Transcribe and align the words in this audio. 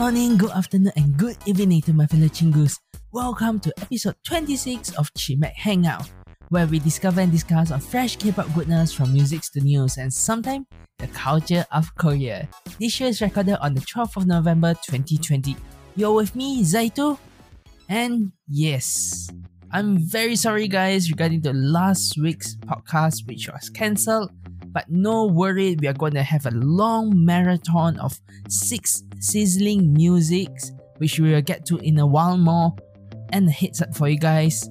morning, 0.00 0.38
good 0.38 0.50
afternoon, 0.52 0.90
and 0.96 1.14
good 1.18 1.36
evening 1.44 1.82
to 1.82 1.92
my 1.92 2.06
fellow 2.06 2.24
chingus. 2.28 2.78
Welcome 3.12 3.60
to 3.60 3.72
episode 3.82 4.14
26 4.24 4.96
of 4.96 5.12
Chimek 5.12 5.52
Hangout, 5.52 6.10
where 6.48 6.66
we 6.66 6.78
discover 6.78 7.20
and 7.20 7.30
discuss 7.30 7.70
on 7.70 7.80
fresh 7.80 8.16
K-pop 8.16 8.46
goodness 8.54 8.94
from 8.94 9.12
music 9.12 9.42
to 9.52 9.60
news 9.60 9.98
and 9.98 10.10
sometimes 10.10 10.64
the 10.96 11.06
culture 11.08 11.66
of 11.70 11.94
Korea. 11.96 12.48
This 12.78 12.94
show 12.94 13.08
is 13.08 13.20
recorded 13.20 13.58
on 13.60 13.74
the 13.74 13.82
12th 13.82 14.16
of 14.16 14.26
November 14.26 14.72
2020. 14.72 15.54
You're 15.96 16.14
with 16.14 16.34
me, 16.34 16.62
Zaitu, 16.62 17.18
and 17.86 18.32
yes, 18.48 19.28
I'm 19.70 19.98
very 19.98 20.34
sorry 20.34 20.66
guys 20.66 21.10
regarding 21.10 21.42
the 21.42 21.52
last 21.52 22.16
week's 22.16 22.56
podcast 22.56 23.28
which 23.28 23.50
was 23.52 23.68
cancelled 23.68 24.30
but 24.72 24.88
no 24.88 25.26
worry, 25.26 25.76
we 25.80 25.88
are 25.88 25.94
going 25.94 26.14
to 26.14 26.22
have 26.22 26.46
a 26.46 26.50
long 26.50 27.12
marathon 27.24 27.98
of 27.98 28.18
six 28.48 29.02
sizzling 29.18 29.92
musics, 29.92 30.72
which 30.98 31.18
we 31.18 31.32
will 31.32 31.42
get 31.42 31.66
to 31.66 31.78
in 31.78 31.98
a 31.98 32.06
while 32.06 32.36
more. 32.36 32.74
And 33.32 33.48
a 33.48 33.52
heads 33.52 33.80
up 33.80 33.94
for 33.94 34.08
you 34.08 34.18
guys, 34.18 34.68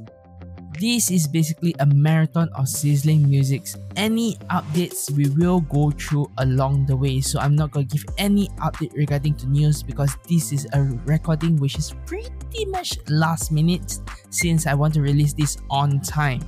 this 0.79 1.11
is 1.11 1.27
basically 1.27 1.75
a 1.79 1.85
marathon 1.85 2.49
of 2.55 2.67
sizzling 2.69 3.27
musics. 3.29 3.75
Any 3.97 4.35
updates 4.49 5.11
we 5.11 5.27
will 5.29 5.59
go 5.61 5.91
through 5.91 6.31
along 6.37 6.85
the 6.85 6.95
way. 6.95 7.19
So 7.19 7.39
I'm 7.39 7.55
not 7.55 7.71
gonna 7.71 7.85
give 7.85 8.05
any 8.17 8.47
update 8.59 8.93
regarding 8.93 9.35
to 9.35 9.47
news 9.47 9.83
because 9.83 10.15
this 10.29 10.53
is 10.53 10.67
a 10.73 10.83
recording 11.05 11.57
which 11.57 11.77
is 11.77 11.93
pretty 12.05 12.65
much 12.67 12.97
last 13.09 13.51
minute 13.51 13.99
since 14.29 14.67
I 14.67 14.73
want 14.73 14.93
to 14.93 15.01
release 15.01 15.33
this 15.33 15.57
on 15.69 15.99
time. 15.99 16.41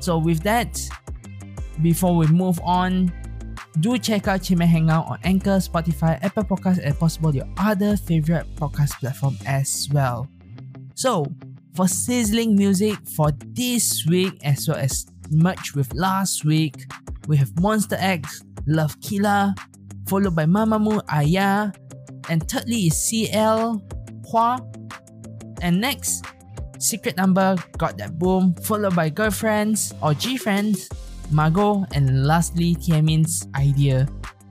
So 0.00 0.18
with 0.18 0.42
that, 0.42 0.80
before 1.82 2.16
we 2.16 2.26
move 2.28 2.60
on, 2.62 3.12
do 3.80 3.98
check 3.98 4.28
out 4.28 4.40
Chimek 4.40 4.66
Hangout 4.66 5.06
on 5.06 5.18
Anchor, 5.24 5.58
Spotify, 5.58 6.22
Apple 6.22 6.44
Podcasts, 6.44 6.80
and 6.82 6.98
possible 6.98 7.34
your 7.34 7.48
other 7.56 7.96
favorite 7.96 8.46
podcast 8.56 8.98
platform 9.00 9.36
as 9.46 9.88
well. 9.92 10.28
So, 10.94 11.26
for 11.74 11.88
sizzling 11.88 12.54
music 12.54 12.96
for 13.16 13.30
this 13.54 14.04
week 14.06 14.38
as 14.44 14.68
well 14.68 14.76
as 14.76 15.06
merch 15.30 15.74
with 15.74 15.92
last 15.94 16.44
week, 16.44 16.84
we 17.28 17.36
have 17.38 17.48
MONSTA 17.54 18.00
X, 18.00 18.42
Love 18.66 19.00
Killer, 19.00 19.54
followed 20.06 20.36
by 20.36 20.44
Mamamoo 20.44 21.02
Aya, 21.08 21.72
and 22.28 22.48
thirdly 22.48 22.86
is 22.86 23.02
CL 23.08 23.82
Hwa. 24.30 24.60
And 25.62 25.80
next, 25.80 26.26
Secret 26.78 27.16
Number 27.16 27.56
Got 27.78 27.96
That 27.98 28.18
Boom, 28.18 28.54
followed 28.62 28.94
by 28.94 29.08
Girlfriends 29.08 29.94
or 30.02 30.14
G 30.14 30.36
Friends, 30.36 30.88
Margot, 31.32 31.84
and 31.94 32.26
lastly 32.26 32.74
Taemin's 32.74 33.48
idea. 33.56 34.06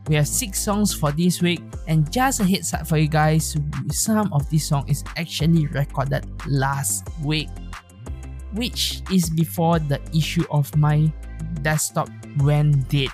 We 0.08 0.16
have 0.16 0.28
six 0.28 0.60
songs 0.60 0.94
for 0.94 1.12
this 1.12 1.42
week, 1.42 1.62
and 1.88 2.12
just 2.12 2.40
a 2.40 2.44
heads 2.44 2.74
up 2.74 2.88
for 2.88 2.98
you 2.98 3.08
guys, 3.08 3.56
some 3.92 4.34
of 4.34 4.50
this 4.50 4.68
song 4.68 4.90
is 4.90 5.04
actually 5.16 5.68
recorded 5.68 6.26
last 6.48 7.08
week, 7.24 7.50
which 8.54 9.02
is 9.12 9.30
before 9.30 9.80
the 9.80 10.02
issue 10.16 10.44
of 10.50 10.76
my 10.76 11.12
desktop 11.62 12.10
went 12.40 12.90
dead. 12.90 13.12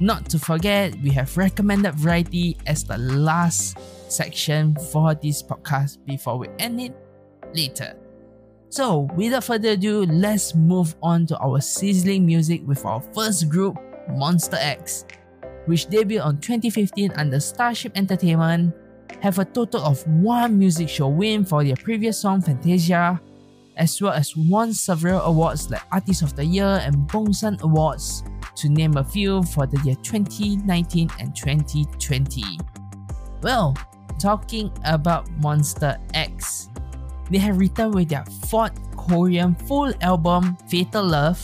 Not 0.00 0.28
to 0.30 0.38
forget, 0.38 0.94
we 1.02 1.10
have 1.10 1.36
recommended 1.36 1.94
variety 1.94 2.58
as 2.66 2.84
the 2.84 2.98
last 2.98 3.78
section 4.10 4.76
for 4.92 5.14
this 5.14 5.42
podcast 5.42 6.04
before 6.04 6.38
we 6.38 6.48
end 6.58 6.80
it 6.80 6.94
later. 7.54 7.96
So, 8.74 9.06
without 9.14 9.44
further 9.44 9.78
ado, 9.78 10.02
let's 10.02 10.52
move 10.52 10.96
on 11.00 11.26
to 11.26 11.38
our 11.38 11.60
sizzling 11.60 12.26
music 12.26 12.66
with 12.66 12.84
our 12.84 13.00
first 13.14 13.48
group, 13.48 13.78
MONSTA 14.10 14.60
X, 14.60 15.04
which 15.66 15.86
debuted 15.86 16.24
on 16.24 16.40
2015 16.40 17.12
under 17.12 17.38
Starship 17.38 17.92
Entertainment, 17.94 18.74
have 19.22 19.38
a 19.38 19.44
total 19.44 19.80
of 19.84 20.04
one 20.08 20.58
music 20.58 20.88
show 20.88 21.06
win 21.06 21.44
for 21.44 21.62
their 21.62 21.76
previous 21.76 22.18
song 22.18 22.42
Fantasia, 22.42 23.20
as 23.76 24.02
well 24.02 24.12
as 24.12 24.34
won 24.36 24.72
several 24.72 25.20
awards 25.20 25.70
like 25.70 25.82
Artist 25.92 26.22
of 26.22 26.34
the 26.34 26.44
Year 26.44 26.80
and 26.82 26.96
Bonsang 27.08 27.60
Awards, 27.62 28.24
to 28.56 28.68
name 28.68 28.96
a 28.96 29.04
few 29.04 29.44
for 29.44 29.68
the 29.68 29.80
year 29.84 29.94
2019 30.02 31.10
and 31.20 31.36
2020. 31.36 32.42
Well, 33.40 33.76
talking 34.18 34.72
about 34.82 35.30
MONSTA 35.40 36.00
X, 36.14 36.70
they 37.30 37.38
have 37.38 37.58
returned 37.58 37.94
with 37.94 38.08
their 38.08 38.24
fourth 38.48 38.72
Korean 38.96 39.54
full 39.54 39.92
album, 40.00 40.56
Fatal 40.68 41.04
Love, 41.04 41.40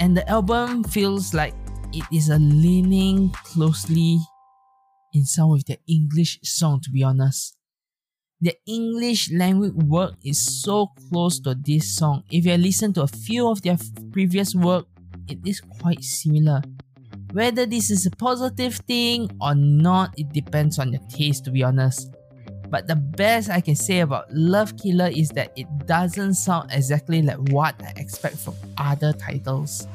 and 0.00 0.16
the 0.16 0.28
album 0.28 0.84
feels 0.84 1.34
like 1.34 1.54
it 1.92 2.04
is 2.12 2.28
a 2.28 2.38
leaning 2.38 3.30
closely 3.44 4.18
in 5.12 5.24
some 5.24 5.52
of 5.52 5.64
their 5.66 5.76
English 5.88 6.38
song 6.42 6.80
to 6.80 6.90
be 6.90 7.02
honest. 7.02 7.56
The 8.40 8.56
English 8.66 9.30
language 9.30 9.74
work 9.74 10.14
is 10.24 10.62
so 10.62 10.88
close 11.08 11.38
to 11.40 11.54
this 11.54 11.94
song. 11.96 12.24
If 12.30 12.44
you 12.44 12.56
listen 12.56 12.92
to 12.94 13.02
a 13.02 13.06
few 13.06 13.48
of 13.48 13.62
their 13.62 13.76
previous 14.10 14.54
work, 14.54 14.86
it 15.28 15.38
is 15.46 15.60
quite 15.60 16.02
similar. 16.02 16.62
Whether 17.32 17.66
this 17.66 17.90
is 17.90 18.04
a 18.04 18.10
positive 18.10 18.76
thing 18.88 19.30
or 19.40 19.54
not, 19.54 20.18
it 20.18 20.32
depends 20.32 20.78
on 20.78 20.92
your 20.92 21.02
taste 21.08 21.44
to 21.44 21.50
be 21.50 21.62
honest. 21.62 22.10
But 22.72 22.86
the 22.86 22.96
best 22.96 23.50
I 23.50 23.60
can 23.60 23.76
say 23.76 24.00
about 24.00 24.32
Love 24.32 24.78
Killer 24.78 25.10
is 25.14 25.28
that 25.36 25.52
it 25.56 25.66
doesn't 25.84 26.32
sound 26.32 26.70
exactly 26.72 27.20
like 27.20 27.36
what 27.50 27.74
I 27.84 27.92
expect 27.96 28.38
from 28.38 28.54
other 28.78 29.12
titles. 29.12 29.86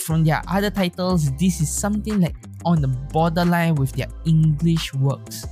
From 0.00 0.24
their 0.24 0.42
other 0.48 0.68
titles, 0.68 1.30
this 1.36 1.60
is 1.60 1.72
something 1.72 2.20
like 2.20 2.34
on 2.64 2.82
the 2.82 2.88
borderline 2.88 3.76
with 3.76 3.92
their 3.92 4.08
English 4.24 4.92
works. 4.94 5.46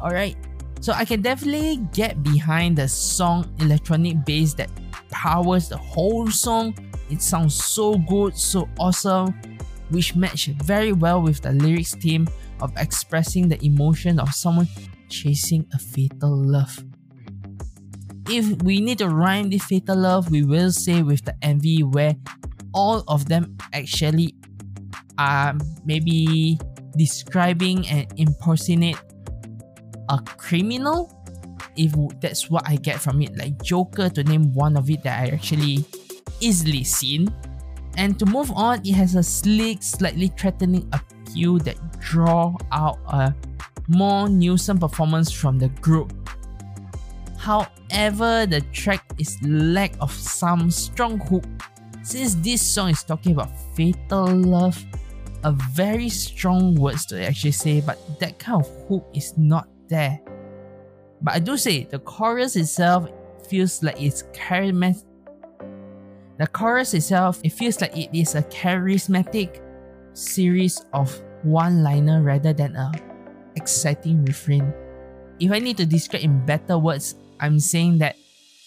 Alright, 0.00 0.38
so 0.80 0.94
I 0.94 1.04
can 1.04 1.20
definitely 1.20 1.86
get 1.92 2.22
behind 2.22 2.78
the 2.78 2.88
song 2.88 3.54
electronic 3.60 4.24
bass 4.24 4.54
that 4.54 4.70
powers 5.10 5.68
the 5.68 5.76
whole 5.76 6.30
song. 6.30 6.74
It 7.10 7.20
sounds 7.20 7.62
so 7.62 7.98
good, 7.98 8.38
so 8.38 8.70
awesome, 8.78 9.38
which 9.90 10.16
match 10.16 10.46
very 10.64 10.94
well 10.94 11.20
with 11.20 11.42
the 11.42 11.52
lyrics 11.52 11.94
theme 11.94 12.26
of 12.62 12.72
expressing 12.78 13.48
the 13.48 13.62
emotion 13.62 14.18
of 14.18 14.30
someone 14.30 14.66
chasing 15.12 15.66
a 15.74 15.78
fatal 15.78 16.34
love. 16.34 16.82
If 18.28 18.62
we 18.62 18.80
need 18.80 18.98
to 18.98 19.08
rhyme 19.08 19.50
this 19.50 19.64
fatal 19.64 19.96
love, 19.96 20.30
we 20.30 20.42
will 20.42 20.72
say 20.72 21.02
with 21.02 21.24
the 21.24 21.34
MV 21.42 21.92
where 21.92 22.16
all 22.72 23.04
of 23.06 23.28
them 23.28 23.58
actually 23.74 24.34
are 25.18 25.54
maybe 25.84 26.58
describing 26.96 27.86
and 27.88 28.06
impersonate 28.16 28.96
a 30.08 30.18
criminal. 30.38 31.12
If 31.76 31.92
that's 32.20 32.48
what 32.48 32.66
I 32.66 32.76
get 32.76 33.00
from 33.00 33.20
it, 33.20 33.36
like 33.36 33.62
Joker 33.62 34.08
to 34.08 34.24
name 34.24 34.52
one 34.54 34.76
of 34.76 34.88
it 34.88 35.02
that 35.04 35.28
I 35.28 35.28
actually 35.28 35.84
easily 36.40 36.84
seen. 36.84 37.28
And 37.96 38.18
to 38.18 38.24
move 38.24 38.50
on, 38.52 38.80
it 38.80 38.94
has 38.94 39.14
a 39.16 39.22
slick, 39.22 39.82
slightly 39.82 40.28
threatening 40.28 40.88
appeal 40.92 41.58
that 41.58 41.76
draw 42.00 42.56
out 42.72 42.98
a 43.06 43.34
more 43.88 44.28
nuisance 44.28 44.80
performance 44.80 45.30
from 45.30 45.58
the 45.58 45.68
group. 45.68 46.12
However, 47.38 48.46
the 48.46 48.60
track 48.72 49.04
is 49.18 49.36
lack 49.42 49.94
of 50.00 50.12
some 50.12 50.70
strong 50.70 51.18
hook 51.18 51.44
since 52.02 52.34
this 52.36 52.60
song 52.60 52.90
is 52.90 53.04
talking 53.04 53.32
about 53.32 53.50
fatal 53.76 54.26
love, 54.26 54.84
a 55.44 55.52
very 55.52 56.08
strong 56.08 56.74
words 56.74 57.06
to 57.06 57.24
actually 57.24 57.52
say, 57.52 57.80
but 57.80 57.98
that 58.18 58.38
kind 58.38 58.64
of 58.64 58.88
hook 58.88 59.08
is 59.14 59.36
not 59.38 59.68
there. 59.88 60.20
But 61.20 61.34
I 61.34 61.38
do 61.38 61.56
say 61.56 61.84
the 61.84 62.00
chorus 62.00 62.56
itself 62.56 63.08
feels 63.48 63.82
like 63.82 64.00
it's 64.02 64.24
charismatic. 64.34 65.04
The 66.38 66.46
chorus 66.48 66.94
itself, 66.94 67.40
it 67.44 67.50
feels 67.50 67.80
like 67.80 67.96
it 67.96 68.10
is 68.12 68.34
a 68.34 68.42
charismatic 68.42 69.60
series 70.12 70.84
of 70.92 71.16
one-liner 71.44 72.22
rather 72.22 72.52
than 72.52 72.74
a 72.74 72.90
exciting 73.56 74.24
refrain. 74.24 74.72
If 75.40 75.50
I 75.52 75.58
need 75.58 75.76
to 75.78 75.86
describe 75.86 76.22
in 76.22 76.44
better 76.46 76.78
words, 76.78 77.16
I'm 77.40 77.58
saying 77.58 77.98
that 77.98 78.16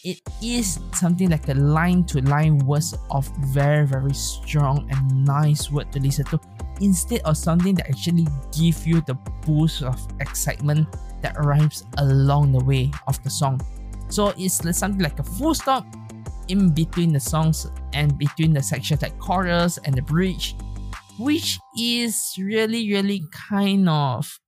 it 0.04 0.20
is 0.44 0.80
something 0.94 1.30
like 1.30 1.50
a 1.50 1.56
line 1.56 2.04
to 2.06 2.22
line 2.22 2.60
words 2.60 2.94
of 3.10 3.26
very 3.48 3.88
very 3.88 4.14
strong 4.14 4.88
and 4.92 5.26
nice 5.26 5.72
word 5.72 5.92
to 5.94 6.00
listen 6.00 6.26
to 6.26 6.40
instead 6.82 7.22
of 7.22 7.38
something 7.38 7.74
that 7.74 7.90
actually 7.90 8.28
give 8.56 8.86
you 8.86 9.02
the 9.02 9.16
boost 9.46 9.82
of 9.82 10.00
excitement 10.20 10.88
that 11.22 11.36
rhymes 11.44 11.86
along 11.98 12.52
the 12.52 12.64
way 12.64 12.92
of 13.08 13.22
the 13.24 13.30
song. 13.30 13.60
So 14.10 14.32
it's 14.38 14.62
something 14.78 15.02
like 15.02 15.18
a 15.18 15.24
full 15.24 15.56
stop 15.56 15.88
in 16.50 16.70
between 16.70 17.12
the 17.12 17.20
songs 17.20 17.66
and 17.94 18.16
between 18.20 18.54
the 18.54 18.62
sections 18.62 19.02
like 19.02 19.18
chorus 19.18 19.80
and 19.86 19.96
the 19.96 20.04
bridge, 20.04 20.56
which 21.18 21.58
is 21.80 22.36
really 22.38 22.92
really 22.92 23.24
kind 23.32 23.90
of 23.90 24.40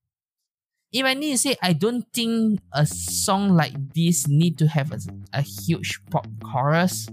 if 0.97 1.05
I 1.05 1.13
need 1.13 1.33
to 1.33 1.37
say, 1.37 1.55
I 1.61 1.73
don't 1.73 2.01
think 2.11 2.59
a 2.73 2.83
song 2.85 3.53
like 3.53 3.73
this 3.93 4.27
need 4.27 4.57
to 4.57 4.67
have 4.67 4.91
a, 4.91 4.97
a 5.31 5.41
huge 5.45 6.01
pop 6.09 6.25
chorus, 6.41 7.07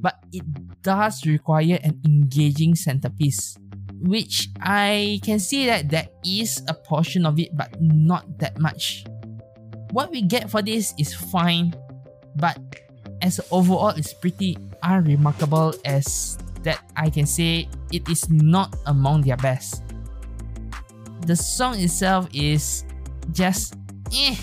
but 0.00 0.16
it 0.32 0.42
does 0.80 1.26
require 1.26 1.78
an 1.84 2.00
engaging 2.06 2.74
centerpiece, 2.74 3.58
which 4.00 4.48
I 4.62 5.20
can 5.22 5.40
see 5.40 5.66
that 5.66 5.90
there 5.90 6.08
is 6.24 6.64
a 6.68 6.74
portion 6.74 7.26
of 7.26 7.38
it, 7.38 7.54
but 7.54 7.76
not 7.82 8.38
that 8.38 8.58
much. 8.58 9.04
What 9.90 10.10
we 10.10 10.22
get 10.22 10.48
for 10.48 10.62
this 10.62 10.94
is 10.96 11.12
fine, 11.12 11.76
but 12.36 12.56
as 13.20 13.44
overall, 13.50 13.90
it's 13.90 14.14
pretty 14.14 14.56
unremarkable 14.82 15.74
as 15.84 16.38
that 16.62 16.80
I 16.96 17.10
can 17.10 17.26
say 17.26 17.68
it 17.92 18.08
is 18.08 18.30
not 18.30 18.74
among 18.86 19.20
their 19.28 19.36
best. 19.36 19.82
The 21.26 21.36
song 21.36 21.78
itself 21.78 22.26
is 22.32 22.84
just 23.32 23.74
eh, 24.14 24.36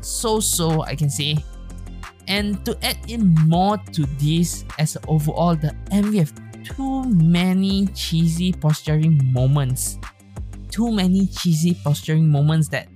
so 0.00 0.40
so 0.40 0.82
I 0.82 0.94
can 0.94 1.10
say. 1.10 1.36
And 2.28 2.64
to 2.64 2.76
add 2.82 2.98
in 3.08 3.34
more 3.46 3.78
to 3.92 4.02
this, 4.18 4.64
as 4.78 4.96
overall, 5.06 5.54
the 5.54 5.74
MV 5.92 6.18
have 6.18 6.32
too 6.64 7.04
many 7.04 7.86
cheesy 7.88 8.52
posturing 8.52 9.20
moments. 9.32 9.98
Too 10.70 10.90
many 10.90 11.28
cheesy 11.28 11.74
posturing 11.84 12.28
moments 12.28 12.68
that 12.68 12.88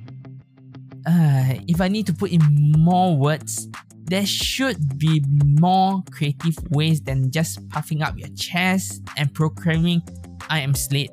uh, 1.06 1.54
if 1.68 1.80
I 1.80 1.88
need 1.88 2.06
to 2.06 2.12
put 2.12 2.32
in 2.32 2.40
more 2.76 3.16
words, 3.16 3.68
there 4.04 4.26
should 4.26 4.98
be 4.98 5.22
more 5.60 6.02
creative 6.10 6.56
ways 6.70 7.00
than 7.00 7.30
just 7.30 7.66
puffing 7.70 8.02
up 8.02 8.18
your 8.18 8.28
chest 8.30 9.02
and 9.16 9.32
proclaiming, 9.32 10.02
I 10.48 10.60
am 10.60 10.74
Slade. 10.74 11.10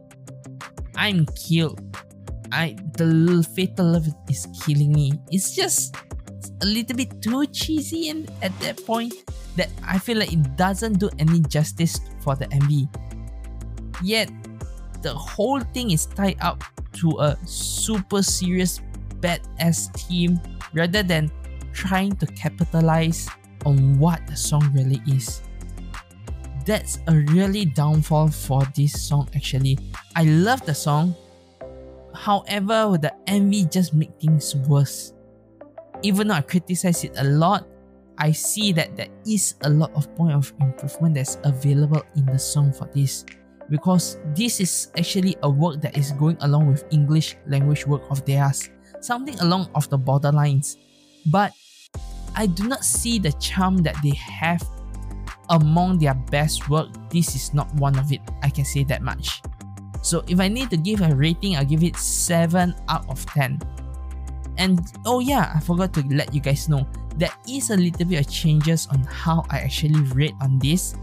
I'm 0.96 1.28
killed. 1.48 1.80
I 2.52 2.76
the 2.98 3.46
fatal 3.56 3.94
love 3.94 4.08
is 4.30 4.48
killing 4.64 4.92
me. 4.92 5.14
It's 5.32 5.56
just 5.56 5.96
a 6.62 6.66
little 6.66 6.96
bit 6.96 7.22
too 7.22 7.46
cheesy 7.48 8.10
and 8.10 8.30
at 8.42 8.58
that 8.60 8.84
point 8.86 9.14
that 9.56 9.70
I 9.86 9.98
feel 10.00 10.18
like 10.18 10.34
it 10.34 10.56
doesn't 10.56 11.00
do 11.00 11.10
any 11.20 11.42
justice 11.42 12.00
for 12.22 12.36
the 12.36 12.46
MV. 12.48 12.88
Yet 14.04 14.30
the 15.02 15.14
whole 15.14 15.60
thing 15.74 15.92
is 15.92 16.06
tied 16.06 16.38
up 16.42 16.64
to 17.02 17.18
a 17.20 17.38
super 17.46 18.22
serious 18.22 18.82
badass 19.20 19.94
theme 19.98 20.40
rather 20.74 21.04
than 21.04 21.32
trying 21.74 22.16
to 22.18 22.26
capitalize 22.28 23.30
on 23.66 24.00
what 24.00 24.26
the 24.28 24.36
song 24.36 24.70
really 24.74 25.02
is. 25.08 25.42
That's 26.66 27.00
a 27.08 27.16
really 27.32 27.66
downfall 27.66 28.30
for 28.30 28.64
this 28.76 28.94
song 29.02 29.30
actually. 29.36 29.78
I 30.16 30.24
love 30.26 30.66
the 30.66 30.76
song, 30.76 31.16
however 32.18 32.98
the 32.98 33.14
MV 33.28 33.72
just 33.72 33.94
make 33.94 34.12
things 34.20 34.56
worse. 34.68 35.14
Even 36.02 36.28
though 36.28 36.36
I 36.36 36.42
criticize 36.42 37.04
it 37.04 37.14
a 37.18 37.24
lot, 37.24 37.68
I 38.18 38.32
see 38.32 38.72
that 38.74 38.98
there 38.98 39.10
is 39.26 39.56
a 39.62 39.70
lot 39.70 39.94
of 39.94 40.14
point 40.16 40.34
of 40.34 40.52
improvement 40.60 41.16
that's 41.16 41.38
available 41.44 42.02
in 42.16 42.26
the 42.26 42.40
song 42.40 42.74
for 42.74 42.90
this 42.94 43.26
because 43.70 44.18
this 44.36 44.60
is 44.60 44.92
actually 44.98 45.36
a 45.44 45.50
work 45.50 45.82
that 45.82 45.98
is 45.98 46.12
going 46.14 46.38
along 46.42 46.68
with 46.68 46.84
English 46.92 47.38
language 47.48 47.86
work 47.86 48.02
of 48.10 48.26
theirs, 48.26 48.70
something 49.02 49.38
along 49.40 49.70
of 49.76 49.90
the 49.90 50.00
borderlines. 50.00 50.78
But 51.28 51.54
I 52.36 52.48
do 52.48 52.68
not 52.68 52.84
see 52.84 53.20
the 53.20 53.34
charm 53.34 53.78
that 53.84 53.96
they 54.02 54.16
have 54.16 54.66
among 55.50 56.00
their 56.00 56.16
best 56.16 56.70
work. 56.70 56.90
This 57.10 57.36
is 57.36 57.54
not 57.54 57.72
one 57.76 57.98
of 58.00 58.12
it, 58.12 58.22
I 58.42 58.50
can 58.50 58.66
say 58.66 58.84
that 58.86 59.02
much. 59.02 59.42
So 60.02 60.24
if 60.28 60.40
I 60.40 60.48
need 60.48 60.70
to 60.70 60.78
give 60.78 61.02
a 61.02 61.14
rating, 61.14 61.56
I'll 61.56 61.66
give 61.66 61.84
it 61.84 61.96
7 61.96 62.74
out 62.90 63.10
of 63.10 63.26
10. 63.28 63.60
And 64.58 64.80
oh 65.06 65.20
yeah, 65.20 65.54
I 65.56 65.60
forgot 65.60 65.94
to 65.94 66.04
let 66.10 66.34
you 66.34 66.42
guys 66.42 66.70
know, 66.70 66.88
there 67.16 67.34
is 67.48 67.70
a 67.70 67.78
little 67.78 68.06
bit 68.06 68.26
of 68.26 68.32
changes 68.32 68.88
on 68.88 69.00
how 69.04 69.46
I 69.50 69.60
actually 69.60 70.02
rate 70.14 70.36
on 70.42 70.60
this. 70.60 70.96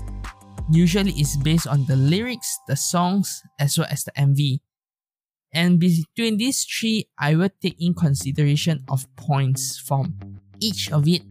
Usually 0.70 1.12
it's 1.12 1.36
based 1.36 1.66
on 1.66 1.84
the 1.86 1.96
lyrics, 1.96 2.58
the 2.66 2.76
songs, 2.76 3.42
as 3.58 3.78
well 3.78 3.86
as 3.90 4.04
the 4.04 4.12
MV. 4.12 4.60
And 5.52 5.78
between 5.78 6.36
these 6.36 6.64
three, 6.64 7.08
I 7.18 7.36
will 7.36 7.50
take 7.62 7.80
in 7.80 7.94
consideration 7.94 8.82
of 8.88 9.06
points 9.16 9.78
from 9.78 10.40
each 10.60 10.90
of 10.90 11.06
it 11.06 11.22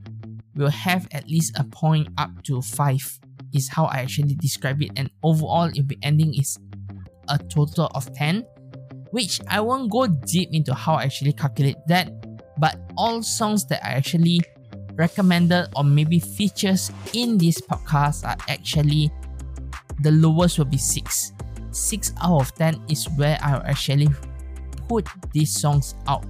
will 0.56 0.70
have 0.70 1.08
at 1.12 1.28
least 1.28 1.58
a 1.58 1.64
point 1.64 2.08
up 2.18 2.44
to 2.44 2.62
5 2.62 3.20
is 3.54 3.70
how 3.70 3.86
I 3.86 4.00
actually 4.00 4.36
describe 4.36 4.82
it 4.82 4.92
and 4.96 5.10
overall 5.24 5.68
it'll 5.70 5.84
be 5.84 5.98
ending 6.02 6.34
is 6.34 6.58
a 7.30 7.38
total 7.38 7.90
of 7.96 8.14
10 8.14 8.46
which 9.12 9.40
I 9.48 9.62
won't 9.62 9.92
go 9.92 10.08
deep 10.08 10.50
into 10.54 10.74
how 10.74 10.96
I 10.96 11.04
actually 11.04 11.34
calculate 11.34 11.78
that 11.88 12.12
but 12.60 12.80
all 12.98 13.22
songs 13.22 13.66
that 13.68 13.86
I 13.86 13.92
actually 13.94 14.42
recommended 14.96 15.68
or 15.76 15.84
maybe 15.84 16.20
features 16.20 16.92
in 17.14 17.38
this 17.38 17.60
podcast 17.60 18.26
are 18.26 18.38
actually 18.48 19.12
the 20.02 20.12
lowest 20.12 20.58
will 20.58 20.66
be 20.66 20.78
6 20.78 21.32
6 21.72 22.14
out 22.24 22.42
of 22.42 22.56
10 22.56 22.86
is 22.90 23.08
where 23.18 23.38
I 23.42 23.62
actually 23.66 24.08
put 24.88 25.08
these 25.32 25.60
songs 25.60 25.96
out 26.08 26.26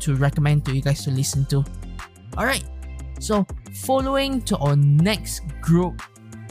to 0.00 0.14
recommend 0.16 0.64
to 0.66 0.74
you 0.74 0.82
guys 0.82 1.04
to 1.04 1.10
listen 1.10 1.44
to. 1.46 1.64
Alright, 2.36 2.64
so 3.18 3.46
following 3.84 4.42
to 4.42 4.56
our 4.58 4.76
next 4.76 5.40
group, 5.60 6.02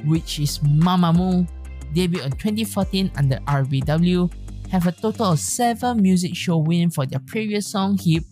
which 0.05 0.39
is 0.39 0.59
Mamamoo, 0.59 1.47
debuted 1.95 2.25
in 2.25 2.31
2014 2.31 3.11
under 3.15 3.37
RBW, 3.47 4.31
have 4.69 4.87
a 4.87 4.91
total 4.91 5.31
of 5.31 5.39
7 5.39 6.01
music 6.01 6.35
show 6.35 6.57
win 6.57 6.91
for 6.91 7.05
their 7.05 7.21
previous 7.25 7.71
song 7.71 7.97
Hip, 8.03 8.23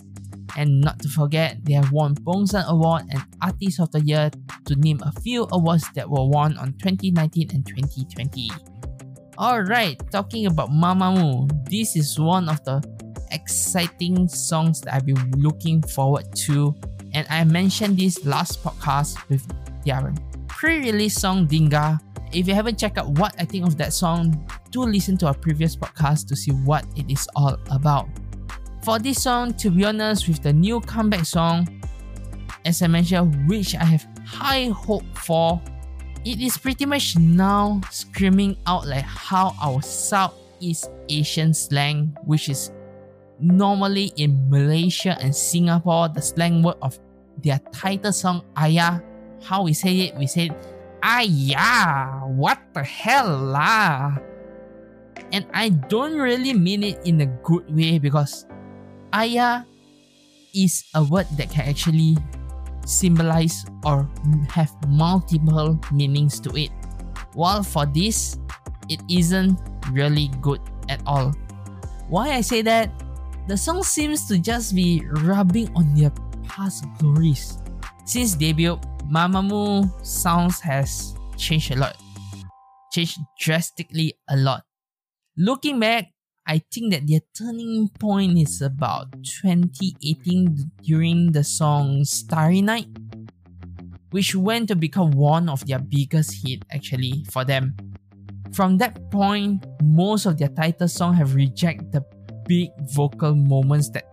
and 0.58 0.82
not 0.82 1.00
to 1.00 1.10
forget, 1.10 1.64
they 1.64 1.74
have 1.74 1.92
won 1.92 2.16
Bonsang 2.16 2.68
Award 2.68 3.04
and 3.10 3.24
Artist 3.42 3.80
of 3.80 3.92
the 3.92 4.02
Year 4.02 4.30
to 4.66 4.76
name 4.76 5.00
a 5.04 5.12
few 5.22 5.48
awards 5.52 5.90
that 5.96 6.10
were 6.10 6.28
won 6.28 6.58
on 6.58 6.74
2019 6.74 7.50
and 7.54 7.66
2020. 7.66 8.52
Alright, 9.38 10.00
talking 10.12 10.46
about 10.46 10.70
Mamamoo, 10.70 11.50
this 11.70 11.96
is 11.96 12.20
one 12.20 12.50
of 12.50 12.64
the 12.66 12.84
exciting 13.32 14.28
songs 14.28 14.82
that 14.82 14.94
I've 14.94 15.06
been 15.08 15.32
looking 15.38 15.82
forward 15.82 16.26
to 16.46 16.76
and 17.14 17.28
I 17.30 17.44
mentioned 17.44 17.98
this 17.98 18.26
last 18.26 18.64
podcast 18.64 19.18
with 19.30 19.46
their 19.86 20.14
pre-release 20.48 21.16
song 21.16 21.46
Dingga. 21.46 22.00
If 22.34 22.48
you 22.48 22.56
haven't 22.56 22.80
checked 22.80 22.98
out 22.98 23.10
what 23.10 23.36
I 23.38 23.46
think 23.46 23.68
of 23.68 23.78
that 23.78 23.94
song, 23.94 24.50
do 24.72 24.82
listen 24.82 25.18
to 25.18 25.28
our 25.28 25.36
previous 25.36 25.76
podcast 25.76 26.28
to 26.30 26.36
see 26.36 26.52
what 26.52 26.84
it 26.96 27.10
is 27.12 27.28
all 27.36 27.58
about. 27.70 28.10
For 28.84 28.98
this 28.98 29.22
song, 29.22 29.54
to 29.56 29.70
be 29.70 29.86
honest, 29.86 30.28
with 30.28 30.42
the 30.42 30.52
new 30.52 30.82
comeback 30.82 31.26
song, 31.26 31.82
as 32.66 32.82
I 32.82 32.88
mentioned, 32.88 33.48
which 33.48 33.76
I 33.76 33.86
have 33.86 34.08
high 34.26 34.70
hope 34.70 35.06
for, 35.16 35.62
it 36.26 36.42
is 36.42 36.58
pretty 36.58 36.88
much 36.88 37.18
now 37.20 37.82
screaming 37.92 38.58
out 38.66 38.88
like 38.88 39.04
how 39.04 39.54
our 39.62 39.84
Southeast 39.84 40.90
Asian 41.10 41.54
slang, 41.54 42.18
which 42.26 42.50
is 42.50 42.72
normally 43.40 44.12
in 44.18 44.50
Malaysia 44.50 45.16
and 45.22 45.36
Singapore, 45.36 46.10
the 46.10 46.22
slang 46.22 46.64
word 46.64 46.78
of 46.82 46.98
their 47.44 47.60
title 47.72 48.12
song 48.12 48.44
Ayah, 48.58 49.02
how 49.44 49.64
we 49.64 49.74
say 49.74 50.00
it, 50.00 50.16
we 50.16 50.26
say 50.26 50.50
Ayah, 51.04 52.24
what 52.32 52.64
the 52.72 52.80
hell 52.80 53.28
lah? 53.28 54.16
And 55.36 55.44
I 55.52 55.76
don't 55.92 56.16
really 56.16 56.56
mean 56.56 56.80
it 56.84 57.04
in 57.04 57.20
a 57.20 57.28
good 57.44 57.68
way 57.68 58.00
because 58.00 58.48
Ayah 59.12 59.68
is 60.56 60.88
a 60.96 61.04
word 61.04 61.28
that 61.36 61.52
can 61.52 61.68
actually 61.68 62.16
symbolize 62.88 63.68
or 63.84 64.08
have 64.48 64.72
multiple 64.88 65.76
meanings 65.92 66.40
to 66.40 66.56
it. 66.56 66.72
While 67.36 67.64
for 67.64 67.86
this, 67.86 68.40
it 68.88 69.04
isn't 69.12 69.60
really 69.92 70.32
good 70.40 70.64
at 70.88 71.04
all. 71.06 71.36
Why 72.08 72.32
I 72.32 72.42
say 72.42 72.62
that? 72.64 72.88
The 73.52 73.58
song 73.58 73.84
seems 73.84 74.24
to 74.32 74.40
just 74.40 74.72
be 74.72 75.04
rubbing 75.28 75.68
on 75.76 75.92
their 75.96 76.16
past 76.48 76.88
glories. 77.00 77.60
Since 78.06 78.36
debut, 78.36 78.80
Mamamoo 79.10 79.90
sounds 80.06 80.60
has 80.62 81.16
changed 81.38 81.72
a 81.72 81.76
lot. 81.76 81.98
Changed 82.92 83.20
drastically 83.40 84.14
a 84.30 84.38
lot. 84.38 84.64
Looking 85.38 85.80
back, 85.80 86.14
I 86.46 86.62
think 86.72 86.92
that 86.94 87.08
their 87.08 87.22
turning 87.36 87.90
point 88.00 88.38
is 88.38 88.62
about 88.62 89.12
2018 89.24 90.72
during 90.84 91.32
the 91.32 91.44
song 91.44 92.04
Starry 92.04 92.62
Night, 92.62 92.88
which 94.12 94.36
went 94.36 94.68
to 94.68 94.76
become 94.76 95.12
one 95.12 95.48
of 95.48 95.66
their 95.66 95.80
biggest 95.80 96.46
hit 96.46 96.66
actually 96.72 97.26
for 97.32 97.46
them. 97.46 97.76
From 98.52 98.78
that 98.78 99.10
point, 99.10 99.66
most 99.82 100.26
of 100.26 100.38
their 100.38 100.50
title 100.50 100.88
songs 100.88 101.18
have 101.18 101.34
rejected 101.34 101.92
the 101.92 102.06
big 102.46 102.70
vocal 102.92 103.34
moments 103.34 103.90
that 103.92 104.06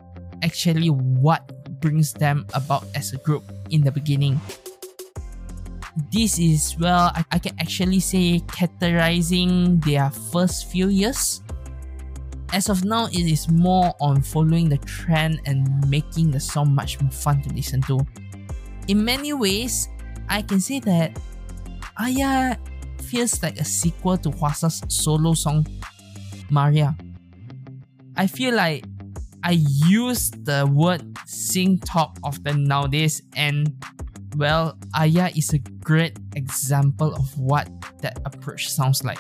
actually 0.43 0.89
what 0.89 1.51
brings 1.81 2.13
them 2.13 2.47
about 2.55 2.85
as 2.95 3.13
a 3.13 3.19
group 3.19 3.43
in 3.71 3.83
the 3.83 3.91
beginning. 3.91 4.41
This 6.13 6.39
is, 6.39 6.77
well, 6.79 7.13
I, 7.15 7.25
I 7.33 7.39
can 7.39 7.59
actually 7.59 8.01
say 8.01 8.41
categorizing 8.47 9.85
their 9.85 10.11
first 10.11 10.71
few 10.71 10.89
years. 10.89 11.43
As 12.53 12.69
of 12.69 12.85
now, 12.85 13.07
it 13.07 13.27
is 13.31 13.49
more 13.49 13.95
on 14.01 14.23
following 14.23 14.69
the 14.69 14.79
trend 14.79 15.41
and 15.47 15.89
making 15.89 16.31
the 16.31 16.41
song 16.41 16.75
much 16.75 17.01
more 17.01 17.11
fun 17.11 17.43
to 17.43 17.55
listen 17.55 17.83
to. 17.83 18.01
In 18.89 19.05
many 19.05 19.33
ways, 19.33 19.89
I 20.29 20.43
can 20.43 20.61
say 20.61 20.81
that 20.81 21.19
Ayah 22.01 22.57
feels 23.03 23.43
like 23.43 23.59
a 23.59 23.65
sequel 23.65 24.17
to 24.19 24.31
Hwasa's 24.31 24.83
solo 24.89 25.35
song 25.35 25.67
Maria. 26.51 26.97
I 28.17 28.27
feel 28.27 28.55
like 28.55 28.85
I 29.43 29.63
use 29.87 30.31
the 30.31 30.69
word 30.71 31.03
sing 31.27 31.79
talk 31.79 32.19
often 32.23 32.65
nowadays, 32.65 33.23
and 33.35 33.73
well, 34.37 34.79
Aya 34.95 35.31
is 35.35 35.53
a 35.53 35.59
great 35.59 36.19
example 36.37 37.15
of 37.15 37.39
what 37.39 37.69
that 38.03 38.19
approach 38.25 38.69
sounds 38.71 39.05
like. 39.05 39.19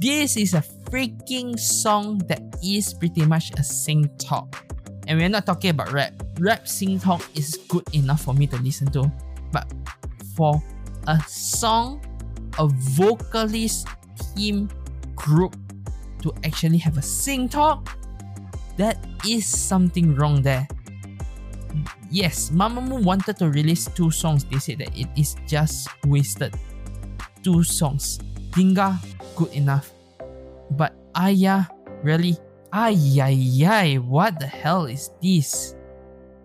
This 0.00 0.36
is 0.36 0.54
a 0.54 0.62
freaking 0.90 1.58
song 1.58 2.18
that 2.28 2.42
is 2.62 2.94
pretty 2.94 3.24
much 3.24 3.52
a 3.58 3.64
sing 3.64 4.10
talk. 4.18 4.64
And 5.06 5.18
we're 5.18 5.28
not 5.28 5.46
talking 5.46 5.70
about 5.70 5.92
rap. 5.92 6.14
Rap 6.40 6.66
sing 6.66 6.98
talk 6.98 7.22
is 7.34 7.58
good 7.68 7.84
enough 7.94 8.22
for 8.22 8.34
me 8.34 8.46
to 8.48 8.56
listen 8.58 8.90
to. 8.92 9.10
But 9.52 9.72
for 10.36 10.62
a 11.06 11.20
song, 11.26 12.02
a 12.58 12.66
vocalist 12.66 13.88
team 14.34 14.68
group 15.14 15.56
to 16.22 16.32
actually 16.44 16.78
have 16.78 16.98
a 16.98 17.02
sing 17.02 17.48
talk, 17.48 17.96
that 18.76 19.04
is 19.26 19.46
something 19.46 20.14
wrong 20.16 20.42
there. 20.42 20.66
Yes, 22.10 22.50
Mamamoo 22.50 23.02
wanted 23.02 23.36
to 23.38 23.50
release 23.50 23.86
two 23.86 24.10
songs. 24.10 24.44
They 24.44 24.58
said 24.58 24.78
that 24.78 24.96
it 24.96 25.08
is 25.16 25.36
just 25.46 25.88
wasted. 26.06 26.54
Two 27.42 27.62
songs. 27.62 28.18
Dingga, 28.50 28.98
good 29.36 29.52
enough. 29.52 29.92
But 30.70 30.94
Aya, 31.14 31.66
really? 32.02 32.38
Ay 32.72 32.98
ay 33.22 33.66
ay, 33.66 33.98
what 33.98 34.40
the 34.40 34.46
hell 34.46 34.86
is 34.86 35.10
this? 35.22 35.76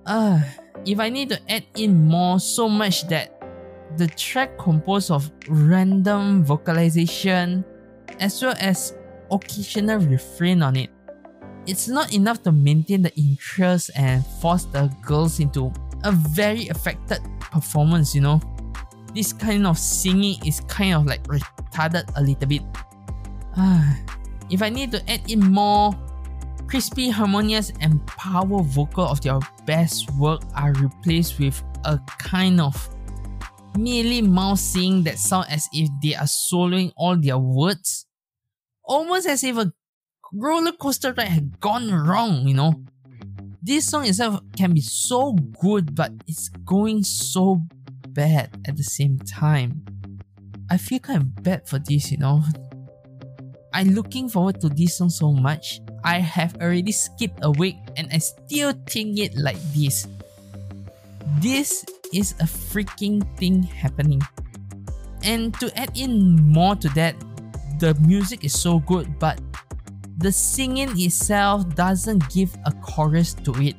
Uh, 0.06 0.42
if 0.86 1.00
I 1.00 1.10
need 1.10 1.30
to 1.30 1.40
add 1.50 1.66
in 1.76 2.06
more 2.06 2.40
so 2.40 2.70
much 2.70 3.08
that 3.10 3.34
the 3.98 4.08
track 4.08 4.58
composed 4.58 5.10
of 5.10 5.32
random 5.48 6.44
vocalization 6.44 7.66
as 8.20 8.42
well 8.42 8.56
as 8.60 8.94
occasional 9.32 10.00
refrain 10.00 10.62
on 10.62 10.76
it 10.76 10.90
it's 11.70 11.88
not 11.88 12.12
enough 12.16 12.42
to 12.42 12.52
maintain 12.52 13.04
the 13.04 13.16
interest 13.16 13.92
and 13.96 14.26
force 14.42 14.66
the 14.66 14.92
girls 15.04 15.40
into 15.40 15.72
a 16.04 16.12
very 16.12 16.68
affected 16.70 17.20
performance, 17.40 18.16
you 18.16 18.22
know. 18.22 18.42
This 19.14 19.32
kind 19.32 19.68
of 19.68 19.78
singing 19.78 20.44
is 20.44 20.62
kind 20.62 20.96
of 20.96 21.06
like 21.06 21.22
retarded 21.28 22.10
a 22.16 22.22
little 22.24 22.48
bit. 22.48 22.64
if 24.50 24.64
I 24.64 24.70
need 24.70 24.92
to 24.94 25.10
add 25.12 25.30
in 25.30 25.40
more 25.52 25.94
crispy, 26.66 27.10
harmonious, 27.10 27.72
and 27.82 28.06
power 28.08 28.64
vocal 28.64 29.06
of 29.06 29.22
their 29.22 29.40
best 29.68 30.10
work 30.18 30.42
are 30.56 30.74
replaced 30.74 31.38
with 31.38 31.62
a 31.86 32.00
kind 32.18 32.60
of 32.60 32.90
merely 33.78 34.24
mouth 34.24 34.60
sing 34.60 35.04
that 35.04 35.20
sound 35.20 35.46
as 35.50 35.70
if 35.72 35.88
they 36.02 36.16
are 36.16 36.26
soloing 36.26 36.92
all 36.98 37.16
their 37.16 37.38
words. 37.38 38.08
Almost 38.84 39.28
as 39.28 39.44
if 39.44 39.56
a 39.56 39.72
roller 40.34 40.72
coaster 40.72 41.14
ride 41.14 41.28
had 41.28 41.60
gone 41.60 41.92
wrong, 41.92 42.48
you 42.48 42.54
know. 42.54 42.74
This 43.62 43.88
song 43.88 44.06
itself 44.06 44.40
can 44.56 44.74
be 44.74 44.82
so 44.82 45.34
good, 45.34 45.96
but 45.96 46.12
it's 46.28 46.50
going 46.66 47.04
so 47.04 47.62
bad 48.10 48.50
at 48.66 48.78
the 48.78 48.84
same 48.84 49.20
time. 49.20 49.84
I 50.70 50.78
feel 50.78 51.00
kind 51.00 51.22
of 51.22 51.44
bad 51.44 51.68
for 51.68 51.80
this, 51.80 52.12
you 52.12 52.18
know. 52.18 52.44
I'm 53.74 53.90
looking 53.90 54.30
forward 54.30 54.62
to 54.62 54.70
this 54.70 54.98
song 54.98 55.10
so 55.10 55.32
much. 55.32 55.82
I 56.04 56.20
have 56.20 56.56
already 56.62 56.92
skipped 56.92 57.40
a 57.44 57.52
week 57.52 57.78
and 57.98 58.08
I 58.12 58.20
still 58.20 58.74
think 58.88 59.20
it 59.20 59.36
like 59.36 59.60
this. 59.74 60.08
This 61.40 61.86
is 62.14 62.32
a 62.40 62.46
freaking 62.46 63.26
thing 63.38 63.64
happening. 63.64 64.22
And 65.24 65.54
to 65.60 65.70
add 65.78 65.92
in 65.98 66.36
more 66.48 66.76
to 66.78 66.90
that, 66.90 67.16
the 67.80 67.94
music 68.02 68.44
is 68.44 68.58
so 68.58 68.80
good, 68.80 69.20
but 69.20 69.40
the 70.20 70.32
singing 70.32 70.92
itself 71.00 71.68
doesn't 71.76 72.28
give 72.30 72.54
a 72.66 72.72
chorus 72.84 73.34
to 73.34 73.54
it. 73.62 73.76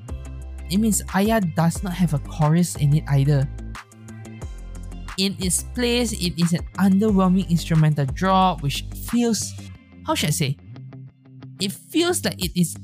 It 0.70 0.78
means 0.78 1.02
Aya 1.14 1.40
does 1.40 1.82
not 1.82 1.92
have 1.92 2.14
a 2.14 2.18
chorus 2.18 2.76
in 2.76 2.97
it 2.97 3.04
either. 3.09 3.47
In 5.18 5.37
its 5.38 5.64
place, 5.75 6.12
it 6.12 6.40
is 6.40 6.54
an 6.54 6.64
underwhelming 6.78 7.49
instrumental 7.50 8.06
drop 8.06 8.62
which 8.62 8.85
feels, 9.11 9.52
how 10.06 10.14
should 10.14 10.30
I 10.30 10.32
say? 10.32 10.56
It 11.61 11.73
feels 11.73 12.25
like 12.25 12.42
it 12.42 12.59
is 12.59 12.75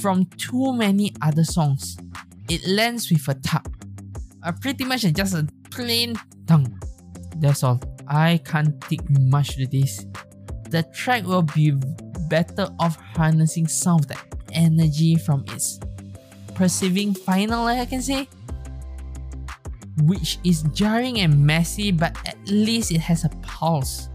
from 0.00 0.24
too 0.38 0.72
many 0.72 1.12
other 1.20 1.44
songs. 1.44 1.98
It 2.48 2.66
lands 2.66 3.10
with 3.10 3.28
a 3.28 3.34
tap. 3.34 3.68
Uh, 4.42 4.52
pretty 4.52 4.84
much 4.84 5.02
just 5.02 5.34
a 5.34 5.46
plain 5.70 6.16
tongue. 6.46 6.80
That's 7.36 7.62
all. 7.62 7.78
I 8.08 8.40
can't 8.42 8.80
take 8.80 9.04
much 9.10 9.56
to 9.56 9.66
this. 9.66 10.06
The 10.70 10.82
track 10.94 11.26
will 11.26 11.42
be 11.42 11.74
better 12.30 12.68
off 12.78 12.96
harnessing 12.96 13.66
some 13.66 13.98
of 13.98 14.06
the 14.06 14.16
energy 14.52 15.16
from 15.16 15.44
its 15.48 15.78
perceiving 16.54 17.12
final, 17.12 17.66
I 17.66 17.84
can 17.84 18.00
say. 18.00 18.28
Which 20.04 20.38
is 20.44 20.62
jarring 20.72 21.20
and 21.20 21.36
messy, 21.36 21.92
but 21.92 22.16
at 22.26 22.38
least 22.46 22.92
it 22.92 23.00
has 23.00 23.24
a 23.24 23.28
pulse. 23.42 24.08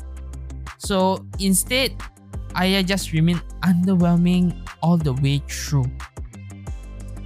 So 0.79 1.23
instead, 1.37 1.93
Aya 2.55 2.81
just 2.81 3.11
remained 3.11 3.43
underwhelming 3.61 4.55
all 4.81 4.97
the 4.97 5.13
way 5.13 5.43
through. 5.47 5.91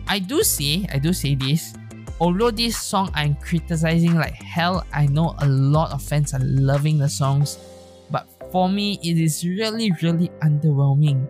I 0.07 0.19
do 0.19 0.43
say, 0.43 0.87
I 0.91 0.97
do 0.97 1.13
say 1.13 1.35
this, 1.35 1.75
although 2.19 2.51
this 2.51 2.75
song 2.81 3.11
I'm 3.13 3.35
criticizing 3.35 4.15
like 4.15 4.33
hell, 4.33 4.83
I 4.91 5.05
know 5.05 5.35
a 5.37 5.47
lot 5.47 5.91
of 5.91 6.01
fans 6.01 6.33
are 6.33 6.41
loving 6.41 6.97
the 6.97 7.07
songs 7.07 7.59
for 8.51 8.69
me, 8.69 8.99
it 9.03 9.17
is 9.17 9.45
really, 9.45 9.91
really 10.01 10.29
underwhelming. 10.41 11.27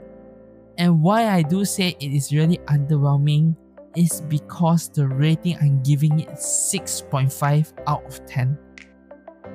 And 0.78 1.02
why 1.02 1.28
I 1.28 1.42
do 1.42 1.66
say 1.66 1.96
it 2.00 2.14
is 2.14 2.32
really 2.32 2.58
underwhelming 2.70 3.56
is 3.96 4.22
because 4.22 4.90
the 4.90 5.08
rating 5.08 5.58
I'm 5.62 5.84
giving 5.84 6.20
it 6.22 6.30
6.5 6.30 7.74
out 7.88 8.06
of 8.06 8.26
10. 8.26 8.58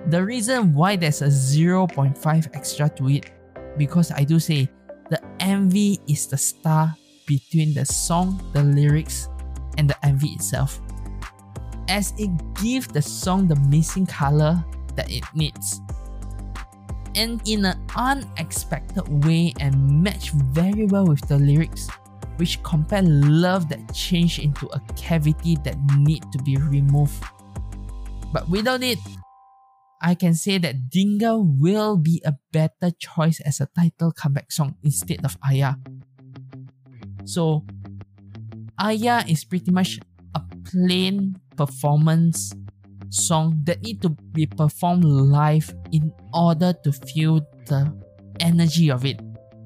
The 0.09 0.23
reason 0.23 0.75
why 0.75 0.97
there's 0.97 1.23
a 1.23 1.29
0.5 1.29 2.51
extra 2.55 2.91
to 2.91 3.09
it 3.09 3.31
because 3.79 4.11
I 4.11 4.25
do 4.25 4.39
say 4.39 4.69
the 5.09 5.21
MV 5.39 6.11
is 6.11 6.27
the 6.27 6.37
star 6.37 6.95
between 7.27 7.73
the 7.73 7.87
song, 7.87 8.43
the 8.53 8.63
lyrics, 8.63 9.29
and 9.79 9.89
the 9.89 9.97
MV 10.05 10.35
itself. 10.35 10.81
As 11.89 12.13
it 12.19 12.31
gives 12.55 12.89
the 12.89 13.01
song 13.01 13.49
the 13.49 13.57
missing 13.57 14.07
color 14.07 14.63
that 14.95 15.11
it 15.11 15.25
needs 15.35 15.81
and 17.15 17.41
in 17.47 17.65
an 17.65 17.81
unexpected 17.97 19.07
way 19.25 19.55
and 19.61 20.03
match 20.03 20.31
very 20.31 20.87
well 20.87 21.07
with 21.07 21.27
the 21.29 21.39
lyrics, 21.39 21.89
which 22.37 22.63
compare 22.63 23.03
love 23.03 23.69
that 23.69 23.95
changed 23.95 24.39
into 24.39 24.67
a 24.73 24.81
cavity 24.97 25.57
that 25.65 25.77
need 25.97 26.23
to 26.33 26.39
be 26.43 26.57
removed. 26.57 27.23
But 28.33 28.49
without 28.49 28.83
it, 28.83 28.99
I 30.03 30.15
can 30.15 30.35
say 30.35 30.59
that 30.59 30.91
Dingga 30.91 31.39
will 31.39 31.97
be 31.97 32.21
a 32.27 32.35
better 32.53 32.91
choice 32.99 33.41
as 33.41 33.61
a 33.61 33.69
title 33.75 34.13
comeback 34.13 34.53
song 34.53 34.77
instead 34.83 35.25
of 35.25 35.39
Aya. 35.41 35.77
So, 37.25 37.65
Aya 38.79 39.25
is 39.27 39.45
pretty 39.45 39.71
much 39.71 40.01
a 40.35 40.43
plain 40.69 41.41
performance 41.57 42.53
song 43.09 43.63
that 43.65 43.81
need 43.83 44.03
to 44.03 44.11
be 44.11 44.45
performed 44.47 45.05
live 45.05 45.73
in 45.95 46.13
order 46.35 46.75
to 46.83 46.91
feel 46.91 47.39
the 47.67 47.87
energy 48.41 48.91
of 48.91 49.07
it. 49.07 49.21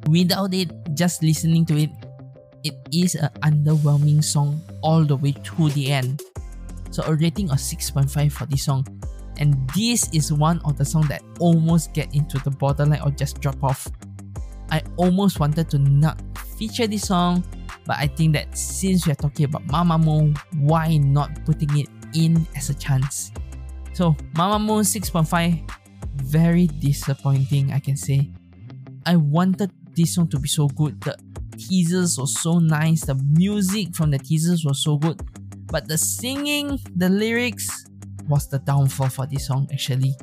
Without 0.08 0.52
it, 0.52 0.70
just 0.92 1.23
listening 1.23 1.64
to 1.64 1.76
it, 1.76 1.90
it 2.64 2.76
is 2.92 3.14
an 3.14 3.30
underwhelming 3.40 4.23
song 4.23 4.61
all 4.82 5.04
the 5.04 5.16
way 5.16 5.32
to 5.32 5.70
the 5.70 5.90
end. 5.90 6.20
So 6.90 7.02
a 7.04 7.14
rating 7.14 7.50
of 7.50 7.56
6.5 7.56 8.30
for 8.30 8.44
this 8.44 8.64
song. 8.64 8.87
And 9.38 9.56
this 9.75 10.11
is 10.12 10.32
one 10.32 10.61
of 10.64 10.76
the 10.76 10.85
songs 10.85 11.08
that 11.08 11.23
almost 11.40 11.94
get 11.94 12.14
into 12.14 12.38
the 12.40 12.50
borderline 12.50 13.00
or 13.00 13.11
just 13.11 13.40
drop 13.40 13.62
off. 13.64 13.88
I 14.70 14.82
almost 14.97 15.40
wanted 15.40 15.70
to 15.70 15.78
not 15.78 16.20
feature 16.58 16.87
this 16.87 17.08
song, 17.08 17.42
but 17.87 17.97
I 17.97 18.06
think 18.06 18.35
that 18.35 18.58
since 18.58 19.06
we 19.06 19.12
are 19.12 19.16
talking 19.16 19.47
about 19.47 19.66
Mamamoo, 19.68 20.37
why 20.58 20.99
not 20.99 21.44
putting 21.47 21.75
it 21.78 21.88
in 22.12 22.47
as 22.54 22.68
a 22.68 22.75
chance? 22.75 23.32
So 23.94 24.12
Mamamoo 24.35 24.85
6.5 24.85 25.77
very 26.28 26.66
disappointing, 26.66 27.73
I 27.73 27.80
can 27.80 27.97
say. 27.97 28.30
I 29.06 29.16
wanted 29.16 29.70
this 29.97 30.14
song 30.14 30.28
to 30.28 30.38
be 30.38 30.49
so 30.49 30.68
good. 30.68 31.00
The 31.00 31.16
teasers 31.56 32.18
were 32.18 32.26
so 32.26 32.58
nice, 32.58 33.04
the 33.06 33.14
music 33.14 33.94
from 33.97 34.11
the 34.11 34.18
teasers 34.18 34.64
was 34.64 34.82
so 34.82 34.97
good, 34.97 35.20
but 35.66 35.88
the 35.88 35.99
singing, 35.99 36.78
the 36.97 37.08
lyrics 37.08 37.87
was 38.28 38.49
the 38.49 38.58
downfall 38.61 39.08
for 39.08 39.26
this 39.26 39.47
song 39.47 39.68
actually. 39.73 40.14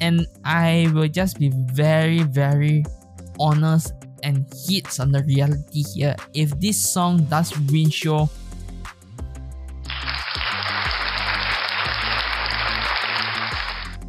And 0.00 0.26
I 0.44 0.90
will 0.92 1.08
just 1.08 1.38
be 1.38 1.52
very, 1.72 2.22
very 2.22 2.84
honest 3.38 3.92
and 4.22 4.46
hits 4.66 4.98
on 4.98 5.12
the 5.12 5.22
reality 5.24 5.84
here. 5.94 6.16
If 6.32 6.58
this 6.58 6.92
song 6.92 7.24
does 7.24 7.56
win 7.70 7.90
show, 7.90 8.28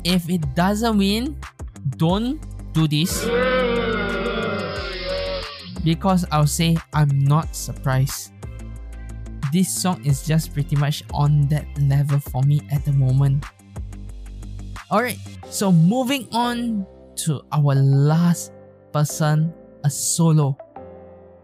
if 0.05 0.29
it 0.29 0.55
doesn't 0.55 0.97
win, 0.97 1.35
don't 1.97 2.39
do 2.73 2.87
this. 2.87 3.25
because 5.83 6.25
I'll 6.31 6.47
say 6.47 6.77
I'm 6.93 7.19
not 7.19 7.55
surprised. 7.55 8.31
This 9.53 9.69
song 9.69 10.03
is 10.03 10.25
just 10.25 10.53
pretty 10.53 10.75
much 10.75 11.03
on 11.13 11.47
that 11.49 11.65
level 11.79 12.19
for 12.19 12.41
me 12.43 12.61
at 12.71 12.83
the 12.83 12.91
moment. 12.91 13.45
Alright, 14.91 15.19
so 15.49 15.71
moving 15.71 16.27
on 16.31 16.85
to 17.25 17.41
our 17.51 17.75
last 17.75 18.51
person, 18.91 19.53
a 19.83 19.89
solo, 19.89 20.57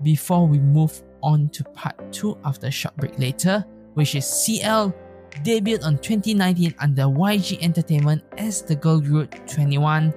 before 0.03 0.47
we 0.47 0.59
move 0.59 1.01
on 1.21 1.49
to 1.49 1.63
part 1.63 1.95
2 2.11 2.37
after 2.43 2.71
short 2.71 2.97
break 2.97 3.17
later, 3.17 3.63
which 3.93 4.15
is 4.15 4.25
CL 4.25 4.93
debuted 5.43 5.83
on 5.83 5.97
2019 5.97 6.75
under 6.79 7.03
YG 7.03 7.61
Entertainment 7.61 8.23
as 8.37 8.61
the 8.61 8.75
girl 8.75 8.99
group 8.99 9.31
2NE1 9.47 10.13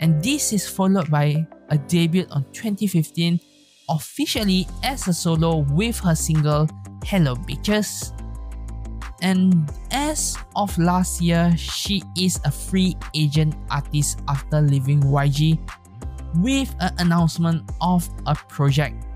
and 0.00 0.22
this 0.22 0.52
is 0.52 0.68
followed 0.68 1.10
by 1.10 1.46
a 1.70 1.78
debut 1.78 2.26
on 2.30 2.44
2015 2.52 3.40
officially 3.88 4.66
as 4.82 5.08
a 5.08 5.12
solo 5.12 5.58
with 5.72 5.98
her 6.00 6.14
single 6.14 6.68
Hello 7.04 7.34
Bitches. 7.34 8.12
And 9.22 9.70
as 9.90 10.36
of 10.56 10.76
last 10.78 11.20
year, 11.20 11.54
she 11.56 12.02
is 12.18 12.40
a 12.44 12.50
free 12.50 12.96
agent 13.14 13.54
artist 13.70 14.20
after 14.28 14.60
leaving 14.60 15.00
YG 15.00 15.58
with 16.36 16.74
an 16.80 16.94
announcement 16.98 17.70
of 17.80 18.08
a 18.26 18.34
project. 18.34 19.06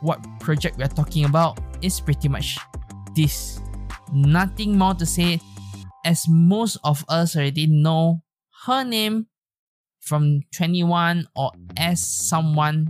What 0.00 0.24
project 0.40 0.78
we're 0.78 0.88
talking 0.88 1.24
about 1.26 1.58
is 1.82 2.00
pretty 2.00 2.28
much 2.28 2.58
this. 3.14 3.60
Nothing 4.12 4.78
more 4.78 4.94
to 4.94 5.06
say 5.06 5.40
as 6.04 6.24
most 6.28 6.78
of 6.84 7.04
us 7.08 7.36
already 7.36 7.66
know 7.66 8.22
her 8.66 8.84
name 8.84 9.26
from 10.00 10.40
2NE1 10.54 11.24
or 11.34 11.50
as 11.76 12.02
someone 12.02 12.86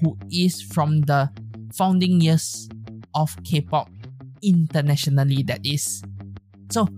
who 0.00 0.16
is 0.32 0.62
from 0.62 1.02
the 1.02 1.30
founding 1.74 2.20
years 2.20 2.68
of 3.14 3.36
K-pop 3.44 3.90
internationally 4.42 5.42
that 5.44 5.60
is. 5.64 6.02
So 6.70 6.88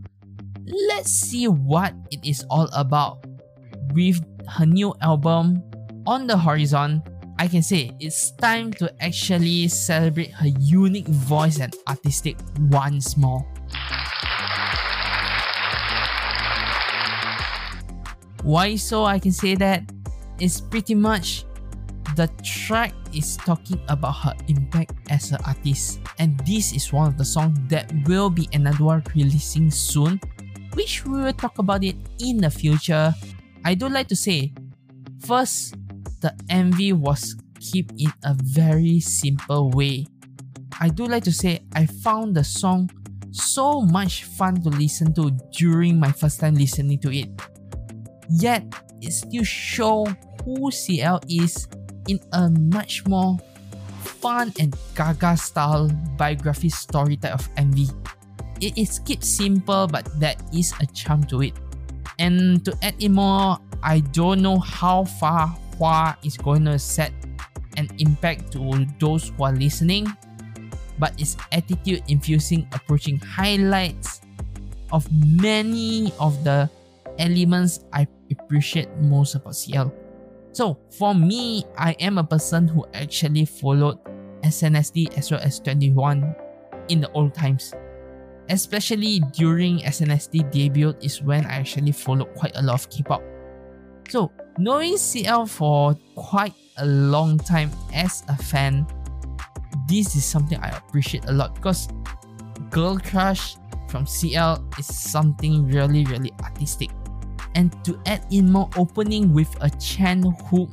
let's 0.89 1.11
see 1.11 1.49
what 1.49 1.95
it 2.11 2.21
is 2.25 2.45
all 2.49 2.69
about. 2.73 3.25
With 3.95 4.25
her 4.49 4.67
new 4.67 4.95
album 5.01 5.63
on 6.07 6.27
the 6.27 6.39
horizon, 6.39 7.03
I 7.43 7.49
can 7.49 7.61
say 7.61 7.91
it's 7.99 8.31
time 8.39 8.71
to 8.75 8.87
actually 9.03 9.67
celebrate 9.67 10.31
her 10.31 10.47
unique 10.63 11.09
voice 11.09 11.59
and 11.59 11.75
artistic 11.89 12.39
once 12.71 13.17
more. 13.17 13.43
Why 18.45 18.77
so 18.77 19.03
I 19.03 19.19
can 19.19 19.33
say 19.33 19.57
that? 19.57 19.83
It's 20.39 20.61
pretty 20.61 20.95
much 20.95 21.43
the 22.15 22.31
track 22.47 22.95
is 23.13 23.37
talking 23.39 23.83
about 23.89 24.23
her 24.23 24.37
impact 24.47 24.95
as 25.11 25.33
an 25.33 25.43
artist 25.45 25.99
and 26.21 26.39
this 26.47 26.73
is 26.73 26.93
one 26.93 27.09
of 27.09 27.19
the 27.19 27.25
songs 27.25 27.59
that 27.67 27.91
will 28.07 28.31
be 28.31 28.49
another 28.53 28.85
one 28.85 29.03
releasing 29.17 29.69
soon 29.69 30.21
which 30.75 31.05
we 31.05 31.19
will 31.19 31.35
talk 31.35 31.59
about 31.59 31.83
it 31.83 31.97
in 32.21 32.39
the 32.39 32.51
future. 32.51 33.13
I 33.65 33.75
do 33.75 33.89
like 33.89 34.07
to 34.15 34.17
say, 34.17 34.53
first, 35.19 35.75
the 36.23 36.33
MV 36.49 36.95
was 36.95 37.35
kept 37.59 37.93
in 37.99 38.13
a 38.25 38.35
very 38.39 39.01
simple 39.01 39.71
way. 39.71 40.07
I 40.81 40.89
do 40.89 41.05
like 41.07 41.25
to 41.25 41.33
say 41.33 41.67
I 41.75 41.87
found 41.87 42.37
the 42.37 42.45
song 42.45 42.91
so 43.33 43.83
much 43.83 44.25
fun 44.25 44.63
to 44.63 44.71
listen 44.71 45.13
to 45.15 45.31
during 45.51 45.99
my 45.99 46.13
first 46.13 46.41
time 46.41 46.55
listening 46.55 47.01
to 47.01 47.11
it. 47.11 47.29
Yet, 48.31 48.65
it 49.03 49.13
still 49.13 49.45
show 49.45 50.07
who 50.45 50.71
CL 50.71 51.21
is 51.29 51.67
in 52.09 52.21
a 52.33 52.51
much 52.51 53.07
more 53.07 53.37
fun 54.23 54.53
and 54.61 54.75
gaga 54.95 55.37
style 55.37 55.91
biography 56.17 56.69
story 56.69 57.17
type 57.17 57.35
of 57.35 57.53
MV. 57.57 57.91
It 58.61 58.79
is 58.79 59.01
kept 59.01 59.25
simple 59.25 59.89
but 59.89 60.07
that 60.21 60.41
is 60.55 60.73
a 60.81 60.87
charm 60.87 61.25
to 61.25 61.43
it. 61.43 61.55
And 62.19 62.65
to 62.65 62.77
add 62.83 62.95
in 63.03 63.15
more, 63.15 63.59
I 63.83 64.01
don't 64.15 64.43
know 64.43 64.59
how 64.59 65.05
far 65.05 65.57
Hwa 65.83 66.15
is 66.23 66.39
going 66.39 66.65
to 66.67 66.79
set 66.79 67.11
an 67.77 67.89
impact 67.99 68.53
to 68.53 68.87
those 69.01 69.31
who 69.31 69.43
are 69.43 69.53
listening, 69.53 70.07
but 70.99 71.19
its 71.21 71.37
attitude 71.51 72.03
infusing 72.07 72.69
approaching 72.71 73.19
highlights 73.19 74.21
of 74.93 75.11
many 75.43 76.13
of 76.21 76.45
the 76.45 76.71
elements 77.19 77.81
I 77.93 78.07
appreciate 78.31 78.95
most 79.01 79.35
about 79.35 79.57
CL. 79.57 79.93
So 80.53 80.79
for 80.91 81.15
me, 81.15 81.65
I 81.77 81.97
am 81.99 82.19
a 82.19 82.25
person 82.25 82.69
who 82.69 82.87
actually 82.95 83.45
followed 83.45 83.99
SNSD 84.45 85.19
as 85.19 85.33
well 85.33 85.41
as 85.41 85.61
2NE1 85.61 86.37
in 86.91 87.01
the 87.01 87.11
old 87.11 87.35
times. 87.35 87.75
Especially 88.51 89.21
during 89.33 89.79
SNSD 89.81 90.51
debut 90.53 90.95
is 91.01 91.23
when 91.23 91.45
I 91.47 91.59
actually 91.59 91.93
followed 91.93 92.35
quite 92.37 92.53
a 92.55 92.63
lot 92.63 92.75
of 92.75 92.91
K-pop. 92.91 93.23
So 94.11 94.31
knowing 94.59 94.97
CL 94.97 95.47
for 95.47 95.97
quite 96.15 96.55
a 96.79 96.87
long 96.87 97.39
time 97.39 97.71
as 97.95 98.25
a 98.29 98.37
fan, 98.37 98.87
this 99.89 100.17
is 100.17 100.25
something 100.25 100.59
I 100.59 100.69
appreciate 100.71 101.25
a 101.27 101.33
lot 101.33 101.55
because 101.55 101.89
Girl 102.71 102.99
Crush 102.99 103.57
from 103.89 104.07
CL 104.07 104.65
is 104.79 104.87
something 104.87 105.69
really 105.69 106.05
really 106.07 106.33
artistic 106.43 106.91
and 107.55 107.73
to 107.85 108.01
add 108.07 108.25
in 108.31 108.51
more 108.51 108.69
opening 108.77 109.33
with 109.33 109.55
a 109.61 109.69
Chen 109.77 110.23
hook, 110.23 110.71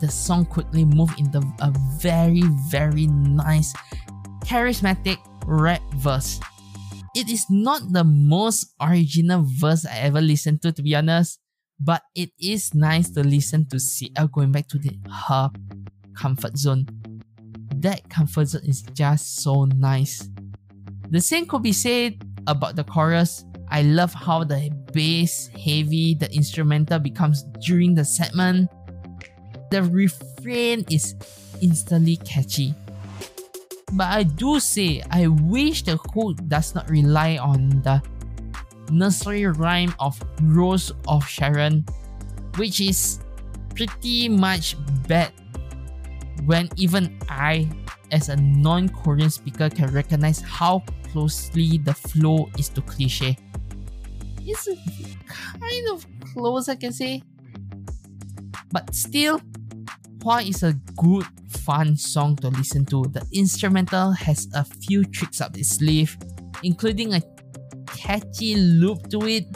the 0.00 0.08
song 0.08 0.44
quickly 0.44 0.84
moved 0.84 1.18
into 1.18 1.40
a 1.60 1.72
very, 1.96 2.42
very 2.68 3.06
nice, 3.06 3.72
charismatic 4.44 5.18
rap 5.46 5.82
verse. 5.96 6.40
It 7.16 7.28
is 7.30 7.46
not 7.48 7.92
the 7.92 8.04
most 8.04 8.74
original 8.80 9.44
verse 9.44 9.86
I 9.86 9.98
ever 10.06 10.20
listened 10.20 10.62
to, 10.62 10.72
to 10.72 10.82
be 10.82 10.94
honest, 10.94 11.40
but 11.80 12.02
it 12.14 12.30
is 12.40 12.74
nice 12.74 13.10
to 13.10 13.22
listen 13.22 13.66
to 13.68 13.78
CL 13.78 14.28
going 14.28 14.52
back 14.52 14.68
to 14.68 14.78
the, 14.78 14.98
her 15.10 15.50
comfort 16.16 16.56
zone. 16.56 16.86
That 17.76 18.08
comfort 18.10 18.48
zone 18.48 18.62
is 18.64 18.82
just 18.82 19.42
so 19.42 19.64
nice. 19.64 20.28
The 21.10 21.20
same 21.20 21.46
could 21.46 21.62
be 21.62 21.72
said 21.72 22.22
about 22.46 22.76
the 22.76 22.84
chorus 22.84 23.44
I 23.70 23.82
love 23.82 24.14
how 24.14 24.44
the 24.44 24.70
bass 24.92 25.48
heavy 25.48 26.14
the 26.14 26.32
instrumental 26.34 26.98
becomes 26.98 27.44
during 27.60 27.94
the 27.94 28.04
segment. 28.04 28.70
The 29.70 29.82
refrain 29.82 30.84
is 30.90 31.14
instantly 31.60 32.16
catchy. 32.16 32.74
But 33.92 34.08
I 34.08 34.22
do 34.22 34.60
say 34.60 35.02
I 35.10 35.26
wish 35.28 35.82
the 35.82 35.96
hook 35.96 36.38
does 36.48 36.74
not 36.74 36.88
rely 36.88 37.36
on 37.36 37.82
the 37.82 38.02
nursery 38.90 39.46
rhyme 39.46 39.94
of 39.98 40.20
Rose 40.42 40.92
of 41.06 41.26
Sharon, 41.26 41.84
which 42.56 42.80
is 42.80 43.20
pretty 43.74 44.28
much 44.28 44.76
bad 45.06 45.32
when 46.44 46.68
even 46.76 47.18
I, 47.28 47.68
as 48.12 48.28
a 48.28 48.36
non 48.36 48.88
Korean 48.88 49.30
speaker, 49.30 49.68
can 49.68 49.92
recognize 49.92 50.40
how 50.40 50.82
closely 51.12 51.78
the 51.78 51.94
flow 51.94 52.48
is 52.58 52.68
to 52.70 52.82
cliche 52.82 53.36
is 54.48 54.68
kind 55.60 55.88
of 55.92 56.06
close, 56.32 56.68
I 56.68 56.76
can 56.76 56.92
say. 56.92 57.22
But 58.70 58.94
still, 58.94 59.40
Hwa 60.20 60.46
is 60.46 60.62
a 60.62 60.72
good, 60.96 61.26
fun 61.48 61.96
song 61.96 62.36
to 62.36 62.48
listen 62.48 62.84
to. 62.86 63.04
The 63.04 63.26
instrumental 63.32 64.12
has 64.12 64.48
a 64.54 64.64
few 64.64 65.04
tricks 65.04 65.40
up 65.40 65.56
its 65.56 65.70
sleeve, 65.70 66.16
including 66.62 67.14
a 67.14 67.22
catchy 67.98 68.54
loop 68.54 69.10
to 69.10 69.26
it 69.26 69.50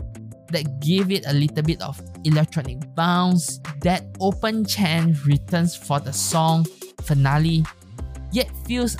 that 0.50 0.80
give 0.80 1.10
it 1.10 1.24
a 1.26 1.32
little 1.32 1.62
bit 1.62 1.80
of 1.80 2.00
electronic 2.24 2.82
bounce. 2.94 3.60
That 3.82 4.04
open 4.20 4.64
chant 4.66 5.24
returns 5.24 5.76
for 5.76 6.00
the 6.00 6.12
song 6.12 6.66
finale, 7.02 7.64
yet 8.32 8.50
feels 8.66 8.96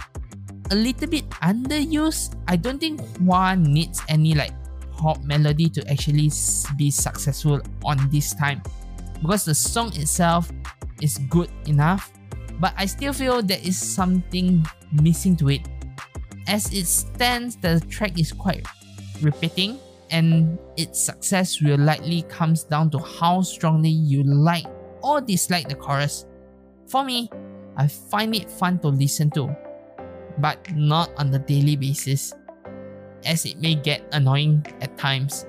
a 0.71 0.75
little 0.75 1.09
bit 1.09 1.29
underused. 1.43 2.39
I 2.47 2.55
don't 2.55 2.79
think 2.79 3.01
Hwa 3.19 3.59
needs 3.59 4.01
any 4.09 4.35
like 4.35 4.53
pop 4.93 5.23
melody 5.25 5.69
to 5.71 5.91
actually 5.91 6.31
be 6.77 6.91
successful 6.91 7.61
on 7.85 7.99
this 8.11 8.33
time 8.35 8.63
because 9.21 9.45
the 9.45 9.55
song 9.55 9.91
itself 9.97 10.51
is 11.01 11.19
good 11.29 11.51
enough 11.67 12.13
but 12.63 12.75
I 12.79 12.87
still 12.87 13.13
feel 13.13 13.43
there 13.43 13.59
is 13.63 13.77
something 13.77 14.65
missing 15.03 15.35
to 15.43 15.51
it. 15.51 15.63
As 16.47 16.73
it 16.73 16.87
stands, 16.87 17.57
the 17.57 17.81
track 17.91 18.19
is 18.19 18.33
quite 18.33 18.67
repeating 19.23 19.79
and 20.11 20.59
its 20.77 21.01
success 21.01 21.61
will 21.61 21.79
likely 21.79 22.23
comes 22.29 22.65
down 22.65 22.91
to 22.91 22.99
how 22.99 23.41
strongly 23.41 23.89
you 23.89 24.23
like 24.23 24.67
or 25.03 25.21
dislike 25.21 25.69
the 25.69 25.75
chorus. 25.75 26.27
For 26.87 27.03
me, 27.03 27.31
I 27.77 27.89
find 27.89 28.35
it 28.37 28.51
fun 28.51 28.79
to 28.81 28.89
listen 28.89 29.31
to, 29.31 29.49
but 30.39 30.61
not 30.77 31.11
on 31.17 31.33
a 31.35 31.39
daily 31.39 31.77
basis 31.77 32.35
as 33.25 33.47
it 33.47 33.59
may 33.59 33.75
get 33.75 34.05
annoying 34.13 34.67
at 34.81 34.99
times. 34.99 35.47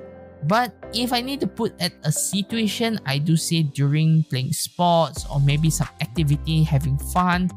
But 0.47 0.73
if 0.93 1.13
I 1.13 1.21
need 1.21 1.39
to 1.41 1.47
put 1.47 1.73
at 1.79 1.93
a 2.03 2.11
situation, 2.11 2.99
I 3.05 3.17
do 3.17 3.35
say 3.35 3.63
during 3.63 4.23
playing 4.29 4.51
sports 4.51 5.25
or 5.31 5.39
maybe 5.39 5.69
some 5.69 5.87
activity, 6.01 6.63
having 6.63 6.97
fun, 6.97 7.49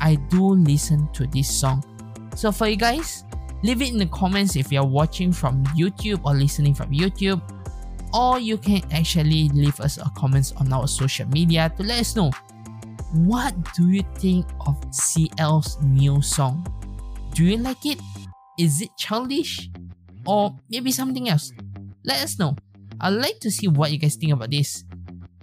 I 0.00 0.16
do 0.30 0.54
listen 0.54 1.08
to 1.14 1.26
this 1.26 1.48
song. 1.48 1.82
So 2.34 2.52
for 2.52 2.66
you 2.66 2.76
guys, 2.76 3.24
leave 3.62 3.82
it 3.82 3.90
in 3.90 3.98
the 3.98 4.06
comments 4.06 4.56
if 4.56 4.72
you're 4.72 4.84
watching 4.84 5.32
from 5.32 5.64
YouTube 5.76 6.24
or 6.24 6.34
listening 6.34 6.74
from 6.74 6.90
YouTube. 6.90 7.40
Or 8.14 8.38
you 8.38 8.56
can 8.56 8.82
actually 8.92 9.48
leave 9.50 9.78
us 9.80 9.98
a 9.98 10.10
comment 10.16 10.52
on 10.58 10.72
our 10.72 10.88
social 10.88 11.26
media 11.28 11.72
to 11.76 11.82
let 11.82 12.00
us 12.00 12.16
know 12.16 12.30
what 13.12 13.54
do 13.74 13.88
you 13.90 14.02
think 14.16 14.46
of 14.66 14.76
CL's 14.90 15.78
new 15.82 16.20
song? 16.20 16.66
Do 17.34 17.44
you 17.44 17.56
like 17.56 17.84
it? 17.86 18.00
Is 18.58 18.82
it 18.82 18.90
childish? 18.96 19.70
Or 20.26 20.56
maybe 20.70 20.90
something 20.90 21.28
else? 21.28 21.52
Let 22.04 22.22
us 22.22 22.38
know. 22.38 22.56
I'd 23.00 23.10
like 23.10 23.40
to 23.40 23.50
see 23.50 23.68
what 23.68 23.92
you 23.92 23.98
guys 23.98 24.16
think 24.16 24.32
about 24.32 24.50
this. 24.50 24.84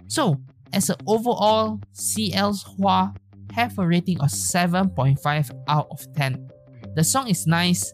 So, 0.08 0.40
as 0.72 0.90
an 0.90 0.96
overall, 1.06 1.80
CL's 1.94 2.64
Hwa 2.64 3.14
have 3.52 3.78
a 3.78 3.86
rating 3.86 4.20
of 4.20 4.28
7.5 4.28 5.50
out 5.68 5.88
of 5.90 6.12
10. 6.14 6.50
The 6.96 7.04
song 7.04 7.28
is 7.28 7.46
nice, 7.46 7.92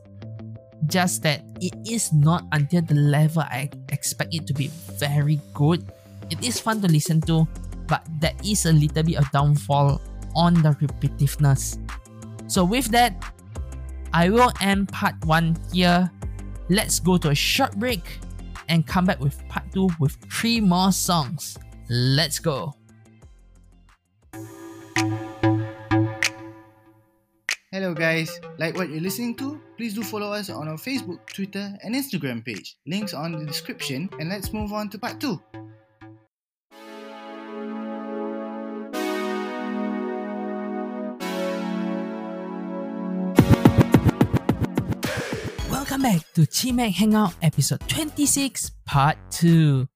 just 0.87 1.23
that 1.23 1.43
it 1.61 1.75
is 1.88 2.12
not 2.12 2.45
until 2.53 2.83
the 2.83 2.95
level 2.95 3.43
I 3.43 3.71
expect 3.90 4.35
it 4.35 4.47
to 4.47 4.55
be 4.55 4.69
very 4.97 5.40
good. 5.55 5.85
It 6.31 6.43
is 6.45 6.61
fun 6.61 6.81
to 6.83 6.88
listen 6.88 7.21
to, 7.23 7.47
but 7.87 8.07
there 8.21 8.35
is 8.45 8.66
a 8.66 8.73
little 8.73 9.03
bit 9.03 9.16
of 9.16 9.31
downfall 9.31 10.01
on 10.35 10.55
the 10.55 10.71
repetitiveness. 10.81 11.79
So 12.47 12.64
with 12.64 12.87
that, 12.93 13.12
I 14.12 14.31
will 14.31 14.53
end 14.61 14.88
part 14.88 15.14
1 15.25 15.57
here. 15.73 16.11
Let's 16.69 17.01
go 17.01 17.16
to 17.19 17.31
a 17.31 17.35
short 17.35 17.79
break 17.79 18.19
and 18.69 18.87
come 18.87 19.05
back 19.05 19.21
with 19.21 19.37
part 19.49 19.71
2 19.73 19.88
with 19.99 20.16
3 20.31 20.61
more 20.61 20.93
songs. 20.93 21.59
Let's 21.88 22.38
go! 22.38 22.80
Hello 27.72 27.94
guys, 27.94 28.40
like 28.59 28.74
what 28.74 28.90
you're 28.90 29.00
listening 29.00 29.37
to? 29.37 29.62
Please 29.76 29.94
do 29.94 30.02
follow 30.02 30.33
us 30.33 30.50
on 30.50 30.66
our 30.66 30.74
Facebook, 30.74 31.24
Twitter 31.33 31.72
and 31.85 31.94
Instagram 31.94 32.44
page. 32.44 32.76
Links 32.85 33.14
on 33.14 33.30
the 33.30 33.46
description 33.46 34.11
and 34.18 34.28
let's 34.28 34.52
move 34.52 34.72
on 34.72 34.90
to 34.90 34.98
part 34.98 35.20
2. 35.20 35.40
Welcome 45.70 46.02
back 46.02 46.26
to 46.35 46.40
Chimac 46.50 46.90
Hangout 46.94 47.37
episode 47.40 47.87
26 47.87 48.72
part 48.85 49.16
2. 49.30 49.87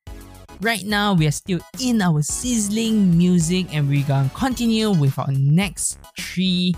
Right 0.61 0.85
now 0.85 1.15
we 1.15 1.27
are 1.27 1.33
still 1.33 1.59
in 1.81 2.01
our 2.01 2.23
sizzling 2.23 3.19
music 3.19 3.75
and 3.75 3.89
we're 3.89 4.07
gonna 4.07 4.31
continue 4.33 4.93
with 4.93 5.19
our 5.19 5.33
next 5.33 5.99
three 6.17 6.73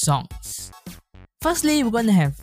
songs. 0.00 0.72
Firstly, 1.42 1.82
we're 1.84 1.90
gonna 1.90 2.12
have 2.12 2.36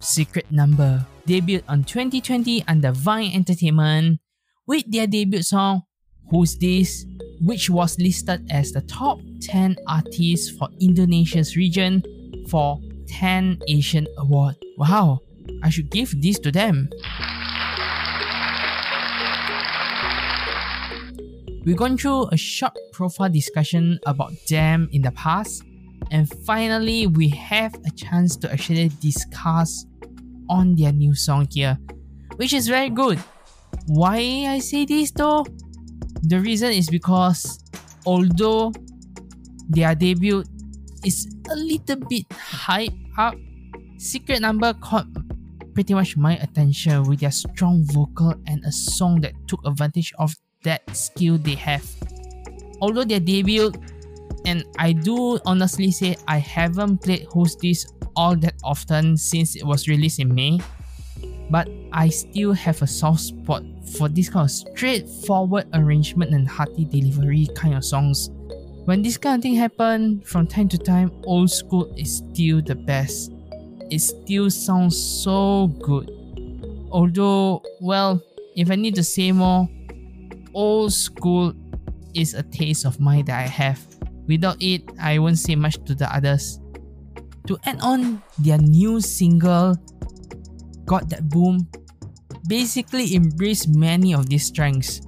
Secret 0.00 0.50
Number, 0.50 1.04
debuted 1.26 1.64
on 1.68 1.84
2020 1.84 2.64
under 2.68 2.92
Vine 2.92 3.32
Entertainment 3.34 4.20
with 4.66 4.84
their 4.90 5.06
debut 5.06 5.42
song 5.42 5.82
Who's 6.30 6.56
This, 6.56 7.06
which 7.40 7.70
was 7.70 7.98
listed 7.98 8.46
as 8.50 8.72
the 8.72 8.82
top 8.82 9.18
10 9.40 9.76
artists 9.86 10.50
for 10.50 10.68
Indonesia's 10.80 11.56
region 11.56 12.02
for 12.48 12.78
10 13.08 13.60
Asian 13.68 14.06
Award. 14.18 14.56
Wow, 14.76 15.20
I 15.62 15.70
should 15.70 15.90
give 15.90 16.20
this 16.20 16.38
to 16.40 16.52
them. 16.52 16.90
We've 21.64 21.76
gone 21.76 21.98
through 21.98 22.28
a 22.32 22.36
short 22.36 22.72
profile 22.92 23.28
discussion 23.28 23.98
about 24.06 24.32
them 24.48 24.88
in 24.92 25.02
the 25.02 25.10
past, 25.12 25.62
and 26.10 26.28
finally, 26.44 27.06
we 27.06 27.28
have 27.28 27.74
a 27.86 27.90
chance 27.90 28.36
to 28.36 28.52
actually 28.52 28.90
discuss 29.00 29.86
on 30.48 30.74
their 30.74 30.92
new 30.92 31.14
song 31.14 31.46
here, 31.50 31.78
which 32.36 32.52
is 32.52 32.68
very 32.68 32.90
good. 32.90 33.18
Why 33.86 34.46
I 34.48 34.58
say 34.60 34.84
this 34.84 35.10
though? 35.10 35.44
The 36.22 36.40
reason 36.40 36.72
is 36.72 36.88
because 36.88 37.62
although 38.06 38.72
their 39.68 39.94
debut 39.94 40.44
is 41.04 41.28
a 41.50 41.56
little 41.56 41.96
bit 42.08 42.26
hype 42.32 42.92
up, 43.16 43.34
Secret 43.98 44.40
Number 44.40 44.72
caught 44.74 45.06
pretty 45.74 45.94
much 45.94 46.16
my 46.16 46.36
attention 46.38 47.04
with 47.04 47.20
their 47.20 47.30
strong 47.30 47.84
vocal 47.84 48.34
and 48.46 48.64
a 48.64 48.72
song 48.72 49.20
that 49.20 49.34
took 49.46 49.60
advantage 49.64 50.12
of 50.18 50.34
that 50.64 50.82
skill 50.96 51.38
they 51.38 51.54
have. 51.54 51.86
Although 52.80 53.04
their 53.04 53.20
debut, 53.20 53.72
and 54.48 54.64
I 54.78 54.92
do 54.92 55.38
honestly 55.44 55.90
say 55.90 56.16
I 56.26 56.38
haven't 56.38 57.02
played 57.02 57.26
Who's 57.30 57.54
This 57.56 57.86
all 58.16 58.34
that 58.36 58.54
often 58.64 59.18
since 59.18 59.54
it 59.56 59.62
was 59.62 59.88
released 59.88 60.20
in 60.20 60.34
May, 60.34 60.58
but 61.50 61.68
I 61.92 62.08
still 62.08 62.54
have 62.54 62.80
a 62.80 62.86
soft 62.86 63.20
spot 63.20 63.62
for 63.98 64.08
this 64.08 64.30
kind 64.30 64.46
of 64.46 64.50
straightforward 64.50 65.68
arrangement 65.74 66.32
and 66.32 66.48
hearty 66.48 66.86
delivery 66.86 67.46
kind 67.54 67.74
of 67.74 67.84
songs. 67.84 68.30
When 68.86 69.02
this 69.02 69.18
kind 69.18 69.38
of 69.38 69.42
thing 69.42 69.54
happen 69.54 70.22
from 70.22 70.46
time 70.46 70.68
to 70.70 70.78
time, 70.78 71.12
old 71.24 71.50
school 71.50 71.92
is 71.98 72.16
still 72.16 72.62
the 72.62 72.74
best. 72.74 73.30
It 73.90 73.98
still 74.00 74.48
sounds 74.48 74.98
so 74.98 75.66
good. 75.82 76.10
Although, 76.90 77.62
well, 77.82 78.22
if 78.56 78.70
I 78.70 78.76
need 78.76 78.94
to 78.94 79.04
say 79.04 79.30
more, 79.30 79.68
old 80.54 80.94
school 80.94 81.52
is 82.14 82.32
a 82.32 82.42
taste 82.42 82.86
of 82.86 82.98
mine 82.98 83.26
that 83.26 83.38
I 83.38 83.46
have. 83.46 83.97
Without 84.28 84.60
it, 84.60 84.84
I 85.00 85.18
won't 85.18 85.38
say 85.38 85.56
much 85.56 85.82
to 85.86 85.94
the 85.94 86.06
others. 86.14 86.60
To 87.48 87.58
add 87.64 87.80
on, 87.80 88.22
their 88.38 88.58
new 88.58 89.00
single, 89.00 89.74
Got 90.84 91.08
That 91.08 91.28
Boom, 91.30 91.66
basically 92.46 93.16
embraced 93.16 93.68
many 93.74 94.12
of 94.12 94.28
these 94.28 94.44
strengths. 94.44 95.00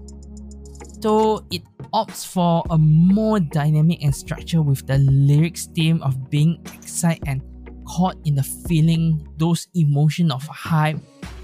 So 1.01 1.45
it 1.51 1.63
opts 1.93 2.27
for 2.27 2.65
a 2.71 2.79
more 2.79 3.41
dynamic 3.41 4.03
and 4.03 4.15
structure 4.15 4.63
with 4.63 4.87
the 4.87 4.99
lyrics 4.99 5.67
theme 5.67 6.03
of 6.03 6.31
being 6.31 6.61
excited 6.73 7.23
and 7.27 7.43
caught 7.87 8.17
in 8.25 8.37
the 8.37 8.43
feeling, 8.43 9.29
those 9.37 9.69
emotion 9.75 10.31
of 10.31 10.47
hype, 10.47 10.99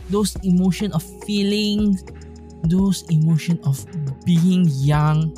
those 0.08 0.36
emotion 0.44 0.92
of 0.92 1.02
feelings, 1.24 2.04
those 2.64 3.04
emotion 3.10 3.60
of 3.64 3.84
being 4.24 4.64
young 4.80 5.36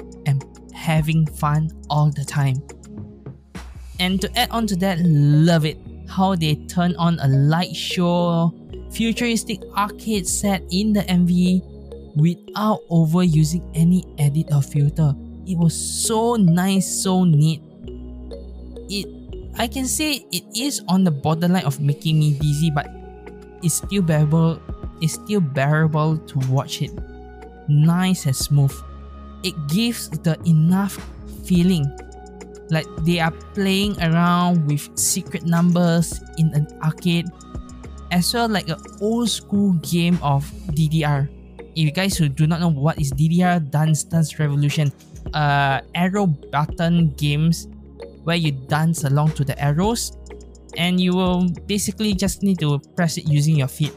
having 0.79 1.27
fun 1.27 1.71
all 1.91 2.11
the 2.11 2.25
time. 2.25 2.62
And 3.99 4.21
to 4.23 4.38
add 4.38 4.51
on 4.51 4.67
to 4.69 4.77
that, 4.77 5.01
love 5.03 5.64
it 5.64 5.77
how 6.09 6.35
they 6.35 6.55
turn 6.67 6.97
on 6.97 7.19
a 7.21 7.29
light 7.29 7.75
show, 7.75 8.55
futuristic 8.91 9.61
arcade 9.77 10.27
set 10.27 10.62
in 10.71 10.93
the 10.93 11.03
MV 11.03 11.62
without 12.17 12.81
overusing 12.91 13.62
any 13.75 14.05
edit 14.19 14.47
or 14.53 14.62
filter. 14.62 15.14
It 15.47 15.59
was 15.59 15.75
so 15.77 16.37
nice, 16.37 17.03
so 17.03 17.25
neat. 17.25 17.61
It 18.88 19.07
I 19.59 19.67
can 19.67 19.87
say 19.87 20.25
it 20.31 20.45
is 20.57 20.81
on 20.88 21.03
the 21.03 21.11
borderline 21.11 21.64
of 21.64 21.81
making 21.81 22.19
me 22.19 22.38
dizzy, 22.38 22.71
but 22.71 22.88
it's 23.62 23.75
still 23.75 24.03
bearable. 24.03 24.62
It's 25.03 25.14
still 25.14 25.41
bearable 25.41 26.19
to 26.19 26.38
watch 26.49 26.81
it 26.81 26.93
nice 27.69 28.27
and 28.27 28.37
smooth. 28.37 28.75
It 29.42 29.55
gives 29.68 30.09
the 30.11 30.38
enough 30.44 30.98
feeling 31.44 31.87
like 32.70 32.87
they 33.05 33.20
are 33.20 33.33
playing 33.55 33.96
around 34.03 34.66
with 34.66 34.85
secret 34.98 35.44
numbers 35.44 36.20
in 36.37 36.53
an 36.55 36.68
arcade 36.83 37.27
as 38.11 38.33
well 38.33 38.48
like 38.48 38.68
an 38.68 38.81
old 39.01 39.29
school 39.29 39.72
game 39.85 40.18
of 40.22 40.44
DDR. 40.72 41.29
If 41.77 41.85
you 41.85 41.92
guys 41.92 42.16
who 42.16 42.29
do 42.29 42.46
not 42.46 42.61
know 42.61 42.68
what 42.68 43.01
is 43.01 43.12
DDR 43.12 43.70
Dance 43.70 44.05
Dance 44.05 44.38
Revolution, 44.38 44.92
uh 45.35 45.81
arrow 45.94 46.27
button 46.27 47.12
games 47.16 47.68
where 48.24 48.37
you 48.37 48.53
dance 48.53 49.05
along 49.05 49.33
to 49.33 49.44
the 49.44 49.57
arrows 49.61 50.16
and 50.77 51.01
you 51.01 51.14
will 51.14 51.48
basically 51.66 52.14
just 52.14 52.42
need 52.42 52.59
to 52.61 52.79
press 52.96 53.16
it 53.16 53.29
using 53.29 53.57
your 53.57 53.68
feet. 53.68 53.92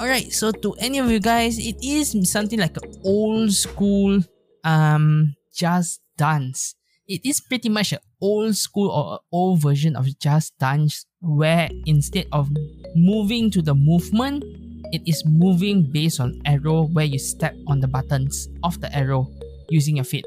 Alright, 0.00 0.32
so 0.32 0.50
to 0.50 0.74
any 0.80 0.98
of 0.98 1.10
you 1.10 1.20
guys, 1.20 1.58
it 1.58 1.76
is 1.84 2.16
something 2.28 2.58
like 2.58 2.76
an 2.76 2.90
old 3.04 3.52
school 3.52 4.20
um 4.64 5.34
just 5.54 6.00
dance. 6.16 6.74
It 7.08 7.26
is 7.26 7.40
pretty 7.40 7.68
much 7.68 7.92
an 7.92 7.98
old 8.20 8.56
school 8.56 8.88
or 8.90 9.20
old 9.32 9.60
version 9.60 9.96
of 9.96 10.06
just 10.18 10.56
dance 10.58 11.04
where 11.20 11.68
instead 11.86 12.26
of 12.32 12.50
moving 12.94 13.50
to 13.50 13.62
the 13.62 13.74
movement, 13.74 14.44
it 14.92 15.02
is 15.06 15.24
moving 15.26 15.90
based 15.90 16.20
on 16.20 16.40
arrow 16.46 16.84
where 16.84 17.04
you 17.04 17.18
step 17.18 17.54
on 17.66 17.80
the 17.80 17.88
buttons 17.88 18.48
of 18.62 18.80
the 18.80 18.94
arrow 18.94 19.28
using 19.68 19.96
your 19.96 20.04
feet. 20.04 20.24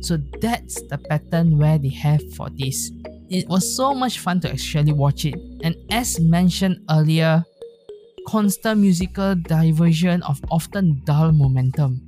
So 0.00 0.18
that's 0.40 0.80
the 0.88 0.98
pattern 0.98 1.58
where 1.58 1.78
they 1.78 1.88
have 1.90 2.22
for 2.34 2.48
this. 2.50 2.90
It 3.30 3.48
was 3.48 3.76
so 3.76 3.94
much 3.94 4.18
fun 4.18 4.40
to 4.40 4.50
actually 4.50 4.92
watch 4.92 5.24
it, 5.24 5.34
and 5.62 5.76
as 5.90 6.18
mentioned 6.20 6.78
earlier, 6.90 7.44
constant 8.26 8.80
musical 8.80 9.34
diversion 9.34 10.22
of 10.22 10.40
often 10.50 11.02
dull 11.04 11.32
momentum. 11.32 12.07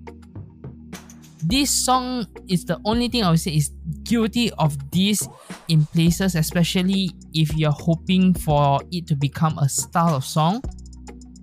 This 1.43 1.71
song 1.71 2.27
is 2.49 2.67
the 2.67 2.79
only 2.85 3.09
thing 3.09 3.25
I 3.25 3.31
would 3.31 3.41
say 3.41 3.57
is 3.57 3.71
guilty 4.03 4.53
of 4.59 4.77
this 4.91 5.27
in 5.69 5.87
places, 5.87 6.35
especially 6.35 7.13
if 7.33 7.55
you're 7.57 7.73
hoping 7.73 8.35
for 8.35 8.81
it 8.93 9.07
to 9.07 9.17
become 9.17 9.59
a 9.59 9.69
style 9.69 10.17
of 10.17 10.25
song. 10.25 10.63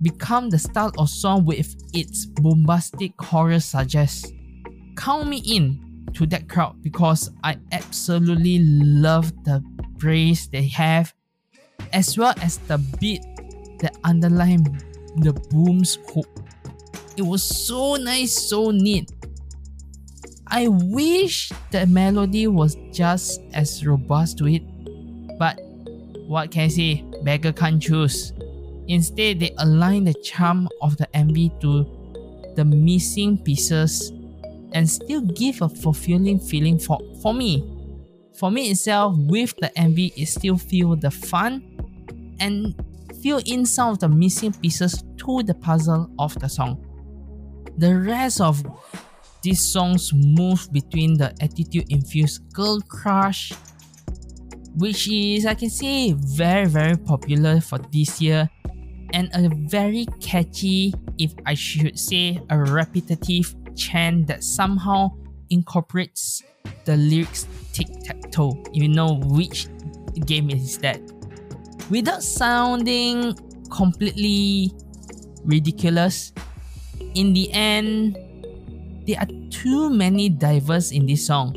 Become 0.00 0.50
the 0.50 0.58
style 0.58 0.92
of 0.98 1.10
song 1.10 1.44
with 1.44 1.74
its 1.92 2.26
bombastic 2.26 3.16
chorus 3.16 3.64
suggests. 3.64 4.30
Count 4.96 5.28
me 5.28 5.38
in 5.38 6.06
to 6.14 6.26
that 6.26 6.48
crowd 6.48 6.80
because 6.80 7.30
I 7.42 7.58
absolutely 7.72 8.60
love 8.60 9.32
the 9.44 9.60
brace 9.96 10.46
they 10.46 10.68
have, 10.68 11.12
as 11.92 12.16
well 12.16 12.34
as 12.40 12.58
the 12.58 12.78
beat 13.00 13.22
that 13.80 13.96
underline 14.04 14.62
the 15.16 15.32
boom's 15.50 15.98
hook. 16.14 16.28
It 17.16 17.22
was 17.22 17.42
so 17.42 17.96
nice, 17.96 18.48
so 18.48 18.70
neat. 18.70 19.10
I 20.50 20.68
wish 20.68 21.52
the 21.70 21.86
melody 21.86 22.46
was 22.46 22.76
just 22.92 23.40
as 23.52 23.84
robust 23.86 24.38
to 24.38 24.46
it, 24.46 24.62
but 25.38 25.60
what 26.26 26.50
can 26.50 26.62
I 26.62 26.68
say? 26.68 27.04
Beggar 27.22 27.52
can't 27.52 27.82
choose. 27.82 28.32
Instead, 28.86 29.40
they 29.40 29.54
align 29.58 30.04
the 30.04 30.14
charm 30.14 30.68
of 30.80 30.96
the 30.96 31.06
MV 31.14 31.60
to 31.60 32.52
the 32.56 32.64
missing 32.64 33.36
pieces 33.36 34.10
and 34.72 34.88
still 34.88 35.20
give 35.20 35.60
a 35.60 35.68
fulfilling 35.68 36.40
feeling 36.40 36.78
for, 36.78 36.98
for 37.22 37.34
me. 37.34 37.74
For 38.38 38.50
me 38.50 38.70
itself, 38.70 39.16
with 39.18 39.54
the 39.58 39.70
MV, 39.76 40.12
it 40.16 40.26
still 40.26 40.56
feel 40.56 40.96
the 40.96 41.10
fun 41.10 41.62
and 42.40 42.74
fill 43.22 43.42
in 43.44 43.66
some 43.66 43.90
of 43.90 43.98
the 43.98 44.08
missing 44.08 44.52
pieces 44.52 45.02
to 45.18 45.42
the 45.42 45.54
puzzle 45.54 46.10
of 46.18 46.38
the 46.38 46.48
song. 46.48 46.84
The 47.76 47.98
rest 47.98 48.40
of 48.40 48.64
these 49.48 49.72
songs 49.72 50.12
move 50.12 50.68
between 50.72 51.16
the 51.16 51.32
attitude 51.40 51.90
infused 51.90 52.52
girl 52.52 52.82
crush, 52.82 53.50
which 54.76 55.08
is, 55.08 55.46
I 55.46 55.54
can 55.54 55.70
say, 55.70 56.12
very, 56.12 56.66
very 56.66 56.98
popular 56.98 57.58
for 57.62 57.78
this 57.78 58.20
year, 58.20 58.50
and 59.14 59.30
a 59.32 59.48
very 59.70 60.04
catchy, 60.20 60.92
if 61.16 61.32
I 61.46 61.54
should 61.54 61.98
say, 61.98 62.42
a 62.50 62.58
repetitive 62.58 63.54
chant 63.74 64.26
that 64.26 64.44
somehow 64.44 65.12
incorporates 65.48 66.42
the 66.84 66.98
lyrics 66.98 67.46
tic 67.72 67.88
tac 68.04 68.30
toe. 68.30 68.62
You 68.74 68.88
know 68.88 69.14
which 69.14 69.66
game 70.26 70.50
is 70.50 70.76
that 70.78 71.00
without 71.88 72.22
sounding 72.22 73.32
completely 73.70 74.74
ridiculous, 75.42 76.34
in 77.14 77.32
the 77.32 77.50
end, 77.52 78.18
there 79.08 79.18
are 79.18 79.48
too 79.48 79.88
many 79.88 80.28
divers 80.28 80.92
in 80.92 81.06
this 81.06 81.26
song. 81.26 81.56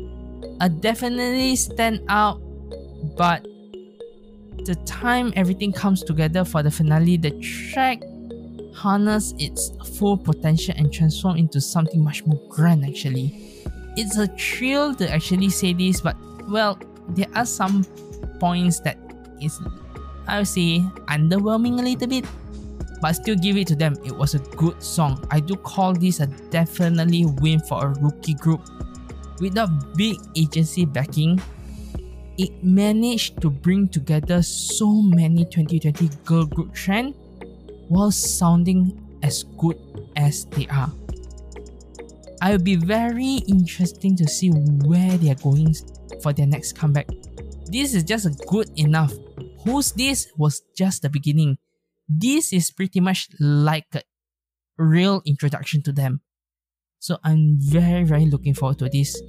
I 0.58 0.68
definitely 0.68 1.54
stand 1.56 2.00
out, 2.08 2.40
but 3.14 3.44
the 4.64 4.74
time 4.86 5.34
everything 5.36 5.70
comes 5.70 6.02
together 6.02 6.44
for 6.46 6.62
the 6.62 6.70
finale, 6.70 7.18
the 7.18 7.30
track 7.40 8.00
harness 8.74 9.34
its 9.38 9.70
full 9.98 10.16
potential 10.16 10.74
and 10.78 10.90
transform 10.90 11.36
into 11.36 11.60
something 11.60 12.02
much 12.02 12.24
more 12.24 12.40
grand 12.48 12.86
actually. 12.86 13.60
It's 13.96 14.16
a 14.16 14.28
thrill 14.28 14.94
to 14.94 15.12
actually 15.12 15.50
say 15.50 15.74
this, 15.74 16.00
but 16.00 16.16
well, 16.48 16.78
there 17.10 17.28
are 17.34 17.44
some 17.44 17.84
points 18.40 18.80
that 18.80 18.96
is 19.42 19.60
I 20.26 20.38
would 20.38 20.48
say 20.48 20.80
underwhelming 21.06 21.80
a 21.80 21.82
little 21.82 22.08
bit. 22.08 22.24
But 23.02 23.14
still 23.14 23.34
give 23.34 23.56
it 23.56 23.66
to 23.66 23.74
them. 23.74 23.96
It 24.04 24.16
was 24.16 24.34
a 24.34 24.38
good 24.38 24.80
song. 24.80 25.26
I 25.32 25.40
do 25.40 25.56
call 25.56 25.92
this 25.92 26.20
a 26.20 26.28
definitely 26.50 27.26
win 27.26 27.58
for 27.58 27.84
a 27.84 27.88
rookie 28.00 28.34
group. 28.34 28.62
with 29.40 29.58
Without 29.58 29.96
big 29.96 30.16
agency 30.36 30.84
backing, 30.84 31.42
it 32.38 32.62
managed 32.62 33.42
to 33.42 33.50
bring 33.50 33.88
together 33.88 34.40
so 34.40 35.02
many 35.02 35.44
2020 35.44 36.10
girl 36.24 36.46
group 36.46 36.72
trend 36.72 37.14
while 37.88 38.12
sounding 38.12 38.96
as 39.24 39.42
good 39.58 39.76
as 40.14 40.44
they 40.46 40.68
are. 40.68 40.90
I 42.40 42.52
will 42.52 42.62
be 42.62 42.76
very 42.76 43.42
interesting 43.48 44.16
to 44.16 44.28
see 44.28 44.50
where 44.50 45.18
they 45.18 45.30
are 45.32 45.42
going 45.42 45.74
for 46.22 46.32
their 46.32 46.46
next 46.46 46.74
comeback. 46.74 47.08
This 47.66 47.94
is 47.94 48.04
just 48.04 48.28
good 48.46 48.70
enough 48.76 49.12
Who's 49.64 49.92
This 49.92 50.26
was 50.36 50.62
just 50.76 51.02
the 51.02 51.08
beginning. 51.08 51.56
This 52.08 52.52
is 52.52 52.70
pretty 52.70 53.00
much 53.00 53.28
like 53.40 53.86
a 53.94 54.02
real 54.78 55.22
introduction 55.24 55.82
to 55.82 55.92
them. 55.92 56.20
So 56.98 57.18
I'm 57.24 57.58
very, 57.58 58.04
very 58.04 58.26
looking 58.26 58.54
forward 58.54 58.78
to 58.78 58.88
this. 58.88 59.20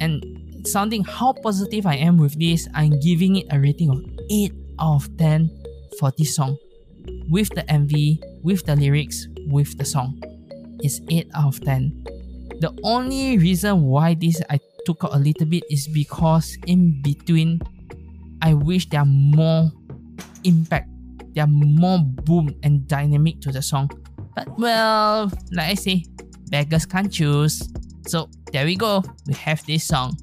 And 0.00 0.22
sounding 0.66 1.04
how 1.04 1.32
positive 1.32 1.86
I 1.86 1.96
am 1.96 2.18
with 2.18 2.38
this, 2.38 2.68
I'm 2.74 2.98
giving 3.00 3.36
it 3.36 3.46
a 3.50 3.58
rating 3.58 3.90
of 3.90 4.02
8 4.30 4.52
out 4.80 4.94
of 4.96 5.16
10 5.16 5.50
for 5.98 6.12
this 6.18 6.34
song. 6.34 6.56
With 7.30 7.48
the 7.50 7.62
MV, 7.62 8.42
with 8.42 8.64
the 8.66 8.76
lyrics, 8.76 9.26
with 9.48 9.78
the 9.78 9.84
song. 9.84 10.20
It's 10.80 11.00
8 11.08 11.30
out 11.34 11.54
of 11.54 11.60
10. 11.64 12.04
The 12.60 12.76
only 12.82 13.38
reason 13.38 13.82
why 13.82 14.14
this 14.14 14.40
I 14.50 14.58
took 14.84 15.04
out 15.04 15.14
a 15.14 15.18
little 15.18 15.46
bit 15.46 15.64
is 15.70 15.88
because 15.88 16.56
in 16.66 17.00
between 17.02 17.60
I 18.42 18.52
wish 18.54 18.88
there 18.90 19.00
are 19.00 19.06
more 19.06 19.70
impact, 20.44 20.88
there 21.34 21.44
are 21.44 21.48
more 21.48 21.98
boom 21.98 22.54
and 22.62 22.86
dynamic 22.86 23.40
to 23.42 23.52
the 23.52 23.62
song. 23.62 23.90
But 24.34 24.58
well, 24.58 25.30
like 25.52 25.70
I 25.70 25.74
say, 25.74 26.04
beggars 26.50 26.86
can't 26.86 27.12
choose. 27.12 27.68
So 28.06 28.28
there 28.52 28.64
we 28.64 28.76
go, 28.76 29.02
we 29.26 29.34
have 29.34 29.64
this 29.66 29.84
song. 29.84 30.16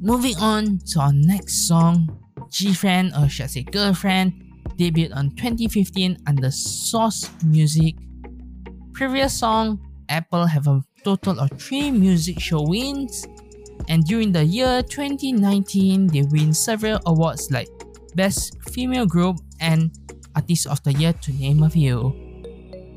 Moving 0.00 0.36
on 0.38 0.78
to 0.92 1.00
our 1.00 1.12
next 1.12 1.68
song, 1.68 2.18
G-Friend 2.50 3.12
or 3.16 3.28
should 3.28 3.44
I 3.44 3.48
say 3.48 3.62
Girlfriend, 3.62 4.32
debuted 4.76 5.14
on 5.14 5.30
2015 5.32 6.18
under 6.26 6.50
Source 6.50 7.30
Music. 7.44 7.96
Previous 8.94 9.38
song, 9.38 9.78
Apple 10.08 10.46
have 10.46 10.66
a 10.66 10.82
total 11.04 11.38
of 11.38 11.50
3 11.60 11.90
music 11.90 12.40
show 12.40 12.62
wins 12.62 13.26
and 13.88 14.04
during 14.04 14.32
the 14.32 14.44
year 14.44 14.82
2019, 14.82 16.06
they 16.08 16.22
win 16.22 16.54
several 16.54 17.00
awards 17.06 17.50
like 17.50 17.68
Best 18.14 18.56
Female 18.70 19.06
Group 19.06 19.38
and 19.60 19.90
Artist 20.34 20.66
of 20.66 20.82
the 20.82 20.92
Year 20.92 21.12
to 21.12 21.32
name 21.32 21.62
a 21.62 21.70
few. 21.70 22.14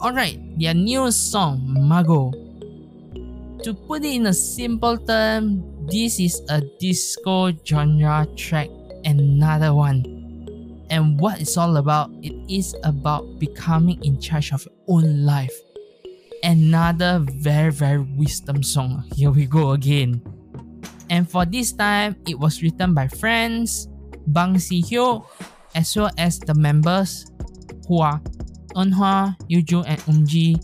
Alright, 0.01 0.39
their 0.59 0.73
new 0.73 1.11
song, 1.11 1.63
Mago. 1.87 2.31
To 3.63 3.73
put 3.73 4.03
it 4.03 4.15
in 4.15 4.27
a 4.27 4.33
simple 4.33 4.97
term, 4.97 5.63
this 5.87 6.19
is 6.19 6.41
a 6.49 6.61
disco 6.79 7.51
genre 7.65 8.27
track, 8.35 8.67
another 9.05 9.73
one. 9.73 10.03
And 10.89 11.19
what 11.19 11.39
it's 11.39 11.57
all 11.57 11.77
about, 11.77 12.11
it 12.21 12.35
is 12.51 12.75
about 12.83 13.39
becoming 13.39 14.03
in 14.03 14.19
charge 14.19 14.51
of 14.51 14.65
your 14.65 14.75
own 14.87 15.25
life. 15.25 15.55
Another 16.43 17.23
very, 17.39 17.71
very 17.71 17.99
wisdom 17.99 18.61
song. 18.63 19.05
Here 19.15 19.31
we 19.31 19.45
go 19.45 19.71
again. 19.71 20.21
And 21.09 21.29
for 21.29 21.45
this 21.45 21.71
time, 21.71 22.17
it 22.27 22.37
was 22.37 22.61
written 22.61 22.93
by 22.93 23.07
friends 23.07 23.87
Bang 24.27 24.57
Si 24.59 24.81
Hyuk, 24.81 25.25
as 25.75 25.95
well 25.95 26.11
as 26.17 26.39
the 26.39 26.53
members 26.53 27.25
are 27.91 28.21
Eunha, 28.75 29.35
Yuju, 29.49 29.83
and 29.87 29.99
Umji, 30.01 30.55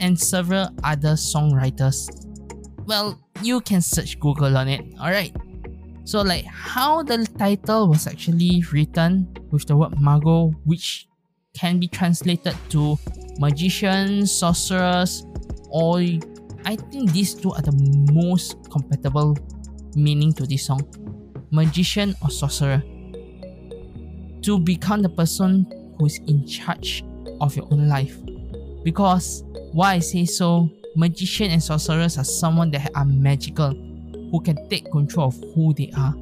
and 0.00 0.18
several 0.18 0.68
other 0.82 1.12
songwriters. 1.12 2.08
Well, 2.86 3.20
you 3.42 3.60
can 3.60 3.80
search 3.80 4.18
Google 4.20 4.56
on 4.56 4.68
it, 4.68 4.84
alright? 4.98 5.34
So, 6.04 6.20
like, 6.20 6.44
how 6.44 7.02
the 7.02 7.26
title 7.38 7.88
was 7.88 8.06
actually 8.06 8.62
written 8.72 9.28
with 9.50 9.66
the 9.66 9.76
word 9.76 10.00
Mago, 10.00 10.52
which 10.64 11.08
can 11.54 11.78
be 11.78 11.88
translated 11.88 12.56
to 12.70 12.98
magician, 13.38 14.26
sorcerers, 14.26 15.24
or 15.70 15.98
I 16.66 16.76
think 16.76 17.12
these 17.12 17.34
two 17.34 17.52
are 17.52 17.62
the 17.62 17.72
most 18.12 18.70
compatible 18.70 19.36
meaning 19.94 20.32
to 20.34 20.46
this 20.46 20.66
song 20.66 20.82
magician 21.50 22.14
or 22.22 22.30
sorcerer. 22.30 22.82
To 24.44 24.58
become 24.58 25.02
the 25.02 25.08
person 25.08 25.66
who 25.98 26.06
is 26.06 26.18
in 26.26 26.46
charge 26.46 27.04
of 27.40 27.56
your 27.56 27.66
own 27.70 27.88
life. 27.88 28.16
Because 28.84 29.42
why 29.72 29.94
I 29.94 29.98
say 30.00 30.24
so, 30.24 30.68
magician 30.96 31.50
and 31.50 31.62
sorcerers 31.62 32.18
are 32.18 32.24
someone 32.24 32.70
that 32.72 32.90
are 32.94 33.04
magical, 33.04 33.72
who 34.30 34.40
can 34.40 34.68
take 34.68 34.90
control 34.90 35.28
of 35.28 35.36
who 35.54 35.72
they 35.72 35.90
are. 35.96 36.14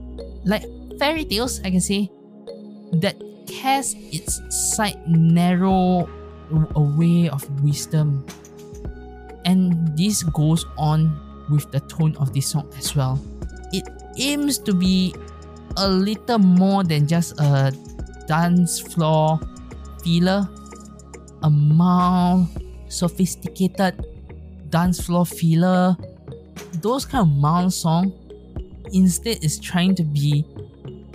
Like 0.45 0.65
fairy 0.99 1.25
tales, 1.25 1.61
I 1.65 1.71
can 1.71 1.81
say, 1.81 2.11
that 2.93 3.17
cast 3.49 3.97
its 3.99 4.41
sight 4.75 4.97
narrow 5.09 6.09
away 6.77 7.29
of 7.29 7.43
wisdom. 7.63 8.25
And 9.45 9.99
this 9.99 10.23
goes 10.23 10.65
on 10.79 11.11
with 11.51 11.71
the 11.73 11.81
tone 11.81 12.17
of 12.17 12.33
this 12.33 12.47
song 12.47 12.71
as 12.79 12.95
well 12.95 13.19
it 13.73 13.89
aims 14.17 14.59
to 14.59 14.73
be 14.75 15.15
a 15.77 15.89
little 15.89 16.39
more 16.39 16.85
than 16.85 17.09
just 17.09 17.41
a 17.41 17.73
dance 18.33 18.81
floor 18.81 19.39
feeler. 20.03 20.49
a 21.43 21.51
mild, 21.51 22.47
sophisticated 22.89 24.07
dance 24.71 25.05
floor 25.05 25.27
feeler, 25.27 25.95
those 26.81 27.05
kind 27.05 27.29
of 27.29 27.37
mild 27.37 27.75
song. 27.75 28.11
Instead, 28.93 29.45
is 29.45 29.59
trying 29.61 29.95
to 29.95 30.03
be 30.03 30.47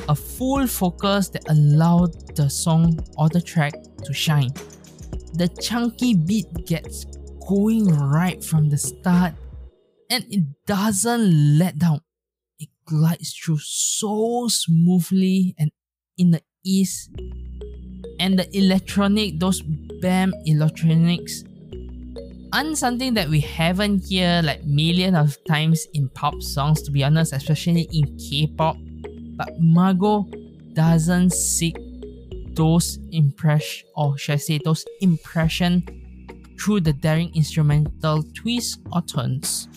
a 0.07 0.13
full 0.13 0.67
focus 0.67 1.29
that 1.29 1.43
allowed 1.49 2.13
the 2.35 2.47
song 2.49 2.99
or 3.17 3.29
the 3.29 3.41
track 3.41 3.73
to 4.03 4.13
shine. 4.13 4.51
The 5.33 5.47
chunky 5.59 6.13
beat 6.13 6.53
gets 6.67 7.05
going 7.47 7.87
right 7.87 8.43
from 8.43 8.69
the 8.69 8.77
start 8.77 9.33
and 10.11 10.23
it 10.29 10.43
doesn't 10.67 11.57
let 11.57 11.79
down. 11.79 12.01
It 12.59 12.69
glides 12.85 13.33
through 13.33 13.59
so 13.59 14.47
smoothly 14.49 15.55
and 15.57 15.71
in 16.17 16.31
the 16.31 16.41
ease. 16.67 17.09
And 18.19 18.37
the 18.37 18.47
electronic, 18.57 19.39
those 19.39 19.61
BAM 20.01 20.33
electronics, 20.45 21.43
aren't 22.53 22.77
something 22.77 23.13
that 23.13 23.29
we 23.29 23.39
haven't 23.39 24.11
heard 24.11 24.45
like 24.45 24.63
millions 24.65 25.15
of 25.17 25.37
times 25.45 25.85
in 25.93 26.09
pop 26.09 26.41
songs 26.41 26.81
to 26.83 26.91
be 26.91 27.03
honest, 27.03 27.33
especially 27.33 27.87
in 27.91 28.17
K-pop. 28.17 28.77
But 29.37 29.59
Mago 29.59 30.27
doesn't 30.73 31.31
seek 31.31 31.77
those 32.53 32.97
impression 33.11 33.87
or 33.95 34.17
should 34.17 34.33
I 34.33 34.37
say 34.37 34.59
those 34.63 34.83
impression 35.01 35.83
through 36.59 36.81
the 36.81 36.93
daring 36.93 37.31
instrumental 37.35 38.23
twists 38.33 38.79
or 38.91 39.01
turns. 39.03 39.67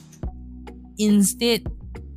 Instead, 0.98 1.66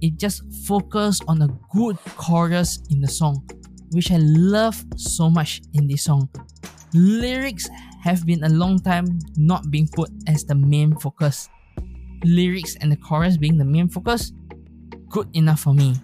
it 0.02 0.18
just 0.18 0.44
focused 0.66 1.24
on 1.28 1.42
a 1.42 1.48
good 1.74 1.98
chorus 2.18 2.80
in 2.90 3.02
the 3.02 3.08
song, 3.08 3.48
which 3.94 4.12
I 4.12 4.18
love 4.18 4.84
so 4.96 5.30
much 5.30 5.62
in 5.74 5.88
this 5.88 6.04
song. 6.04 6.30
Lyrics 6.94 7.70
have 8.04 8.26
been 8.26 8.44
a 8.44 8.50
long 8.50 8.80
time 8.80 9.20
not 9.38 9.72
being 9.72 9.88
put 9.88 10.10
as 10.28 10.44
the 10.44 10.56
main 10.56 10.96
focus. 10.98 11.50
Lyrics 12.24 12.76
and 12.78 12.92
the 12.92 12.98
chorus 12.98 13.38
being 13.38 13.58
the 13.58 13.66
main 13.66 13.90
focus, 13.90 14.32
good 15.10 15.28
enough 15.34 15.62
for 15.62 15.74
me. 15.74 15.96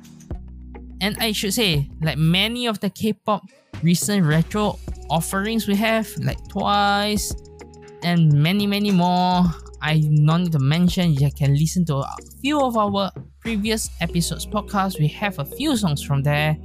And 1.02 1.17
I 1.19 1.32
should 1.32 1.54
say, 1.54 1.89
like 2.02 2.17
many 2.17 2.67
of 2.67 2.80
the 2.80 2.89
K-pop 2.89 3.43
recent 3.82 4.25
retro 4.25 4.78
offerings 5.10 5.67
we 5.67 5.75
have, 5.75 6.10
like 6.19 6.45
Twice, 6.49 7.34
and 8.04 8.32
many 8.34 8.67
many 8.67 8.91
more, 8.91 9.43
I 9.82 9.99
don't 9.99 10.43
need 10.43 10.52
to 10.52 10.60
mention. 10.60 11.13
You 11.13 11.32
can 11.32 11.54
listen 11.54 11.86
to 11.86 11.97
a 11.97 12.15
few 12.41 12.60
of 12.62 12.75
our 12.78 13.12
previous 13.39 13.89
episodes 14.02 14.45
podcast. 14.45 14.99
We 14.99 15.08
have 15.08 15.39
a 15.39 15.45
few 15.45 15.78
songs 15.78 16.04
from 16.04 16.23
there. 16.23 16.58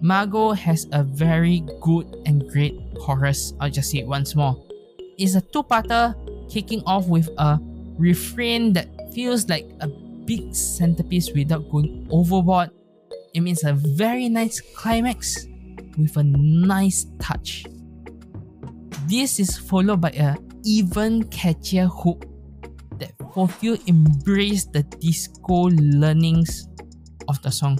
Mago 0.00 0.52
has 0.52 0.86
a 0.92 1.02
very 1.02 1.62
good 1.80 2.16
and 2.26 2.48
great 2.48 2.78
chorus. 2.98 3.52
I'll 3.60 3.70
just 3.70 3.90
say 3.90 3.98
it 3.98 4.06
once 4.06 4.34
more. 4.34 4.56
It's 5.18 5.34
a 5.34 5.40
two-parter, 5.40 6.14
kicking 6.50 6.82
off 6.86 7.06
with 7.06 7.28
a 7.38 7.58
refrain 7.98 8.72
that 8.72 8.88
feels 9.12 9.48
like 9.48 9.68
a 9.80 9.88
big 9.88 10.54
centerpiece 10.54 11.30
without 11.32 11.68
going 11.70 12.08
overboard 12.10 12.70
it 13.32 13.40
means 13.40 13.64
a 13.64 13.72
very 13.72 14.28
nice 14.28 14.60
climax 14.60 15.46
with 15.96 16.16
a 16.16 16.24
nice 16.24 17.06
touch. 17.20 17.64
This 19.06 19.38
is 19.38 19.58
followed 19.58 20.00
by 20.00 20.10
a 20.10 20.36
even 20.64 21.24
catchier 21.24 21.88
hook 21.88 22.24
that 22.98 23.12
fulfill 23.32 23.78
embrace 23.86 24.64
the 24.66 24.82
disco 24.82 25.70
learnings 25.70 26.68
of 27.28 27.40
the 27.42 27.50
song. 27.50 27.78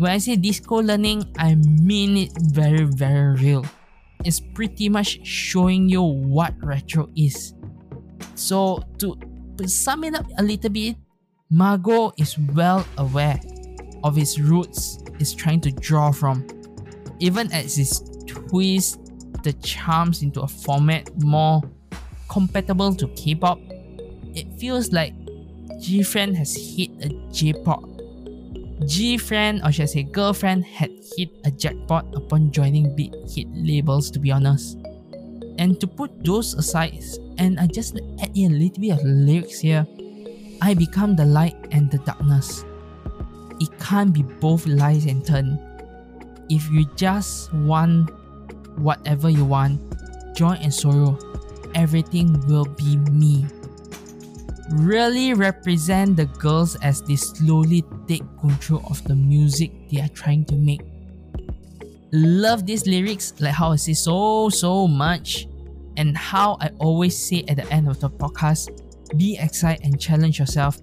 When 0.00 0.12
I 0.12 0.16
say 0.16 0.36
disco 0.36 0.80
learning, 0.80 1.28
I 1.36 1.56
mean 1.56 2.16
it 2.16 2.32
very 2.40 2.84
very 2.84 3.36
real. 3.36 3.66
It's 4.24 4.40
pretty 4.40 4.88
much 4.88 5.20
showing 5.28 5.90
you 5.90 6.00
what 6.00 6.54
retro 6.64 7.10
is. 7.14 7.52
So 8.34 8.82
to, 8.96 9.18
sum 9.66 10.04
it 10.04 10.14
up 10.14 10.24
a 10.38 10.42
little 10.42 10.70
bit, 10.70 10.96
Mago 11.50 12.14
is 12.16 12.38
well 12.56 12.86
aware 12.96 13.38
of 14.02 14.16
its 14.16 14.38
roots 14.38 15.04
is 15.18 15.34
trying 15.34 15.60
to 15.68 15.70
draw 15.70 16.12
from. 16.12 16.46
Even 17.18 17.52
as 17.52 17.76
it 17.76 17.92
twists 18.26 18.96
the 19.42 19.52
charms 19.60 20.22
into 20.22 20.40
a 20.40 20.48
format 20.48 21.12
more 21.20 21.60
compatible 22.30 22.94
to 22.94 23.06
K-pop, 23.08 23.60
it 24.32 24.48
feels 24.58 24.92
like 24.92 25.12
GFriend 25.76 26.36
has 26.36 26.56
hit 26.56 26.88
a 27.04 27.10
J-pop. 27.30 27.89
GFriend, 28.80 29.64
or 29.64 29.72
should 29.72 29.82
I 29.82 29.86
say 29.86 30.02
girlfriend, 30.02 30.64
had 30.64 30.90
hit 31.16 31.30
a 31.44 31.50
jackpot 31.50 32.06
upon 32.14 32.50
joining 32.50 32.94
big 32.96 33.12
hit 33.28 33.46
labels 33.52 34.10
to 34.12 34.18
be 34.18 34.30
honest. 34.30 34.78
And 35.58 35.78
to 35.80 35.86
put 35.86 36.24
those 36.24 36.54
aside, 36.54 37.02
and 37.38 37.60
I 37.60 37.66
just 37.66 38.00
add 38.22 38.30
in 38.34 38.52
a 38.52 38.54
little 38.54 38.80
bit 38.80 38.90
of 38.92 39.04
lyrics 39.04 39.60
here, 39.60 39.86
I 40.62 40.74
become 40.74 41.16
the 41.16 41.24
light 41.24 41.56
and 41.72 41.90
the 41.90 41.98
darkness 41.98 42.64
it 43.60 43.68
can't 43.78 44.12
be 44.12 44.22
both 44.22 44.66
lies 44.66 45.04
and 45.04 45.24
turn. 45.24 45.60
If 46.48 46.68
you 46.70 46.86
just 46.96 47.52
want 47.52 48.10
whatever 48.78 49.28
you 49.28 49.44
want, 49.44 49.78
joy 50.34 50.56
and 50.60 50.72
sorrow, 50.72 51.18
everything 51.74 52.40
will 52.48 52.64
be 52.64 52.96
me. 53.12 53.46
Really 54.70 55.34
represent 55.34 56.16
the 56.16 56.26
girls 56.26 56.76
as 56.76 57.02
they 57.02 57.16
slowly 57.16 57.84
take 58.06 58.22
control 58.40 58.82
of 58.88 59.02
the 59.04 59.14
music 59.14 59.72
they 59.90 60.00
are 60.00 60.08
trying 60.08 60.44
to 60.46 60.54
make. 60.54 60.82
Love 62.12 62.66
these 62.66 62.86
lyrics, 62.86 63.34
like 63.40 63.54
how 63.54 63.72
I 63.72 63.76
say 63.76 63.94
so, 63.94 64.48
so 64.48 64.86
much, 64.86 65.48
and 65.96 66.16
how 66.16 66.56
I 66.60 66.70
always 66.78 67.16
say 67.16 67.44
at 67.48 67.56
the 67.56 67.72
end 67.72 67.88
of 67.88 68.00
the 68.00 68.10
podcast 68.10 68.70
be 69.16 69.36
excited 69.40 69.84
and 69.84 70.00
challenge 70.00 70.38
yourself 70.38 70.78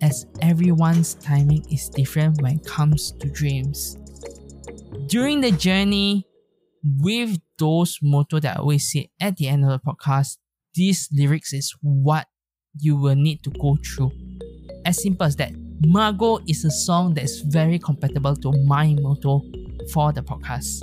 as 0.00 0.26
everyone's 0.40 1.14
timing 1.14 1.64
is 1.70 1.88
different 1.88 2.40
when 2.40 2.56
it 2.56 2.64
comes 2.64 3.12
to 3.12 3.28
dreams. 3.28 3.96
During 5.06 5.40
the 5.40 5.50
journey, 5.52 6.26
with 6.84 7.38
those 7.58 7.98
motto 8.02 8.40
that 8.40 8.56
I 8.56 8.60
always 8.60 8.90
say 8.90 9.10
at 9.20 9.36
the 9.36 9.48
end 9.48 9.64
of 9.64 9.70
the 9.70 9.78
podcast, 9.78 10.38
these 10.74 11.08
lyrics 11.12 11.52
is 11.52 11.74
what 11.80 12.26
you 12.78 12.96
will 12.96 13.14
need 13.14 13.42
to 13.42 13.50
go 13.50 13.76
through. 13.84 14.12
As 14.84 15.02
simple 15.02 15.26
as 15.26 15.36
that. 15.36 15.52
Mago 15.84 16.38
is 16.46 16.64
a 16.64 16.70
song 16.70 17.14
that 17.14 17.24
is 17.24 17.40
very 17.40 17.78
compatible 17.78 18.36
to 18.36 18.52
my 18.64 18.94
motto 19.00 19.42
for 19.92 20.12
the 20.12 20.22
podcast. 20.22 20.82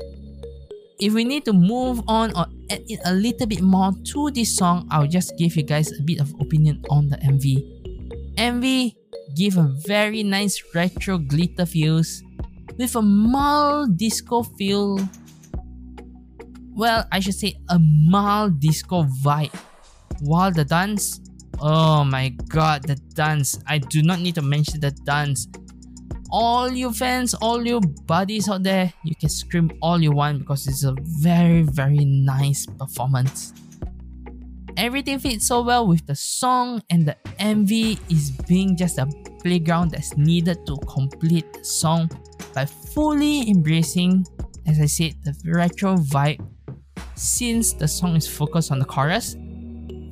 If 0.99 1.13
we 1.13 1.23
need 1.23 1.45
to 1.45 1.53
move 1.53 2.01
on 2.07 2.35
or 2.35 2.45
add 2.69 2.83
it 2.87 2.99
a 3.05 3.13
little 3.13 3.47
bit 3.47 3.61
more 3.61 3.93
to 4.11 4.31
this 4.31 4.57
song, 4.57 4.87
I'll 4.91 5.07
just 5.07 5.37
give 5.37 5.55
you 5.55 5.63
guys 5.63 5.97
a 5.97 6.03
bit 6.03 6.19
of 6.19 6.33
opinion 6.41 6.83
on 6.89 7.07
the 7.07 7.15
MV. 7.17 8.35
MV 8.35 8.95
give 9.35 9.57
a 9.57 9.71
very 9.87 10.23
nice 10.23 10.61
retro 10.75 11.17
glitter 11.17 11.65
feels 11.65 12.21
with 12.77 12.95
a 12.95 13.01
mild 13.01 13.97
disco 13.97 14.43
feel. 14.43 14.99
Well, 16.75 17.05
I 17.11 17.21
should 17.21 17.35
say 17.35 17.55
a 17.69 17.79
mild 17.79 18.59
disco 18.59 19.03
vibe. 19.23 19.55
While 20.19 20.51
the 20.51 20.65
dance, 20.65 21.21
oh 21.61 22.03
my 22.03 22.29
god, 22.29 22.83
the 22.83 22.95
dance. 23.13 23.59
I 23.67 23.77
do 23.77 24.01
not 24.01 24.19
need 24.19 24.35
to 24.35 24.41
mention 24.41 24.79
the 24.79 24.91
dance. 24.91 25.47
All 26.31 26.69
you 26.69 26.93
fans, 26.93 27.33
all 27.33 27.65
you 27.65 27.81
buddies 27.81 28.49
out 28.49 28.63
there, 28.63 28.93
you 29.03 29.15
can 29.15 29.29
scream 29.29 29.71
all 29.81 30.01
you 30.01 30.11
want 30.11 30.39
because 30.39 30.67
it's 30.67 30.83
a 30.83 30.95
very, 30.99 31.63
very 31.63 32.05
nice 32.05 32.65
performance 32.65 33.53
everything 34.79 35.19
fits 35.19 35.45
so 35.45 35.61
well 35.61 35.85
with 35.85 36.05
the 36.07 36.15
song 36.15 36.81
and 36.89 37.05
the 37.05 37.15
MV 37.37 37.99
is 38.09 38.31
being 38.47 38.77
just 38.77 38.97
a 38.97 39.05
playground 39.41 39.91
that's 39.91 40.15
needed 40.15 40.65
to 40.65 40.77
complete 40.87 41.51
the 41.51 41.63
song 41.65 42.09
by 42.55 42.65
fully 42.65 43.49
embracing, 43.49 44.25
as 44.65 44.79
I 44.79 44.85
said, 44.85 45.15
the 45.23 45.35
retro 45.45 45.97
vibe 45.97 46.39
since 47.15 47.73
the 47.73 47.89
song 47.89 48.15
is 48.15 48.25
focused 48.25 48.71
on 48.71 48.79
the 48.79 48.85
chorus 48.85 49.35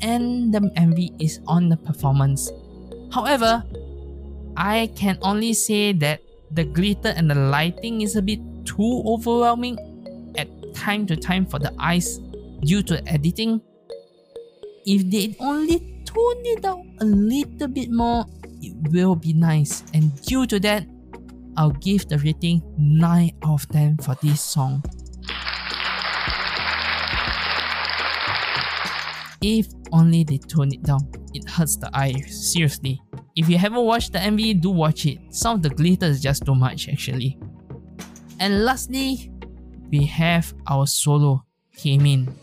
and 0.02 0.54
the 0.54 0.60
MV 0.76 1.22
is 1.22 1.40
on 1.48 1.70
the 1.70 1.78
performance. 1.78 2.50
However, 3.12 3.64
I 4.56 4.92
can 4.96 5.18
only 5.22 5.54
say 5.54 5.94
that 5.94 6.22
the 6.52 6.64
glitter 6.64 7.10
and 7.10 7.30
the 7.30 7.36
lighting 7.36 8.02
is 8.02 8.16
a 8.16 8.22
bit 8.22 8.40
too 8.66 9.04
overwhelming 9.06 9.78
at 10.38 10.48
time 10.74 11.06
to 11.08 11.16
time 11.16 11.46
for 11.46 11.60
the 11.60 11.74
eyes 11.80 12.20
due 12.62 12.82
to 12.84 13.06
editing 13.08 13.62
if 14.88 15.04
they 15.12 15.36
only 15.44 15.84
tone 16.06 16.42
it 16.48 16.64
down 16.64 16.96
a 17.02 17.06
little 17.06 17.68
bit 17.68 17.92
more, 17.92 18.26
it 18.62 18.74
will 18.90 19.16
be 19.16 19.34
nice. 19.34 19.84
And 19.94 20.16
due 20.24 20.48
to 20.48 20.60
that, 20.62 20.88
I'll 21.58 21.76
give 21.84 22.08
the 22.08 22.18
rating 22.20 22.64
9 22.78 23.32
out 23.44 23.52
of 23.52 23.68
10 23.68 23.98
for 23.98 24.16
this 24.24 24.40
song. 24.40 24.82
If 29.42 29.68
only 29.92 30.24
they 30.24 30.38
tone 30.38 30.74
it 30.74 30.84
down, 30.84 31.10
it 31.34 31.50
hurts 31.50 31.76
the 31.76 31.90
eye, 31.94 32.14
seriously. 32.28 33.02
If 33.36 33.50
you 33.50 33.58
haven't 33.58 33.84
watched 33.84 34.14
the 34.14 34.20
MV, 34.20 34.62
do 34.62 34.72
watch 34.72 35.06
it. 35.06 35.20
Some 35.30 35.56
of 35.58 35.62
the 35.62 35.70
glitter 35.70 36.08
is 36.08 36.22
just 36.22 36.46
too 36.46 36.56
much 36.56 36.90
actually. 36.90 37.38
And 38.40 38.66
lastly, 38.66 39.32
we 39.92 40.06
have 40.06 40.54
our 40.68 40.88
solo, 40.88 41.44
Taemin. 41.78 42.34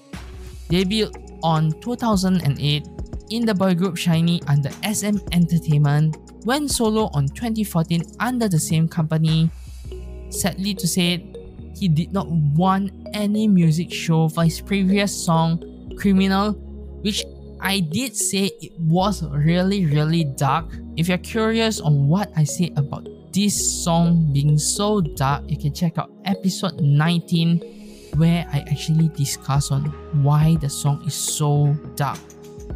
debuted 0.68 1.38
on 1.42 1.72
2008 1.80 2.86
in 3.30 3.44
the 3.44 3.54
boy 3.54 3.74
group 3.74 3.96
SHINee 3.96 4.42
under 4.48 4.70
SM 4.92 5.18
Entertainment, 5.32 6.16
went 6.44 6.70
solo 6.70 7.10
on 7.12 7.28
2014 7.28 8.02
under 8.20 8.48
the 8.48 8.58
same 8.58 8.88
company. 8.88 9.50
Sadly 10.30 10.74
to 10.74 10.86
say, 10.86 11.26
he 11.76 11.88
did 11.88 12.12
not 12.12 12.28
want 12.28 12.92
any 13.12 13.48
music 13.48 13.92
show 13.92 14.28
for 14.28 14.44
his 14.44 14.60
previous 14.60 15.12
song, 15.24 15.62
Criminal, 15.98 16.52
which 17.02 17.24
I 17.60 17.80
did 17.80 18.16
say 18.16 18.50
it 18.60 18.72
was 18.78 19.22
really 19.22 19.86
really 19.86 20.24
dark. 20.24 20.66
If 20.96 21.08
you're 21.08 21.18
curious 21.18 21.80
on 21.80 22.08
what 22.08 22.30
I 22.36 22.44
say 22.44 22.72
about 22.76 23.08
this 23.32 23.84
song 23.84 24.32
being 24.32 24.58
so 24.58 25.00
dark, 25.00 25.42
you 25.48 25.58
can 25.58 25.74
check 25.74 25.98
out 25.98 26.10
episode 26.24 26.80
19 26.80 28.12
where 28.16 28.46
I 28.52 28.60
actually 28.70 29.08
discuss 29.08 29.72
on 29.72 29.84
why 30.22 30.56
the 30.60 30.68
song 30.68 31.02
is 31.06 31.14
so 31.14 31.74
dark. 31.96 32.18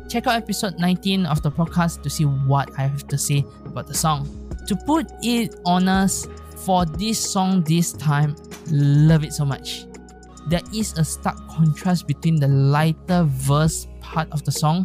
Check 0.09 0.27
out 0.27 0.35
episode 0.35 0.79
19 0.79 1.27
of 1.27 1.43
the 1.43 1.51
podcast 1.51 2.03
to 2.03 2.11
see 2.11 2.25
what 2.25 2.71
I 2.79 2.83
have 2.83 3.07
to 3.09 3.19
say 3.19 3.45
about 3.65 3.87
the 3.87 3.95
song. 3.95 4.27
To 4.67 4.75
put 4.75 5.07
it 5.23 5.55
honest, 5.65 6.29
for 6.57 6.85
this 6.85 7.19
song 7.19 7.63
this 7.63 7.93
time, 7.93 8.35
love 8.71 9.23
it 9.23 9.33
so 9.33 9.45
much. 9.45 9.87
There 10.49 10.63
is 10.75 10.97
a 10.99 11.05
stark 11.05 11.37
contrast 11.49 12.07
between 12.07 12.37
the 12.37 12.49
lighter 12.49 13.25
verse 13.25 13.87
part 14.13 14.29
of 14.33 14.45
the 14.45 14.53
song 14.53 14.85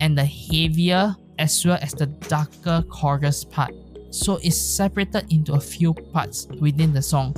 and 0.00 0.16
the 0.16 0.24
heavier 0.24 1.14
as 1.38 1.64
well 1.64 1.78
as 1.80 1.92
the 1.92 2.06
darker 2.06 2.82
chorus 2.88 3.44
part. 3.44 3.74
So 4.10 4.38
it's 4.42 4.56
separated 4.56 5.32
into 5.32 5.54
a 5.54 5.60
few 5.60 5.92
parts 5.92 6.46
within 6.60 6.92
the 6.92 7.02
song. 7.02 7.34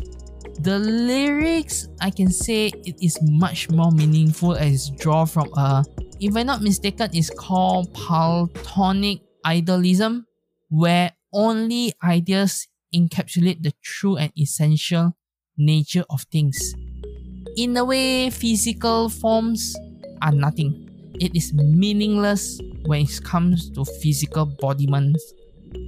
The 0.60 0.78
lyrics, 0.78 1.88
I 2.00 2.10
can 2.10 2.30
say 2.30 2.72
it 2.84 3.02
is 3.02 3.18
much 3.22 3.70
more 3.70 3.90
meaningful 3.90 4.54
as 4.54 4.90
drawn 4.90 5.26
from 5.26 5.52
a 5.56 5.84
if 6.18 6.34
I'm 6.34 6.46
not 6.46 6.62
mistaken, 6.62 7.10
it's 7.12 7.28
called 7.28 7.92
Platonic 7.92 9.20
idealism, 9.44 10.26
where 10.70 11.12
only 11.32 11.92
ideas 12.02 12.68
encapsulate 12.94 13.62
the 13.62 13.72
true 13.82 14.16
and 14.16 14.32
essential 14.38 15.12
nature 15.58 16.04
of 16.08 16.22
things. 16.32 16.74
In 17.56 17.76
a 17.76 17.84
way, 17.84 18.30
physical 18.30 19.08
forms 19.08 19.76
are 20.22 20.32
nothing. 20.32 20.85
It 21.20 21.34
is 21.34 21.52
meaningless 21.54 22.60
when 22.84 23.02
it 23.02 23.24
comes 23.24 23.70
to 23.70 23.84
physical 23.84 24.46
bodiments. 24.46 25.32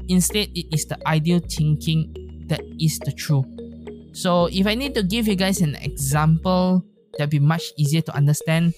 Instead, 0.09 0.49
it 0.55 0.67
is 0.73 0.87
the 0.87 0.99
ideal 1.07 1.41
thinking 1.41 2.13
that 2.49 2.61
is 2.81 2.99
the 3.01 3.13
true. 3.13 3.45
So, 4.13 4.47
if 4.47 4.67
I 4.67 4.75
need 4.75 4.95
to 4.95 5.03
give 5.03 5.29
you 5.29 5.37
guys 5.37 5.61
an 5.61 5.77
example 5.77 6.85
that'd 7.17 7.31
be 7.31 7.39
much 7.39 7.73
easier 7.77 8.01
to 8.03 8.15
understand, 8.15 8.75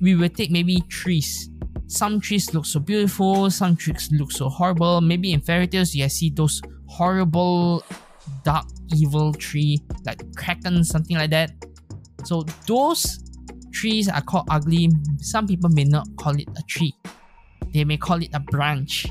we 0.00 0.14
will 0.14 0.28
take 0.28 0.50
maybe 0.50 0.82
trees. 0.88 1.48
Some 1.86 2.20
trees 2.20 2.52
look 2.52 2.66
so 2.66 2.80
beautiful, 2.80 3.50
some 3.50 3.76
trees 3.76 4.10
look 4.12 4.32
so 4.32 4.48
horrible. 4.48 5.00
Maybe 5.00 5.32
in 5.32 5.40
fairy 5.40 5.66
tales, 5.66 5.94
you 5.94 6.08
see 6.08 6.30
those 6.30 6.60
horrible, 6.86 7.84
dark, 8.44 8.66
evil 8.94 9.32
tree 9.32 9.80
like 10.04 10.20
kraken, 10.36 10.84
something 10.84 11.16
like 11.16 11.30
that. 11.30 11.52
So 12.24 12.42
those 12.66 13.23
trees 13.74 14.08
are 14.08 14.22
called 14.22 14.46
ugly. 14.50 14.88
Some 15.18 15.46
people 15.46 15.68
may 15.68 15.84
not 15.84 16.08
call 16.16 16.38
it 16.38 16.48
a 16.56 16.62
tree. 16.62 16.94
They 17.72 17.84
may 17.84 17.96
call 17.96 18.22
it 18.22 18.30
a 18.32 18.40
branch. 18.40 19.06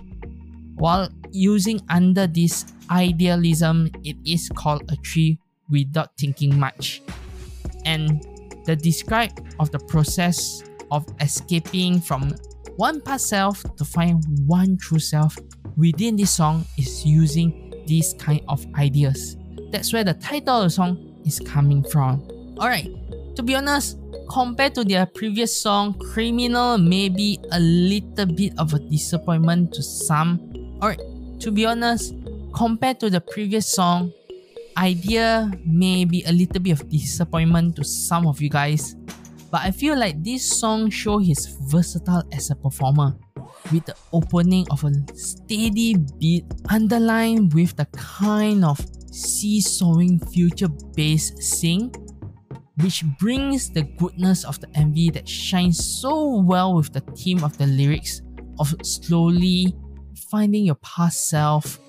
While 0.75 1.09
using 1.31 1.81
under 1.89 2.25
this 2.25 2.65
idealism, 2.89 3.91
it 4.03 4.15
is 4.25 4.49
called 4.55 4.89
a 4.91 4.95
tree 4.97 5.37
without 5.69 6.17
thinking 6.17 6.57
much. 6.57 7.01
And 7.85 8.25
the 8.65 8.75
describe 8.75 9.31
of 9.59 9.69
the 9.71 9.79
process 9.79 10.63
of 10.91 11.05
escaping 11.19 11.99
from 11.99 12.33
one 12.77 13.01
past 13.01 13.27
self 13.27 13.61
to 13.75 13.85
find 13.85 14.23
one 14.47 14.77
true 14.77 14.99
self 14.99 15.37
within 15.75 16.15
this 16.15 16.31
song 16.31 16.65
is 16.77 17.05
using 17.05 17.73
these 17.85 18.13
kind 18.17 18.41
of 18.47 18.65
ideas. 18.75 19.37
That's 19.71 19.91
where 19.91 20.03
the 20.03 20.13
title 20.13 20.57
of 20.57 20.63
the 20.63 20.69
song 20.69 21.21
is 21.25 21.39
coming 21.39 21.83
from. 21.83 22.21
Alright, 22.57 22.89
to 23.35 23.43
be 23.43 23.55
honest, 23.55 23.97
compared 24.29 24.75
to 24.75 24.83
their 24.83 25.05
previous 25.05 25.55
song, 25.55 25.93
Criminal 26.13 26.77
may 26.77 27.09
be 27.09 27.39
a 27.51 27.59
little 27.59 28.25
bit 28.25 28.53
of 28.57 28.73
a 28.73 28.79
disappointment 28.79 29.73
to 29.73 29.83
some. 29.83 30.39
Or 30.81 30.95
to 31.39 31.51
be 31.51 31.65
honest, 31.65 32.13
compared 32.53 32.99
to 33.01 33.09
the 33.09 33.21
previous 33.21 33.67
song, 33.67 34.11
idea 34.77 35.51
may 35.65 36.05
be 36.05 36.23
a 36.25 36.31
little 36.31 36.61
bit 36.61 36.79
of 36.79 36.89
disappointment 36.89 37.75
to 37.75 37.83
some 37.83 38.25
of 38.25 38.41
you 38.41 38.49
guys 38.49 38.95
but 39.53 39.61
I 39.61 39.69
feel 39.69 39.95
like 39.95 40.23
this 40.23 40.41
song 40.41 40.89
show 40.89 41.19
his 41.19 41.45
versatile 41.69 42.23
as 42.33 42.49
a 42.49 42.55
performer 42.55 43.13
with 43.71 43.85
the 43.85 43.93
opening 44.11 44.65
of 44.71 44.83
a 44.83 44.91
steady 45.13 45.93
beat 46.17 46.45
underlined 46.71 47.53
with 47.53 47.77
the 47.77 47.85
kind 47.93 48.65
of 48.65 48.81
seesawing 49.11 50.17
future 50.17 50.69
bass 50.95 51.37
sing 51.37 51.93
which 52.77 53.03
brings 53.19 53.69
the 53.69 53.83
goodness 53.83 54.43
of 54.43 54.59
the 54.59 54.67
MV 54.67 55.13
that 55.13 55.27
shines 55.27 55.83
so 55.83 56.37
well 56.41 56.73
with 56.73 56.91
the 56.91 57.01
theme 57.15 57.43
of 57.43 57.57
the 57.57 57.67
lyrics 57.67 58.21
of 58.59 58.73
slowly 58.83 59.75
finding 60.29 60.65
your 60.65 60.75
past 60.75 61.29
self 61.29 61.79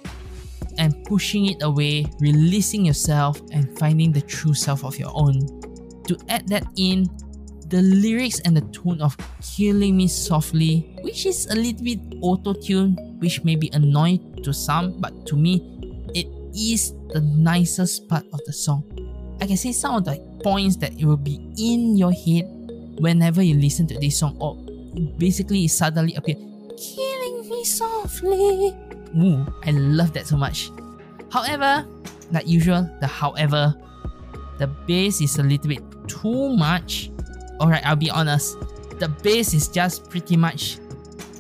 and 0.79 1.05
pushing 1.05 1.47
it 1.47 1.63
away, 1.63 2.07
releasing 2.21 2.85
yourself 2.85 3.41
and 3.53 3.79
finding 3.79 4.13
the 4.13 4.21
true 4.21 4.55
self 4.55 4.85
of 4.85 4.99
your 4.99 5.11
own. 5.15 5.39
To 6.09 6.19
add 6.29 6.49
that 6.49 6.67
in, 6.77 7.07
the 7.69 7.81
lyrics 7.81 8.41
and 8.41 8.55
the 8.55 8.61
tone 8.73 9.01
of 9.01 9.17
Killing 9.41 9.97
Me 9.97 10.07
Softly, 10.07 10.97
which 11.01 11.25
is 11.25 11.47
a 11.47 11.55
little 11.55 11.83
bit 11.83 11.99
auto-tuned, 12.21 12.99
which 13.21 13.43
may 13.43 13.57
be 13.57 13.71
annoying 13.73 14.43
to 14.43 14.53
some, 14.53 15.01
but 15.01 15.27
to 15.27 15.37
me, 15.37 15.63
it 16.15 16.27
is 16.55 16.93
the 17.09 17.21
nicest 17.21 18.07
part 18.09 18.25
of 18.33 18.41
the 18.45 18.53
song. 18.53 18.85
I 19.41 19.47
can 19.47 19.57
say 19.57 19.73
some 19.73 19.97
of 19.97 20.05
the 20.05 20.34
points 20.45 20.77
that 20.77 20.93
it 20.93 21.05
will 21.05 21.17
be 21.17 21.41
in 21.59 21.97
your 21.97 22.13
head 22.13 22.45
whenever 23.01 23.43
you 23.43 23.57
listen 23.57 23.89
to 23.89 23.99
this 23.99 24.19
song, 24.21 24.37
or 24.39 24.55
basically 25.19 25.67
suddenly 25.67 26.15
appear, 26.15 26.37
Killing 26.77 27.49
Me 27.49 27.65
Softly. 27.65 28.77
Ooh, 29.17 29.47
I 29.65 29.71
love 29.73 30.13
that 30.13 30.27
so 30.29 30.37
much. 30.37 30.71
However, 31.33 31.89
like 32.31 32.47
usual, 32.47 32.89
the 33.01 33.09
however, 33.09 33.75
the 34.59 34.69
bass 34.87 35.21
is 35.21 35.39
a 35.39 35.43
little 35.43 35.69
bit 35.69 35.83
too 36.07 36.55
much 36.55 37.11
Alright, 37.61 37.87
I'll 37.87 37.97
be 37.97 38.11
honest. 38.11 38.59
The 38.99 39.09
bass 39.23 39.55
is 39.55 39.69
just 39.69 40.11
pretty 40.11 40.37
much 40.37 40.79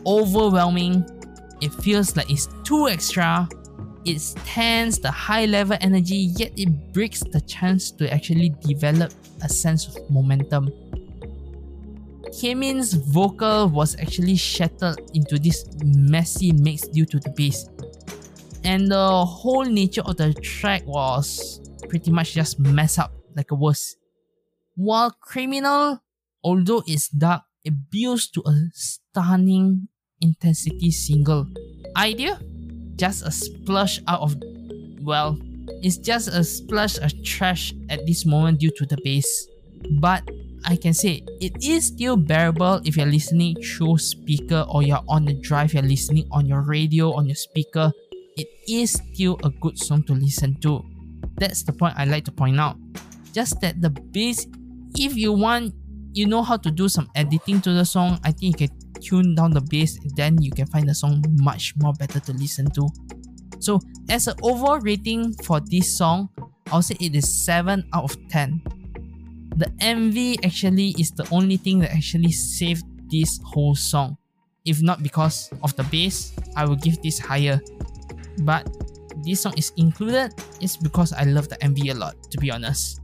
overwhelming. 0.07 1.05
It 1.61 1.73
feels 1.73 2.17
like 2.17 2.31
it's 2.31 2.49
too 2.63 2.89
extra. 2.89 3.49
It 4.05 4.21
tends 4.45 4.99
the 4.99 5.11
high 5.11 5.47
level 5.47 5.77
energy, 5.81 6.33
yet 6.37 6.53
it 6.57 6.93
breaks 6.93 7.21
the 7.21 7.41
chance 7.41 7.91
to 7.93 8.13
actually 8.13 8.55
develop 8.61 9.13
a 9.43 9.49
sense 9.49 9.87
of 9.89 10.11
momentum. 10.11 10.71
Taemin's 12.39 12.95
vocal 12.95 13.69
was 13.69 13.97
actually 14.01 14.37
shattered 14.37 15.01
into 15.15 15.39
this 15.39 15.65
messy 15.85 16.53
mix 16.53 16.89
due 16.89 17.07
to 17.07 17.19
the 17.21 17.31
bass. 17.31 17.69
And 18.65 18.91
the 18.91 19.25
whole 19.25 19.65
nature 19.65 20.03
of 20.03 20.17
the 20.17 20.35
track 20.35 20.85
was 20.87 21.61
pretty 21.89 22.11
much 22.11 22.35
just 22.35 22.59
messed 22.59 22.99
up 22.99 23.13
like 23.37 23.51
a 23.51 23.55
worse. 23.55 23.97
While 24.75 25.13
Criminal 25.13 26.01
Although 26.45 26.85
it's 26.87 27.09
dark, 27.09 27.49
it 27.65 27.73
builds 27.91 28.29
to 28.37 28.43
a 28.45 28.69
stunning 28.75 29.89
intensity 30.21 30.91
single. 30.93 31.49
Idea? 31.97 32.39
Just 32.97 33.26
a 33.26 33.30
splash 33.30 34.01
out 34.07 34.20
of, 34.20 34.36
well, 35.03 35.38
it's 35.82 35.97
just 35.97 36.28
a 36.28 36.45
splash 36.45 36.99
of 36.99 37.12
trash 37.24 37.74
at 37.88 38.07
this 38.07 38.24
moment 38.24 38.61
due 38.61 38.70
to 38.70 38.86
the 38.86 38.97
bass. 39.03 39.49
But 40.01 40.28
I 40.64 40.76
can 40.76 40.95
say 40.95 41.22
it 41.40 41.62
is 41.62 41.86
still 41.86 42.16
bearable 42.16 42.80
if 42.84 42.97
you're 42.97 43.07
listening 43.07 43.57
through 43.57 43.99
speaker 43.99 44.64
or 44.68 44.82
you're 44.82 45.05
on 45.09 45.24
the 45.24 45.34
drive, 45.34 45.74
you're 45.74 45.82
listening 45.82 46.26
on 46.30 46.47
your 46.47 46.62
radio, 46.62 47.12
on 47.12 47.26
your 47.26 47.36
speaker. 47.36 47.92
It 48.36 48.49
is 48.68 48.92
still 48.92 49.38
a 49.45 49.51
good 49.51 49.78
song 49.78 50.03
to 50.05 50.14
listen 50.14 50.59
to. 50.61 50.84
That's 51.36 51.62
the 51.62 51.72
point 51.72 51.95
I 51.97 52.05
like 52.05 52.24
to 52.26 52.32
point 52.32 52.59
out. 52.59 52.76
Just 53.32 53.61
that 53.61 53.80
the 53.80 53.90
bass, 53.90 54.47
if 54.97 55.16
you 55.16 55.32
want 55.32 55.74
you 56.14 56.26
know 56.26 56.42
how 56.42 56.57
to 56.57 56.70
do 56.70 56.88
some 56.88 57.11
editing 57.14 57.61
to 57.61 57.72
the 57.72 57.84
song, 57.84 58.20
I 58.24 58.30
think 58.30 58.61
you 58.61 58.68
can 58.68 58.78
tune 59.05 59.35
down 59.35 59.51
the 59.51 59.61
bass, 59.61 59.99
then 60.17 60.41
you 60.41 60.51
can 60.51 60.67
find 60.67 60.89
the 60.89 60.95
song 60.95 61.23
much 61.41 61.75
more 61.77 61.93
better 61.95 62.21
to 62.21 62.33
listen 62.33 62.71
to. 62.73 62.89
So, 63.61 63.81
as 64.09 64.27
an 64.27 64.35
overall 64.43 64.81
rating 64.81 65.35
for 65.45 65.61
this 65.61 65.97
song, 65.97 66.29
I'll 66.73 66.83
say 66.83 66.97
it 67.01 67.15
is 67.15 67.45
7 67.45 67.85
out 67.93 68.05
of 68.05 68.17
10. 68.29 68.63
The 69.57 69.67
MV 69.81 70.45
actually 70.45 70.95
is 70.99 71.13
the 71.13 71.29
only 71.31 71.57
thing 71.57 71.79
that 71.81 71.93
actually 71.93 72.33
saved 72.33 72.85
this 73.11 73.39
whole 73.45 73.75
song. 73.75 74.17
If 74.65 74.83
not 74.83 75.03
because 75.03 75.51
of 75.63 75.77
the 75.77 75.85
bass, 75.85 76.33
I 76.57 76.65
will 76.65 76.77
give 76.77 77.01
this 77.03 77.19
higher. 77.19 77.61
But 78.41 78.67
this 79.25 79.43
song 79.43 79.55
is 79.57 79.73
included, 79.77 80.35
it's 80.61 80.77
because 80.77 81.13
I 81.13 81.25
love 81.25 81.49
the 81.49 81.57
MV 81.59 81.93
a 81.93 81.95
lot, 81.95 82.17
to 82.33 82.39
be 82.39 82.51
honest. 82.51 83.01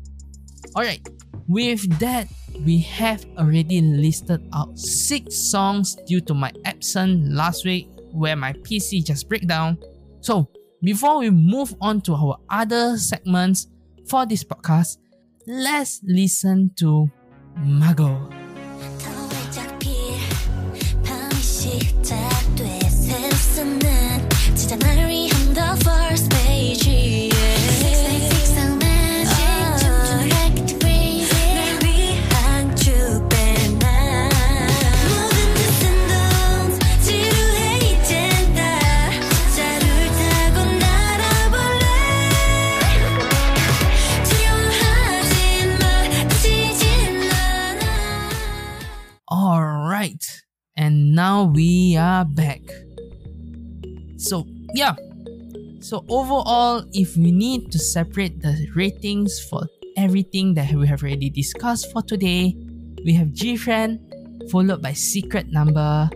Alright, 0.76 1.08
with 1.48 1.98
that 1.98 2.28
we 2.64 2.78
have 2.80 3.24
already 3.38 3.80
listed 3.80 4.46
out 4.54 4.78
6 4.78 5.34
songs 5.34 5.96
due 6.06 6.20
to 6.22 6.34
my 6.34 6.52
absence 6.64 7.28
last 7.32 7.64
week 7.64 7.88
where 8.12 8.36
my 8.36 8.52
PC 8.52 9.04
just 9.04 9.28
break 9.28 9.46
down. 9.46 9.78
So, 10.20 10.48
before 10.82 11.18
we 11.18 11.30
move 11.30 11.74
on 11.80 12.00
to 12.02 12.14
our 12.14 12.38
other 12.48 12.96
segments 12.98 13.68
for 14.08 14.26
this 14.26 14.44
podcast, 14.44 14.98
let's 15.46 16.00
listen 16.04 16.70
to 16.76 17.10
Mago. 17.56 18.30
We 51.44 51.96
are 51.96 52.24
back. 52.24 52.60
So, 54.18 54.46
yeah. 54.74 54.94
So, 55.80 56.04
overall, 56.08 56.84
if 56.92 57.16
we 57.16 57.32
need 57.32 57.72
to 57.72 57.78
separate 57.78 58.42
the 58.42 58.68
ratings 58.74 59.40
for 59.48 59.62
everything 59.96 60.54
that 60.54 60.72
we 60.72 60.86
have 60.86 61.02
already 61.02 61.30
discussed 61.30 61.90
for 61.92 62.02
today, 62.02 62.54
we 63.04 63.14
have 63.14 63.28
GFriend, 63.28 64.50
followed 64.50 64.82
by 64.82 64.92
Secret 64.92 65.50
Number. 65.50 66.10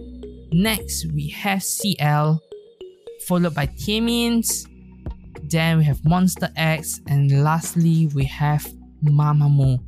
Next, 0.53 1.07
we 1.13 1.29
have 1.29 1.63
CL, 1.63 2.43
followed 3.27 3.55
by 3.55 3.67
Taemin's. 3.67 4.67
Then 5.45 5.79
we 5.79 5.85
have 5.85 6.01
MONSTA 6.05 6.53
X, 6.57 7.01
and 7.07 7.43
lastly, 7.43 8.09
we 8.15 8.25
have 8.25 8.67
Mamamoo. 9.03 9.81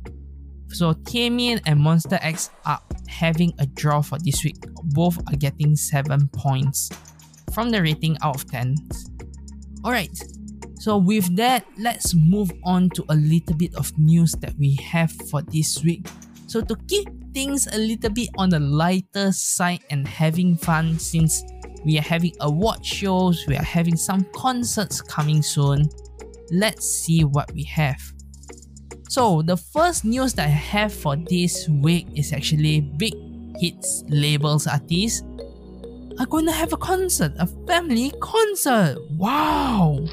So 0.69 0.93
Taemin 0.93 1.61
and 1.65 1.79
MONSTA 1.79 2.23
X 2.23 2.49
are 2.65 2.81
having 3.07 3.53
a 3.59 3.65
draw 3.65 4.01
for 4.01 4.19
this 4.19 4.43
week. 4.43 4.63
Both 4.83 5.17
are 5.27 5.35
getting 5.35 5.75
7 5.75 6.29
points 6.33 6.89
from 7.53 7.69
the 7.69 7.81
rating 7.81 8.17
out 8.21 8.35
of 8.35 8.49
10. 8.51 8.75
Alright, 9.83 10.19
so 10.79 10.97
with 10.97 11.35
that, 11.37 11.65
let's 11.79 12.13
move 12.13 12.51
on 12.63 12.89
to 12.91 13.05
a 13.09 13.15
little 13.15 13.55
bit 13.55 13.75
of 13.75 13.91
news 13.97 14.33
that 14.41 14.53
we 14.59 14.75
have 14.75 15.11
for 15.29 15.41
this 15.41 15.83
week. 15.83 16.07
So 16.47 16.61
to 16.61 16.75
keep 16.87 17.07
things 17.33 17.67
a 17.67 17.77
little 17.77 18.09
bit 18.09 18.29
on 18.37 18.49
the 18.49 18.59
lighter 18.59 19.31
side 19.31 19.81
and 19.89 20.07
having 20.07 20.57
fun 20.57 20.99
since 20.99 21.43
we 21.83 21.97
are 21.97 22.03
having 22.03 22.33
award 22.41 22.85
shows, 22.85 23.43
we 23.47 23.55
are 23.55 23.63
having 23.63 23.95
some 23.95 24.25
concerts 24.35 25.01
coming 25.01 25.41
soon. 25.41 25.89
Let's 26.51 26.85
see 26.85 27.23
what 27.23 27.51
we 27.53 27.63
have. 27.63 27.99
So 29.09 29.41
the 29.41 29.55
first 29.55 30.03
news 30.03 30.33
that 30.33 30.47
I 30.47 30.51
have 30.51 30.93
for 30.93 31.15
this 31.15 31.69
week 31.69 32.07
is 32.13 32.33
actually 32.33 32.81
Big 32.81 33.13
Hits 33.59 34.03
labels 34.09 34.67
artists 34.67 35.23
are 36.19 36.25
going 36.25 36.45
to 36.45 36.51
have 36.51 36.73
a 36.73 36.77
concert, 36.77 37.31
a 37.39 37.47
family 37.65 38.11
concert. 38.19 38.97
Wow! 39.17 40.05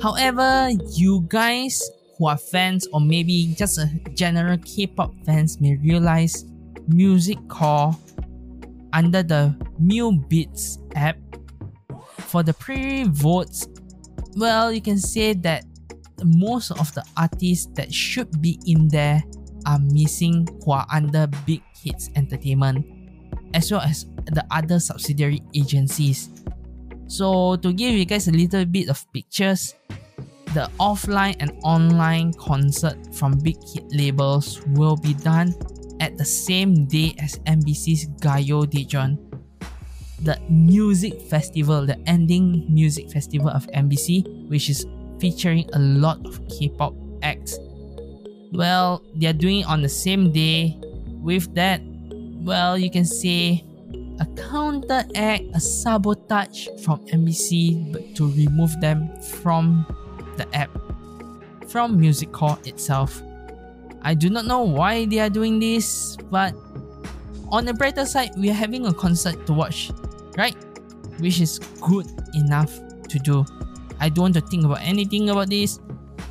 However, 0.00 0.70
you 0.92 1.24
guys 1.28 1.82
who 2.16 2.28
are 2.28 2.38
fans 2.38 2.86
or 2.92 3.00
maybe 3.00 3.54
just 3.58 3.78
a 3.78 3.90
general 4.14 4.56
K-pop 4.58 5.12
fans 5.24 5.60
may 5.60 5.76
realize 5.76 6.44
Music 6.86 7.38
Core 7.48 7.96
under 8.92 9.22
the 9.22 9.54
MuBeats 9.82 10.78
app 10.94 11.18
for 12.18 12.42
the 12.42 12.54
pre-votes 12.54 13.66
well, 14.36 14.70
you 14.70 14.80
can 14.80 14.98
say 14.98 15.32
that 15.32 15.64
most 16.24 16.70
of 16.72 16.92
the 16.94 17.04
artists 17.16 17.66
that 17.74 17.92
should 17.92 18.40
be 18.40 18.60
in 18.66 18.88
there 18.88 19.22
are 19.66 19.78
missing 19.78 20.46
who 20.64 20.72
are 20.72 20.86
under 20.92 21.26
Big 21.44 21.62
Hits 21.74 22.10
Entertainment, 22.14 22.84
as 23.54 23.72
well 23.72 23.80
as 23.80 24.06
the 24.32 24.44
other 24.50 24.78
subsidiary 24.78 25.42
agencies. 25.54 26.30
So, 27.08 27.56
to 27.56 27.72
give 27.72 27.94
you 27.94 28.04
guys 28.04 28.28
a 28.28 28.32
little 28.32 28.64
bit 28.64 28.88
of 28.88 29.04
pictures, 29.12 29.74
the 30.54 30.70
offline 30.80 31.36
and 31.40 31.52
online 31.62 32.32
concert 32.34 32.96
from 33.14 33.38
big 33.38 33.56
hit 33.62 33.84
labels 33.90 34.62
will 34.68 34.96
be 34.96 35.14
done 35.14 35.54
at 36.00 36.16
the 36.18 36.24
same 36.24 36.86
day 36.86 37.14
as 37.18 37.38
MBC's 37.46 38.06
Gayo 38.20 38.64
Daejeon 38.64 39.25
the 40.22 40.38
music 40.48 41.20
festival, 41.20 41.84
the 41.84 41.98
ending 42.08 42.66
music 42.68 43.10
festival 43.10 43.48
of 43.48 43.66
MBC, 43.68 44.48
which 44.48 44.70
is 44.70 44.86
featuring 45.20 45.68
a 45.72 45.78
lot 45.78 46.24
of 46.26 46.40
K-pop 46.48 46.94
acts. 47.22 47.58
Well, 48.52 49.02
they're 49.14 49.32
doing 49.32 49.60
it 49.60 49.66
on 49.66 49.82
the 49.82 49.88
same 49.88 50.32
day. 50.32 50.78
With 51.20 51.54
that, 51.54 51.80
well, 52.44 52.78
you 52.78 52.90
can 52.90 53.04
say 53.04 53.64
a 54.20 54.26
counteract, 54.36 55.44
a 55.54 55.60
sabotage 55.60 56.68
from 56.84 57.04
MBC, 57.06 57.92
but 57.92 58.14
to 58.16 58.30
remove 58.32 58.80
them 58.80 59.10
from 59.20 59.84
the 60.36 60.46
app, 60.54 60.70
from 61.68 61.98
Music 61.98 62.32
Core 62.32 62.58
itself. 62.64 63.22
I 64.02 64.14
do 64.14 64.30
not 64.30 64.46
know 64.46 64.62
why 64.62 65.04
they 65.06 65.18
are 65.18 65.28
doing 65.28 65.58
this, 65.58 66.16
but 66.30 66.54
on 67.48 67.64
the 67.64 67.74
brighter 67.74 68.06
side, 68.06 68.30
we 68.38 68.50
are 68.50 68.54
having 68.54 68.86
a 68.86 68.94
concert 68.94 69.46
to 69.46 69.52
watch 69.52 69.90
right? 70.36 70.56
Which 71.18 71.40
is 71.40 71.58
good 71.80 72.06
enough 72.34 72.72
to 73.08 73.18
do. 73.18 73.44
I 74.00 74.08
don't 74.08 74.22
want 74.22 74.34
to 74.34 74.40
think 74.40 74.64
about 74.64 74.82
anything 74.82 75.30
about 75.30 75.48
this. 75.48 75.80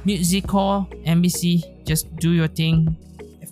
Music 0.03 0.47
Core, 0.47 0.87
MBC, 1.05 1.85
just 1.85 2.15
do 2.17 2.31
your 2.31 2.47
thing. 2.47 2.95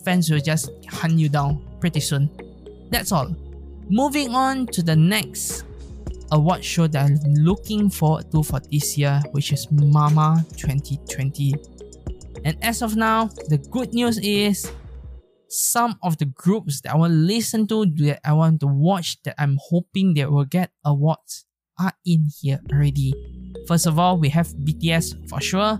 Fans 0.05 0.29
will 0.29 0.39
just 0.39 0.69
hunt 0.87 1.13
you 1.13 1.29
down 1.29 1.63
pretty 1.79 1.99
soon. 1.99 2.29
That's 2.91 3.11
all. 3.11 3.35
Moving 3.89 4.35
on 4.35 4.67
to 4.67 4.83
the 4.83 4.95
next 4.95 5.63
award 6.31 6.63
show 6.63 6.87
that 6.87 7.05
I'm 7.05 7.17
looking 7.35 7.89
forward 7.89 8.31
to 8.31 8.43
for 8.43 8.59
this 8.59 8.97
year, 8.97 9.21
which 9.31 9.51
is 9.51 9.71
Mama 9.71 10.45
2020. 10.57 11.55
And 12.45 12.57
as 12.61 12.81
of 12.81 12.95
now, 12.95 13.29
the 13.47 13.57
good 13.71 13.93
news 13.93 14.17
is 14.19 14.71
some 15.53 15.99
of 16.01 16.17
the 16.17 16.25
groups 16.25 16.81
that 16.81 16.93
I 16.93 16.97
want 16.97 17.11
to 17.11 17.17
listen 17.17 17.67
to, 17.67 17.85
that 17.85 18.21
I 18.25 18.33
want 18.33 18.59
to 18.61 18.67
watch, 18.67 19.21
that 19.23 19.35
I'm 19.37 19.59
hoping 19.61 20.15
they 20.15 20.25
will 20.25 20.45
get 20.45 20.71
awards 20.83 21.45
are 21.79 21.93
in 22.05 22.29
here 22.41 22.59
already. 22.71 23.13
First 23.67 23.85
of 23.85 23.99
all, 23.99 24.17
we 24.17 24.29
have 24.29 24.47
BTS 24.47 25.29
for 25.29 25.41
sure. 25.41 25.79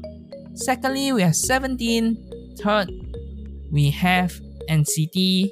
Secondly, 0.55 1.11
we 1.11 1.21
have 1.21 1.35
17. 1.35 2.55
Third, 2.57 2.89
we 3.71 3.89
have 3.89 4.39
NCT. 4.69 5.49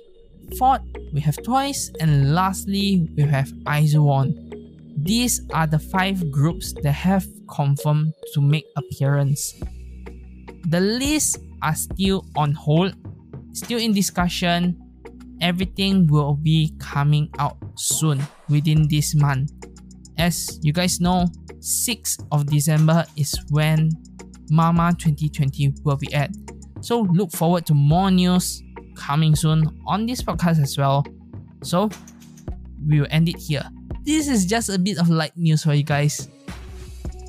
Fourth, 0.58 0.82
we 1.14 1.20
have 1.22 1.42
Twice. 1.44 1.92
And 2.00 2.36
lastly, 2.36 3.10
we 3.16 3.24
have 3.24 3.52
IZ*ONE. 3.68 4.38
These 4.98 5.42
are 5.54 5.66
the 5.66 5.80
five 5.80 6.32
groups 6.32 6.74
that 6.84 6.92
have 6.92 7.26
confirmed 7.50 8.14
to 8.34 8.42
make 8.42 8.66
appearance. 8.78 9.56
The 10.70 10.80
list 10.80 11.40
are 11.64 11.76
still 11.76 12.26
on 12.36 12.54
hold 12.54 12.94
still 13.54 13.80
in 13.80 13.94
discussion. 13.94 14.78
Everything 15.42 16.08
will 16.08 16.36
be 16.36 16.74
coming 16.80 17.30
out 17.40 17.58
soon 17.76 18.22
within 18.50 18.88
this 18.88 19.16
month. 19.16 19.52
As 20.18 20.60
you 20.62 20.72
guys 20.72 21.02
know, 21.02 21.26
6th 21.60 22.26
of 22.32 22.46
December 22.46 23.06
is 23.18 23.36
when 23.50 23.90
Mama 24.50 24.94
2020 24.98 25.74
will 25.84 25.98
be 25.98 26.14
at. 26.14 26.30
So 26.82 27.02
look 27.02 27.32
forward 27.32 27.66
to 27.68 27.74
more 27.74 28.12
news 28.12 28.62
coming 28.96 29.36
soon 29.36 29.64
on 29.88 30.06
this 30.06 30.22
podcast 30.22 30.62
as 30.62 30.78
well. 30.78 31.06
So 31.64 31.90
we 32.88 33.00
will 33.00 33.08
end 33.10 33.30
it 33.30 33.38
here. 33.38 33.64
This 34.04 34.28
is 34.28 34.46
just 34.46 34.70
a 34.70 34.78
bit 34.78 34.98
of 34.98 35.10
light 35.10 35.38
news 35.38 35.64
for 35.64 35.74
you 35.74 35.84
guys. 35.84 36.28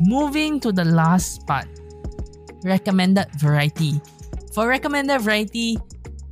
Moving 0.00 0.58
to 0.60 0.72
the 0.72 0.84
last 0.84 1.46
part 1.46 1.68
recommended 2.64 3.26
variety. 3.38 4.00
For 4.54 4.68
recommended 4.68 5.20
variety, 5.20 5.78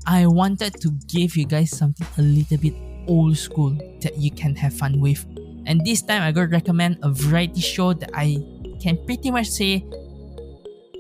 I 0.07 0.27
wanted 0.27 0.81
to 0.81 0.91
give 1.07 1.37
you 1.37 1.47
guys 1.47 1.77
something 1.77 2.07
a 2.19 2.23
little 2.23 2.57
bit 2.59 2.75
old 3.07 3.37
school 3.37 3.71
that 4.01 4.17
you 4.17 4.31
can 4.31 4.55
have 4.57 4.75
fun 4.75 5.01
with. 5.01 5.25
And 5.67 5.85
this 5.85 6.03
time 6.03 6.23
I'm 6.23 6.33
going 6.33 6.49
to 6.49 6.57
recommend 6.57 6.99
a 7.03 7.11
variety 7.11 7.61
show 7.61 7.93
that 7.93 8.11
I 8.15 8.39
can 8.81 8.99
pretty 9.05 9.31
much 9.31 9.49
say 9.49 9.85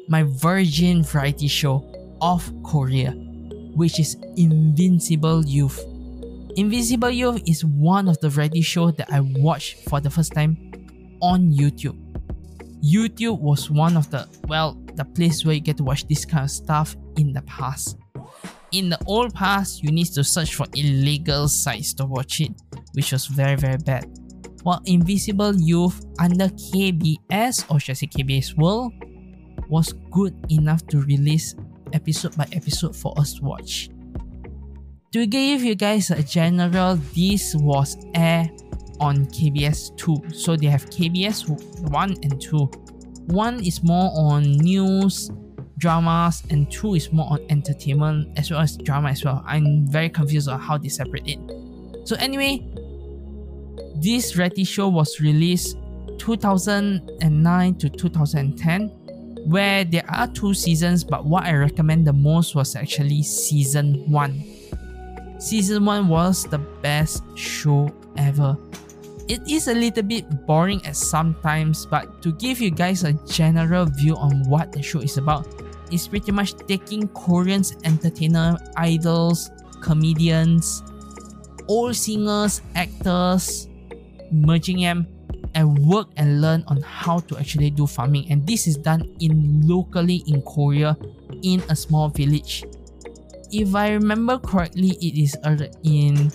my 0.08 0.24
virgin 0.24 1.02
variety 1.02 1.48
show 1.48 1.84
of 2.20 2.50
Korea, 2.62 3.12
which 3.74 3.98
is 3.98 4.16
Invincible 4.36 5.44
Youth. 5.46 5.80
Invincible 6.56 7.10
Youth 7.10 7.42
is 7.46 7.64
one 7.64 8.08
of 8.08 8.18
the 8.20 8.28
variety 8.28 8.60
shows 8.60 8.94
that 8.96 9.10
I 9.10 9.20
watched 9.20 9.88
for 9.88 10.00
the 10.00 10.10
first 10.10 10.32
time 10.32 10.56
on 11.22 11.52
YouTube. 11.52 11.96
YouTube 12.82 13.40
was 13.40 13.70
one 13.70 13.96
of 13.96 14.10
the, 14.10 14.28
well, 14.48 14.74
the 14.94 15.04
place 15.04 15.44
where 15.44 15.54
you 15.54 15.60
get 15.60 15.76
to 15.78 15.84
watch 15.84 16.06
this 16.08 16.24
kind 16.24 16.44
of 16.44 16.50
stuff 16.50 16.96
in 17.16 17.32
the 17.32 17.42
past. 17.42 17.96
In 18.72 18.88
the 18.88 18.98
old 19.06 19.34
past, 19.34 19.82
you 19.82 19.90
need 19.90 20.06
to 20.14 20.22
search 20.22 20.54
for 20.54 20.64
illegal 20.74 21.48
sites 21.48 21.92
to 21.94 22.04
watch 22.04 22.40
it, 22.40 22.52
which 22.92 23.10
was 23.10 23.26
very, 23.26 23.56
very 23.56 23.78
bad. 23.78 24.06
While 24.62 24.80
Invincible 24.84 25.56
Youth 25.56 26.06
under 26.20 26.46
KBS, 26.46 27.64
or 27.68 27.80
should 27.80 27.92
I 27.92 27.94
say 27.94 28.06
KBS 28.06 28.56
World, 28.56 28.92
was 29.68 29.92
good 30.12 30.34
enough 30.50 30.86
to 30.88 31.00
release 31.02 31.56
episode 31.92 32.36
by 32.36 32.46
episode 32.52 32.94
for 32.94 33.12
us 33.18 33.34
to 33.34 33.42
watch. 33.42 33.90
To 35.12 35.26
give 35.26 35.64
you 35.64 35.74
guys 35.74 36.12
a 36.12 36.22
general, 36.22 36.94
this 37.12 37.56
was 37.56 37.96
air 38.14 38.48
on 39.00 39.26
KBS 39.26 39.96
2. 39.96 40.30
So 40.32 40.54
they 40.54 40.66
have 40.66 40.86
KBS 40.86 41.48
1 41.90 42.16
and 42.22 42.40
2. 42.40 42.70
1 43.26 43.64
is 43.64 43.82
more 43.82 44.12
on 44.14 44.42
news, 44.42 45.30
dramas, 45.80 46.44
and 46.50 46.70
2 46.70 46.94
is 46.94 47.12
more 47.12 47.26
on 47.32 47.40
entertainment 47.48 48.28
as 48.38 48.50
well 48.50 48.60
as 48.60 48.76
drama 48.76 49.08
as 49.08 49.24
well. 49.24 49.42
I'm 49.46 49.86
very 49.88 50.08
confused 50.08 50.48
on 50.48 50.60
how 50.60 50.78
they 50.78 50.88
separate 50.88 51.26
it. 51.26 51.38
So 52.06 52.14
anyway, 52.16 52.62
this 53.96 54.36
reality 54.36 54.64
show 54.64 54.88
was 54.88 55.20
released 55.20 55.76
2009 56.18 57.74
to 57.76 57.88
2010 57.88 58.88
where 59.46 59.84
there 59.84 60.04
are 60.08 60.26
two 60.28 60.52
seasons 60.52 61.02
but 61.02 61.24
what 61.24 61.44
I 61.44 61.54
recommend 61.54 62.06
the 62.06 62.12
most 62.12 62.54
was 62.54 62.76
actually 62.76 63.22
season 63.22 64.10
1. 64.10 64.44
Season 65.38 65.84
1 65.84 66.08
was 66.08 66.44
the 66.44 66.58
best 66.58 67.22
show 67.36 67.90
ever. 68.16 68.56
It 69.28 69.40
is 69.48 69.68
a 69.68 69.74
little 69.74 70.02
bit 70.02 70.26
boring 70.46 70.84
at 70.84 70.96
some 70.96 71.36
times, 71.42 71.86
but 71.86 72.20
to 72.22 72.32
give 72.32 72.60
you 72.60 72.70
guys 72.70 73.04
a 73.04 73.12
general 73.26 73.86
view 73.86 74.16
on 74.16 74.48
what 74.48 74.72
the 74.72 74.82
show 74.82 74.98
is 74.98 75.16
about, 75.18 75.46
it's 75.90 76.08
pretty 76.08 76.32
much 76.32 76.54
taking 76.66 77.08
Koreans 77.08 77.76
entertainer 77.84 78.56
idols, 78.76 79.50
comedians, 79.82 80.82
old 81.68 81.96
singers, 81.96 82.62
actors, 82.74 83.68
merging 84.30 84.80
them 84.80 85.06
and 85.54 85.78
work 85.78 86.08
and 86.16 86.40
learn 86.40 86.62
on 86.68 86.80
how 86.82 87.18
to 87.18 87.36
actually 87.38 87.70
do 87.70 87.86
farming 87.86 88.30
and 88.30 88.46
this 88.46 88.66
is 88.66 88.76
done 88.76 89.02
in 89.20 89.66
locally 89.66 90.22
in 90.26 90.42
Korea 90.42 90.96
in 91.42 91.62
a 91.68 91.76
small 91.76 92.08
village. 92.08 92.64
If 93.50 93.74
I 93.74 93.90
remember 93.92 94.38
correctly, 94.38 94.90
it 95.02 95.18
is 95.18 95.34
in 95.82 96.30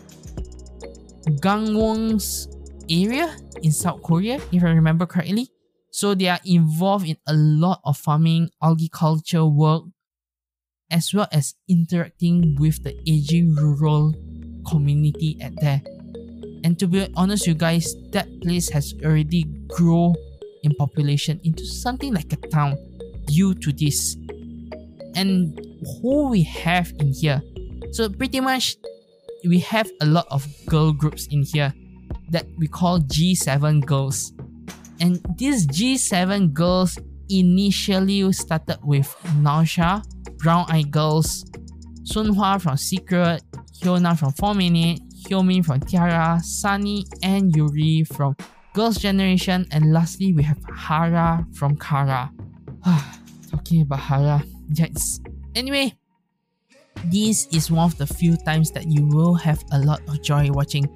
Gangwon's 1.39 2.49
area 2.89 3.35
in 3.63 3.71
South 3.71 4.03
Korea, 4.03 4.39
if 4.51 4.63
I 4.63 4.69
remember 4.69 5.05
correctly. 5.05 5.49
So 5.95 6.13
they 6.13 6.27
are 6.27 6.41
involved 6.43 7.07
in 7.07 7.15
a 7.25 7.33
lot 7.33 7.79
of 7.85 7.95
farming, 7.95 8.49
agriculture 8.61 9.45
work, 9.45 9.83
as 10.91 11.13
well 11.13 11.29
as 11.31 11.55
interacting 11.69 12.57
with 12.59 12.83
the 12.83 12.99
aging 13.07 13.55
rural 13.55 14.13
community 14.67 15.37
at 15.39 15.53
there. 15.61 15.81
And 16.65 16.77
to 16.79 16.87
be 16.87 17.07
honest, 17.15 17.47
you 17.47 17.53
guys, 17.53 17.95
that 18.11 18.27
place 18.41 18.67
has 18.71 18.93
already 19.05 19.45
grown 19.69 20.15
in 20.63 20.75
population 20.75 21.39
into 21.45 21.65
something 21.65 22.13
like 22.13 22.33
a 22.33 22.47
town 22.51 22.75
due 23.27 23.53
to 23.53 23.71
this. 23.71 24.17
And 25.15 25.57
who 26.01 26.27
we 26.27 26.43
have 26.43 26.91
in 26.99 27.13
here. 27.13 27.41
So 27.93 28.09
pretty 28.09 28.41
much 28.41 28.75
we 29.47 29.59
have 29.59 29.89
a 30.01 30.05
lot 30.05 30.27
of 30.29 30.45
girl 30.65 30.91
groups 30.91 31.27
in 31.31 31.43
here 31.43 31.73
that 32.31 32.47
we 32.57 32.67
call 32.67 32.99
G7 32.99 33.85
girls. 33.85 34.33
And 34.99 35.19
these 35.37 35.67
G7 35.67 36.53
girls 36.53 36.97
initially 37.29 38.31
started 38.31 38.79
with 38.83 39.07
Narsha, 39.41 40.03
Brown 40.37 40.65
Eye 40.69 40.83
Girls, 40.83 41.45
Sunhwa 42.03 42.61
from 42.61 42.77
Secret, 42.77 43.43
Hyuna 43.81 44.17
from 44.17 44.31
4 44.33 44.53
Minute, 44.53 45.01
Hyomin 45.23 45.65
from 45.65 45.79
T-ara, 45.79 46.39
Sunny 46.43 47.05
and 47.23 47.55
Yuri 47.55 48.03
from 48.03 48.35
Girls' 48.73 48.97
Generation, 48.97 49.65
and 49.71 49.91
lastly 49.91 50.33
we 50.33 50.43
have 50.43 50.59
Hara 50.75 51.45
from 51.53 51.77
Kara. 51.77 52.31
Talking 53.49 53.81
about 53.81 53.99
Hara, 53.99 54.43
yes. 54.73 55.19
Anyway, 55.55 55.97
this 57.05 57.47
is 57.47 57.71
one 57.71 57.85
of 57.85 57.97
the 57.97 58.05
few 58.05 58.37
times 58.37 58.71
that 58.71 58.87
you 58.87 59.05
will 59.07 59.33
have 59.33 59.63
a 59.71 59.79
lot 59.79 60.01
of 60.07 60.21
joy 60.21 60.51
watching 60.51 60.87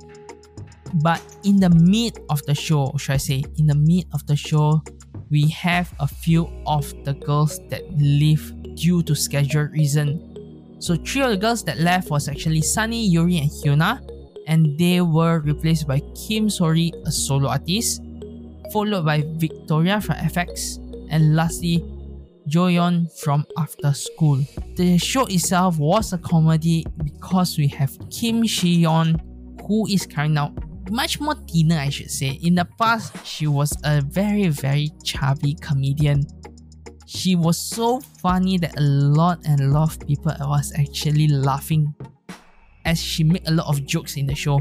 but 0.95 1.21
in 1.43 1.59
the 1.59 1.69
mid 1.69 2.19
of 2.29 2.43
the 2.45 2.55
show, 2.55 2.93
should 2.97 3.13
I 3.13 3.17
say, 3.17 3.43
in 3.57 3.67
the 3.67 3.75
mid 3.75 4.05
of 4.13 4.25
the 4.27 4.35
show, 4.35 4.81
we 5.29 5.47
have 5.49 5.93
a 5.99 6.07
few 6.07 6.49
of 6.65 6.91
the 7.05 7.13
girls 7.13 7.59
that 7.69 7.83
leave 7.97 8.53
due 8.75 9.03
to 9.03 9.15
schedule 9.15 9.63
reason. 9.63 10.77
So 10.79 10.95
three 10.95 11.21
of 11.21 11.31
the 11.31 11.37
girls 11.37 11.63
that 11.65 11.79
left 11.79 12.09
was 12.09 12.27
actually 12.27 12.61
Sunny, 12.61 13.05
Yuri, 13.05 13.37
and 13.37 13.49
Hyuna, 13.49 14.01
and 14.47 14.77
they 14.79 15.01
were 15.01 15.39
replaced 15.39 15.87
by 15.87 15.99
Kim 16.15 16.47
Sori, 16.47 16.91
a 17.05 17.11
solo 17.11 17.49
artist, 17.49 18.01
followed 18.71 19.05
by 19.05 19.23
Victoria 19.35 20.01
from 20.01 20.15
FX, 20.15 20.77
and 21.11 21.35
lastly 21.35 21.83
Jooyeon 22.47 23.11
from 23.19 23.45
After 23.57 23.93
School. 23.93 24.43
The 24.75 24.97
show 24.97 25.25
itself 25.25 25.77
was 25.77 26.13
a 26.13 26.17
comedy 26.17 26.85
because 27.03 27.57
we 27.57 27.67
have 27.67 27.95
Kim 28.09 28.45
Shin-young, 28.45 29.19
who 29.67 29.85
is 29.87 30.07
carrying 30.07 30.37
out 30.37 30.53
much 30.91 31.19
more 31.19 31.35
thinner, 31.35 31.77
I 31.77 31.89
should 31.89 32.11
say. 32.11 32.39
In 32.43 32.55
the 32.55 32.65
past, 32.77 33.25
she 33.25 33.47
was 33.47 33.75
a 33.83 34.01
very, 34.01 34.47
very 34.49 34.91
chubby 35.03 35.55
comedian. 35.55 36.25
She 37.05 37.35
was 37.35 37.59
so 37.59 37.99
funny 37.99 38.57
that 38.57 38.77
a 38.77 38.81
lot 38.81 39.39
and 39.45 39.61
a 39.61 39.67
lot 39.67 39.95
of 39.95 40.07
people 40.07 40.33
was 40.41 40.71
actually 40.77 41.27
laughing 41.27 41.93
as 42.85 43.01
she 43.01 43.23
made 43.23 43.47
a 43.47 43.51
lot 43.51 43.67
of 43.67 43.85
jokes 43.85 44.15
in 44.15 44.25
the 44.25 44.35
show 44.35 44.59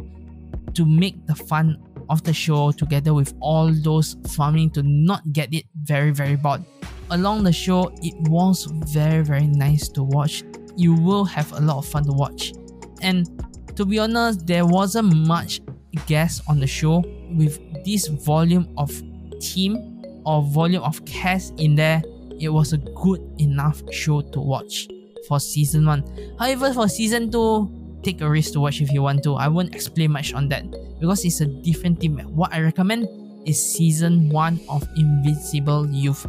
to 0.75 0.85
make 0.85 1.27
the 1.27 1.35
fun 1.35 1.77
of 2.09 2.23
the 2.25 2.33
show 2.33 2.73
together 2.73 3.13
with 3.13 3.35
all 3.41 3.73
those 3.73 4.17
farming 4.29 4.71
to 4.71 4.83
not 4.83 5.33
get 5.33 5.53
it 5.53 5.65
very 5.83 6.11
very 6.11 6.37
bored. 6.37 6.65
Along 7.11 7.43
the 7.43 7.53
show, 7.53 7.93
it 8.03 8.15
was 8.29 8.65
very 8.65 9.23
very 9.23 9.47
nice 9.47 9.89
to 9.91 10.03
watch. 10.03 10.43
You 10.77 10.95
will 10.95 11.25
have 11.25 11.53
a 11.53 11.61
lot 11.61 11.79
of 11.79 11.87
fun 11.87 12.05
to 12.05 12.13
watch. 12.13 12.53
And 13.03 13.27
to 13.77 13.85
be 13.85 13.99
honest, 13.99 14.47
there 14.47 14.67
wasn't 14.67 15.15
much 15.15 15.61
guests 16.07 16.41
on 16.49 16.61
the 16.61 16.67
show 16.67 17.05
with 17.33 17.59
this 17.85 18.09
volume 18.09 18.69
of 18.77 18.91
team 19.41 20.03
or 20.25 20.43
volume 20.43 20.83
of 20.83 21.05
cast 21.05 21.59
in 21.59 21.75
there 21.75 22.03
it 22.41 22.49
was 22.49 22.73
a 22.73 22.79
good 22.79 23.21
enough 23.39 23.81
show 23.93 24.21
to 24.21 24.41
watch 24.41 24.89
for 25.27 25.41
season 25.41 25.87
1 25.87 26.37
however 26.39 26.73
for 26.73 26.89
season 26.89 27.31
2 27.31 27.79
take 28.03 28.21
a 28.21 28.29
risk 28.29 28.53
to 28.53 28.61
watch 28.61 28.81
if 28.81 28.93
you 28.93 29.03
want 29.03 29.23
to. 29.25 29.35
I 29.35 29.49
won't 29.49 29.75
explain 29.75 30.13
much 30.13 30.33
on 30.33 30.49
that 30.49 30.65
because 31.01 31.25
it's 31.25 31.41
a 31.41 31.47
different 31.47 32.01
team. 32.01 32.19
What 32.35 32.53
i 32.53 32.61
recommend 32.61 33.09
is 33.47 33.61
season 33.61 34.29
1 34.31 34.61
of 34.69 34.87
invincible 34.97 35.89
youth. 35.91 36.27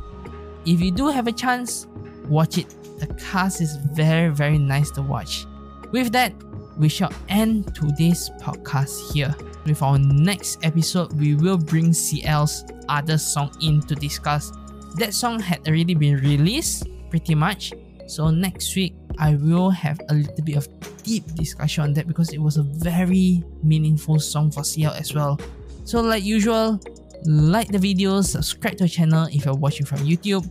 If 0.66 0.82
you 0.82 0.91
do 0.91 1.07
have 1.07 1.28
a 1.28 1.32
chance 1.32 1.88
watch 2.28 2.57
it. 2.57 2.76
The 2.99 3.07
cast 3.16 3.62
is 3.62 3.78
very 3.93 4.30
very 4.30 4.57
nice 4.57 4.91
to 4.91 5.01
watch. 5.01 5.45
With 5.91 6.12
that 6.12 6.34
we 6.78 6.89
shall 6.89 7.12
end 7.28 7.74
today's 7.76 8.30
podcast 8.41 9.14
here 9.14 9.36
with 9.66 9.82
our 9.82 9.99
next 9.99 10.60
episode, 10.64 11.14
we 11.14 11.36
will 11.36 11.57
bring 11.57 11.93
CL's 11.93 12.66
other 12.88 13.18
song 13.18 13.51
in 13.62 13.82
to 13.82 13.95
discuss. 13.95 14.51
That 14.95 15.14
song 15.14 15.39
had 15.39 15.68
already 15.68 15.93
been 15.93 16.18
released, 16.18 16.88
pretty 17.10 17.36
much. 17.36 17.74
So 18.07 18.30
next 18.30 18.76
week, 18.76 18.95
I 19.20 19.36
will 19.36 19.70
have 19.70 19.99
a 20.10 20.14
little 20.14 20.43
bit 20.43 20.57
of 20.57 20.68
deep 21.03 21.26
discussion 21.36 21.84
on 21.84 21.93
that 21.93 22.07
because 22.07 22.34
it 22.34 22.39
was 22.39 22.57
a 22.57 22.64
very 22.64 23.43
meaningful 23.64 24.20
song 24.20 24.51
for 24.51 24.64
CL 24.64 24.93
as 24.93 25.14
well. 25.14 25.39
So 25.84 26.01
like 26.01 26.24
usual, 26.24 26.80
like 27.26 27.68
the 27.68 27.78
video, 27.78 28.22
subscribe 28.22 28.78
to 28.78 28.86
the 28.86 28.89
channel 28.89 29.28
if 29.32 29.45
you're 29.45 29.55
watching 29.55 29.86
from 29.86 29.99
YouTube, 29.99 30.45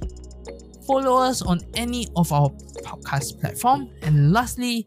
follow 0.87 1.17
us 1.17 1.43
on 1.43 1.61
any 1.75 2.07
of 2.17 2.33
our 2.33 2.51
podcast 2.85 3.41
platform, 3.41 3.91
and 4.03 4.33
lastly, 4.33 4.87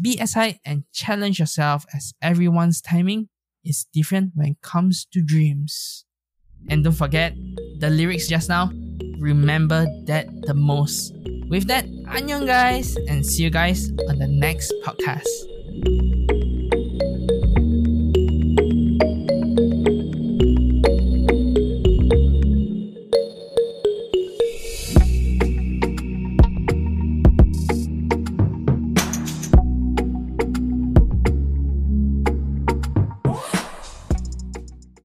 be 0.00 0.18
aside 0.20 0.58
and 0.64 0.84
challenge 0.92 1.38
yourself 1.38 1.84
as 1.94 2.12
everyone's 2.22 2.80
timing 2.80 3.28
is 3.64 3.86
different 3.92 4.32
when 4.34 4.48
it 4.48 4.62
comes 4.62 5.04
to 5.12 5.22
dreams. 5.22 6.04
And 6.68 6.84
don't 6.84 6.92
forget 6.92 7.34
the 7.78 7.90
lyrics 7.90 8.28
just 8.28 8.48
now. 8.48 8.70
Remember 9.18 9.86
that 10.06 10.28
the 10.42 10.54
most. 10.54 11.12
With 11.48 11.66
that, 11.68 11.84
annyeong 12.08 12.46
guys, 12.46 12.96
and 13.08 13.26
see 13.26 13.42
you 13.42 13.50
guys 13.50 13.90
on 14.08 14.18
the 14.18 14.28
next 14.28 14.72
podcast. 14.84 15.28